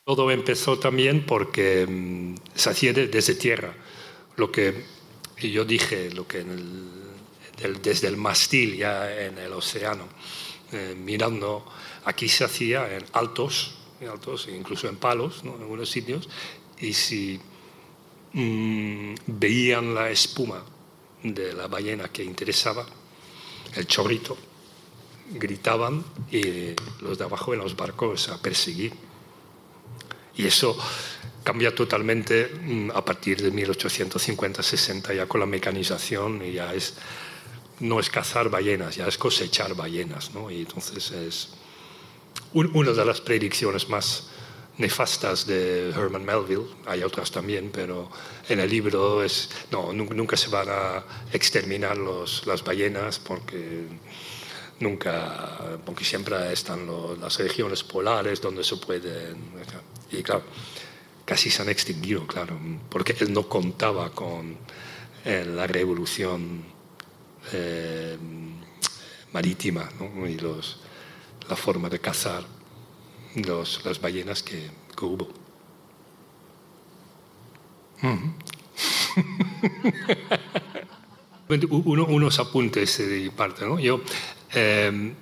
Todo 0.04 0.32
empezó 0.32 0.80
también 0.80 1.26
porque 1.26 1.86
mm, 1.88 2.36
se 2.56 2.70
hacía 2.70 2.94
desde 2.94 3.36
tierra. 3.36 3.76
Lo 4.38 4.52
que 4.52 4.86
yo 5.40 5.64
dije, 5.64 6.10
lo 6.12 6.28
que 6.28 6.44
desde 7.82 8.08
el 8.08 8.18
mastil 8.18 8.76
ya 8.76 9.24
en 9.24 9.38
el 9.38 9.54
océano, 9.54 10.08
eh, 10.72 10.96
mirando, 10.98 11.64
aquí 12.06 12.28
se 12.28 12.44
hacía 12.44 12.96
en 12.96 13.06
altos, 13.14 13.76
en 14.02 14.10
altos 14.10 14.48
incluso 14.48 14.88
en 14.90 14.98
palos, 14.98 15.42
en 15.44 15.52
algunos 15.52 15.90
sitios, 15.90 16.28
y 16.80 16.94
si 16.94 17.40
Mm, 18.38 19.16
veían 19.28 19.96
la 19.96 20.10
espuma 20.10 20.62
de 21.24 21.54
la 21.54 21.68
ballena 21.68 22.10
que 22.10 22.22
interesaba, 22.22 22.86
el 23.76 23.88
chorrito, 23.88 24.38
gritaban 25.32 26.04
y 26.30 26.76
los 27.02 27.18
de 27.18 27.24
abajo 27.24 27.54
en 27.54 27.62
los 27.62 27.78
barcos 27.78 28.28
a 28.28 28.42
perseguir. 28.42 28.92
Y 30.36 30.46
eso 30.46 30.78
cambia 31.46 31.74
totalmente 31.74 32.52
mm, 32.62 32.92
a 32.94 33.06
partir 33.06 33.42
de 33.42 33.54
1850-60 33.54 35.16
ya 35.16 35.28
con 35.28 35.40
la 35.40 35.46
mecanización 35.46 36.44
y 36.44 36.52
ya 36.52 36.74
es 36.74 36.96
no 37.80 38.02
es 38.02 38.10
cazar 38.10 38.50
ballenas, 38.50 38.98
ya 38.98 39.08
es 39.08 39.18
cosechar 39.18 39.76
ballenas, 39.76 40.34
¿no? 40.34 40.52
Y 40.52 40.60
entonces 40.60 41.12
es 41.12 41.50
una 42.54 42.92
de 42.92 43.06
las 43.06 43.22
predicciones 43.22 43.88
más 43.88 44.28
nefastas 44.78 45.46
de 45.48 45.90
Herman 45.92 46.26
Melville, 46.26 46.68
hay 46.86 47.04
otras 47.04 47.32
también, 47.32 47.70
pero 47.72 48.10
en 48.50 48.60
el 48.60 48.70
libro 48.70 49.24
es, 49.24 49.50
no, 49.72 49.94
nunca 49.94 50.36
se 50.36 50.50
van 50.50 50.68
a 50.70 51.04
exterminar 51.32 51.98
los, 51.98 52.46
las 52.46 52.64
ballenas 52.64 53.20
porque 53.20 53.88
nunca, 54.80 55.80
porque 55.86 56.04
siempre 56.04 56.52
están 56.52 56.88
las 57.20 57.38
regiones 57.38 57.84
polares 57.84 58.42
donde 58.42 58.64
se 58.64 58.76
pueden, 58.78 59.38
y 60.12 60.22
claro, 60.22 60.44
casi 61.24 61.50
se 61.50 61.62
han 61.62 61.70
extinguido, 61.70 62.28
claro, 62.28 62.60
porque 62.90 63.16
él 63.20 63.32
no 63.32 63.48
contaba 63.48 64.12
con 64.12 64.58
eh, 65.24 65.46
la 65.46 65.68
revolución 65.68 66.64
eh, 67.54 68.18
marítima 69.32 69.90
y 70.28 70.36
los, 70.36 70.80
la 71.50 71.56
forma 71.56 71.90
de 71.90 72.00
cazar 72.00 72.55
los, 73.36 73.84
las 73.86 74.00
ballenas 74.00 74.44
que, 74.44 74.70
que 74.98 75.06
hubo. 75.06 75.28
unos 81.70 82.40
apuntes 82.40 82.98
de 82.98 83.20
mi 83.20 83.30
parte. 83.30 83.66
¿no? 83.66 83.80
Yo, 83.80 84.02
em, 84.52 85.14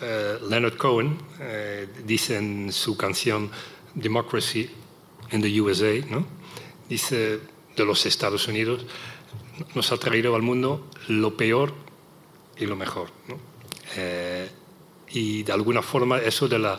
eh, 0.00 0.38
Leonard 0.48 0.76
Cohen 0.76 1.18
eh, 1.40 1.88
dice 2.04 2.38
en 2.38 2.72
su 2.72 2.96
canción 2.96 3.50
Democracy 3.94 4.70
in 5.32 5.42
the 5.42 5.60
USA, 5.60 6.00
¿no? 6.08 6.26
dice 6.88 7.40
de 7.76 7.84
los 7.84 8.06
Estados 8.06 8.48
Unidos, 8.48 8.86
nos 9.74 9.92
ha 9.92 9.98
traído 9.98 10.34
al 10.34 10.42
mundo 10.42 10.88
lo 11.08 11.36
peor 11.36 11.74
y 12.56 12.66
lo 12.66 12.76
mejor. 12.76 13.10
¿no? 13.28 13.38
Eh, 15.10 15.18
y 15.18 15.42
de 15.42 15.52
alguna 15.52 15.82
forma 15.82 16.18
eso 16.18 16.48
de 16.48 16.58
la 16.58 16.78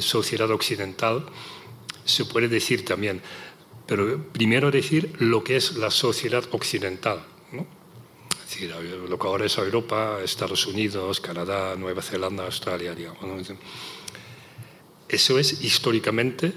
sociedad 0.00 0.50
occidental 0.50 1.26
se 2.06 2.24
puede 2.24 2.48
decir 2.48 2.84
también, 2.84 3.20
pero 3.86 4.22
primero 4.32 4.70
decir 4.70 5.12
lo 5.18 5.42
que 5.44 5.56
es 5.56 5.76
la 5.76 5.90
sociedad 5.90 6.44
occidental. 6.52 7.24
¿no? 7.52 7.66
Es 8.30 8.50
decir, 8.50 8.74
lo 9.08 9.18
que 9.18 9.26
ahora 9.26 9.46
es 9.46 9.58
Europa, 9.58 10.20
Estados 10.22 10.66
Unidos, 10.66 11.20
Canadá, 11.20 11.74
Nueva 11.76 12.00
Zelanda, 12.00 12.44
Australia, 12.44 12.94
digamos. 12.94 13.52
Eso 15.08 15.38
es 15.38 15.64
históricamente 15.64 16.52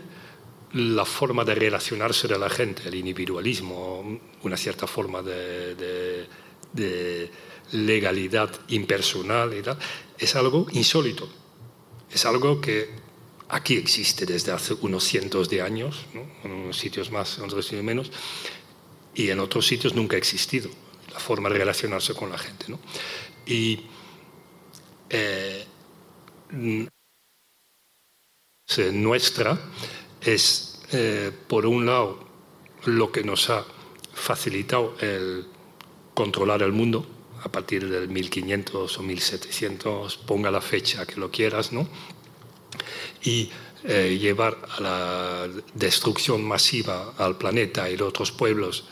la 0.73 1.03
forma 1.03 1.43
de 1.43 1.55
relacionarse 1.55 2.27
de 2.27 2.37
la 2.37 2.49
gente, 2.49 2.87
el 2.87 2.95
individualismo, 2.95 4.19
una 4.43 4.55
cierta 4.55 4.85
forma 4.85 5.21
de, 5.23 6.27
de 6.71 7.31
legalidad 7.71 8.49
impersonal 8.69 9.53
es 10.17 10.35
algo 10.35 10.67
insólito. 10.71 11.29
Es 12.11 12.25
algo 12.25 12.59
que 12.59 12.89
aquí 13.49 13.75
existe 13.75 14.25
desde 14.25 14.51
hace 14.51 14.75
unos 14.81 15.03
cientos 15.03 15.49
de 15.49 15.61
años, 15.61 16.05
en 16.43 16.51
unos 16.51 16.77
sitios 16.77 17.11
más, 17.11 17.37
en 17.37 17.45
otros 17.45 17.65
sitios 17.65 17.83
menos, 17.83 18.11
y 19.13 19.29
en 19.29 19.39
otros 19.39 19.67
sitios 19.67 19.93
nunca 19.95 20.15
ha 20.15 20.19
existido 20.19 20.69
la 21.11 21.19
forma 21.19 21.49
de 21.49 21.57
relacionarse 21.57 22.13
con 22.13 22.31
la 22.31 22.37
gente. 22.37 22.65
Y 23.45 23.79
eh, 25.09 25.65
nuestra 28.91 29.59
es, 30.21 30.81
eh, 30.91 31.31
por 31.47 31.65
un 31.65 31.85
lado, 31.85 32.27
lo 32.85 33.11
que 33.11 33.23
nos 33.23 33.49
ha 33.49 33.65
facilitado 34.13 34.95
el 35.01 35.47
controlar 36.13 36.61
el 36.63 36.71
mundo 36.71 37.18
a 37.43 37.49
partir 37.49 37.89
del 37.89 38.09
1500 38.09 38.97
o 38.97 39.01
1700, 39.03 40.17
ponga 40.17 40.51
la 40.51 40.61
fecha 40.61 41.05
que 41.05 41.15
lo 41.15 41.31
quieras, 41.31 41.71
¿no? 41.71 41.87
y 43.23 43.49
eh, 43.83 44.17
llevar 44.19 44.57
a 44.77 44.81
la 44.81 45.47
destrucción 45.73 46.43
masiva 46.43 47.13
al 47.17 47.37
planeta 47.37 47.89
y 47.89 47.99
a 47.99 48.05
otros 48.05 48.31
pueblos 48.31 48.85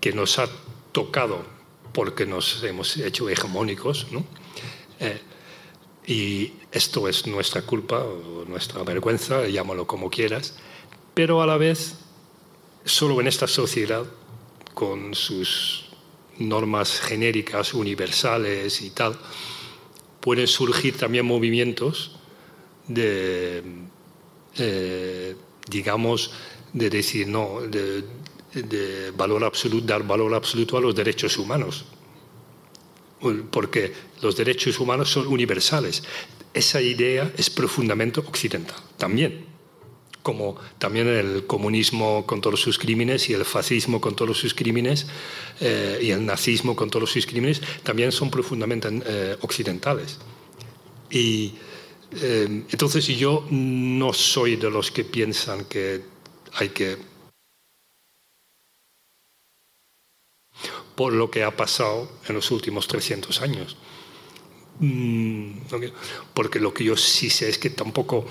que 0.00 0.12
nos 0.12 0.38
ha 0.38 0.48
tocado 0.92 1.44
porque 1.92 2.26
nos 2.26 2.62
hemos 2.62 2.96
hecho 2.96 3.28
hegemónicos. 3.28 4.06
¿no? 4.10 4.24
Eh, 5.00 5.20
y 6.06 6.52
esto 6.72 7.08
es 7.08 7.26
nuestra 7.26 7.62
culpa 7.62 7.98
o 7.98 8.44
nuestra 8.46 8.82
vergüenza, 8.82 9.46
llámalo 9.46 9.86
como 9.86 10.10
quieras, 10.10 10.54
pero 11.14 11.42
a 11.42 11.46
la 11.46 11.56
vez, 11.56 11.96
solo 12.84 13.20
en 13.20 13.26
esta 13.26 13.46
sociedad, 13.46 14.04
con 14.74 15.14
sus 15.14 15.87
normas 16.38 17.00
genéricas, 17.00 17.74
universales 17.74 18.80
y 18.82 18.90
tal, 18.90 19.18
pueden 20.20 20.46
surgir 20.46 20.96
también 20.96 21.26
movimientos 21.26 22.16
de, 22.86 23.62
eh, 24.56 25.36
digamos, 25.68 26.32
de 26.72 26.90
decir, 26.90 27.28
no, 27.28 27.60
de, 27.60 28.04
valor 29.16 29.44
absoluto, 29.44 29.86
dar 29.86 30.06
valor 30.06 30.34
absoluto 30.34 30.76
a 30.76 30.80
los 30.80 30.94
derechos 30.94 31.38
humanos, 31.38 31.84
porque 33.50 33.92
los 34.22 34.36
derechos 34.36 34.80
humanos 34.80 35.10
son 35.10 35.26
universales. 35.26 36.02
Esa 36.54 36.80
idea 36.80 37.32
es 37.36 37.50
profundamente 37.50 38.20
occidental, 38.20 38.76
también, 38.96 39.47
como 40.28 40.56
también 40.76 41.08
el 41.08 41.46
comunismo 41.46 42.26
con 42.26 42.42
todos 42.42 42.60
sus 42.60 42.78
crímenes 42.78 43.30
y 43.30 43.32
el 43.32 43.46
fascismo 43.46 43.98
con 43.98 44.14
todos 44.14 44.36
sus 44.36 44.52
crímenes 44.52 45.06
eh, 45.58 46.00
y 46.02 46.10
el 46.10 46.26
nazismo 46.26 46.76
con 46.76 46.90
todos 46.90 47.10
sus 47.10 47.24
crímenes, 47.24 47.62
también 47.82 48.12
son 48.12 48.30
profundamente 48.30 48.90
eh, 49.06 49.38
occidentales. 49.40 50.18
Y 51.10 51.54
eh, 52.12 52.44
entonces 52.70 53.06
yo 53.06 53.46
no 53.50 54.12
soy 54.12 54.56
de 54.56 54.68
los 54.68 54.90
que 54.90 55.04
piensan 55.04 55.64
que 55.64 56.02
hay 56.52 56.68
que... 56.68 56.98
por 60.94 61.14
lo 61.14 61.30
que 61.30 61.42
ha 61.42 61.56
pasado 61.56 62.06
en 62.28 62.34
los 62.34 62.50
últimos 62.50 62.86
300 62.86 63.40
años. 63.40 63.78
Mm, 64.80 65.52
porque 66.34 66.60
lo 66.60 66.74
que 66.74 66.84
yo 66.84 66.98
sí 66.98 67.30
sé 67.30 67.48
es 67.48 67.56
que 67.56 67.70
tampoco 67.70 68.26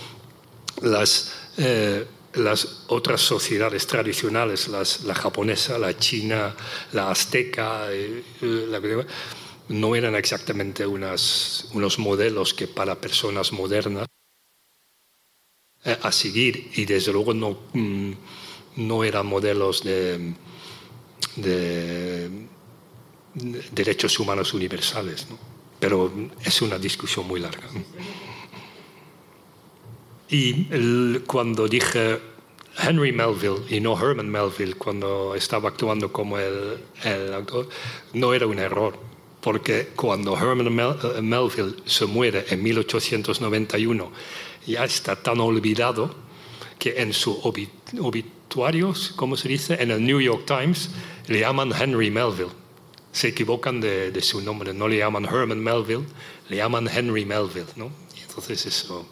las, 0.82 1.47
eh, 1.58 2.06
las 2.34 2.84
otras 2.88 3.22
sociedades 3.22 3.88
tradicionales, 3.88 4.68
las, 4.68 5.04
la 5.04 5.16
japonesa, 5.16 5.78
la 5.80 5.98
china, 5.98 6.56
la 6.94 7.10
azteca, 7.12 7.92
eh, 7.92 8.24
la, 8.42 8.80
no 9.70 9.96
eran 9.96 10.16
exactamente 10.16 10.86
unos 10.86 11.66
modelos 11.98 12.54
que 12.54 12.68
para 12.68 13.02
personas 13.02 13.52
modernas 13.52 14.08
eh, 15.84 15.98
a 16.02 16.12
seguir 16.12 16.72
y 16.76 16.86
desde 16.86 17.12
luego 17.12 17.34
no, 17.34 17.58
mm, 17.74 18.12
no 18.78 19.04
eran 19.04 19.26
modelos 19.26 19.84
de, 19.84 20.34
derechos 23.72 24.20
humanos 24.20 24.54
universales. 24.54 25.28
Pero 25.80 26.12
es 26.44 26.62
una 26.62 26.80
discusión 26.80 27.28
muy 27.28 27.40
larga. 27.40 27.68
Y 30.30 31.20
cuando 31.26 31.68
dije 31.68 32.20
Henry 32.78 33.12
Melville 33.12 33.64
y 33.70 33.80
no 33.80 33.98
Herman 33.98 34.30
Melville, 34.30 34.76
cuando 34.76 35.36
estaba 35.36 35.70
actuando 35.70 36.12
como 36.12 36.38
el, 36.38 36.78
el 37.04 37.34
actor, 37.34 37.70
no 38.14 38.34
era 38.34 38.46
un 38.46 38.60
error 38.60 39.08
porque 39.48 39.90
cuando 39.96 40.36
Herman 40.36 40.68
eh, 40.68 41.22
Melville 41.22 41.76
se 41.86 42.06
muere 42.06 42.46
en 42.50 42.62
1891 42.64 44.12
ya 44.66 44.84
está 44.84 45.16
tan 45.16 45.40
olvidado 45.40 46.14
que 46.78 47.02
en 47.02 47.14
su 47.14 47.40
obituario, 47.42 48.94
¿cómo 49.16 49.38
se 49.38 49.48
dice? 49.48 49.82
En 49.82 49.92
el 49.92 50.06
New 50.06 50.20
York 50.20 50.44
Times 50.46 50.90
le 51.28 51.40
llaman 51.40 51.72
Henry 51.72 52.12
Melville. 52.12 52.52
Se 53.14 53.30
equivocan 53.30 53.80
de, 53.80 54.22
su 54.22 54.42
nombre, 54.42 54.74
no 54.74 54.88
le 54.88 54.98
llaman 54.98 55.24
Herman 55.24 55.64
Melville, 55.64 56.06
le 56.50 56.58
llaman 56.58 56.90
Henry 56.94 57.24
Melville, 57.24 57.72
¿no? 57.78 57.90
Entonces 58.28 58.66
eso... 58.66 59.08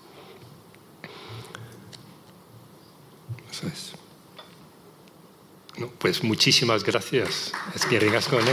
Pues 5.98 6.24
muchísimas 6.24 6.84
gracias. 6.84 7.52
Es 7.76 7.86
que 7.86 8.00
con 8.28 8.48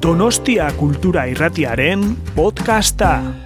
Donostia 0.00 0.68
Kultura 0.76 1.28
Irratiaren 1.28 2.16
podcasta. 2.34 3.45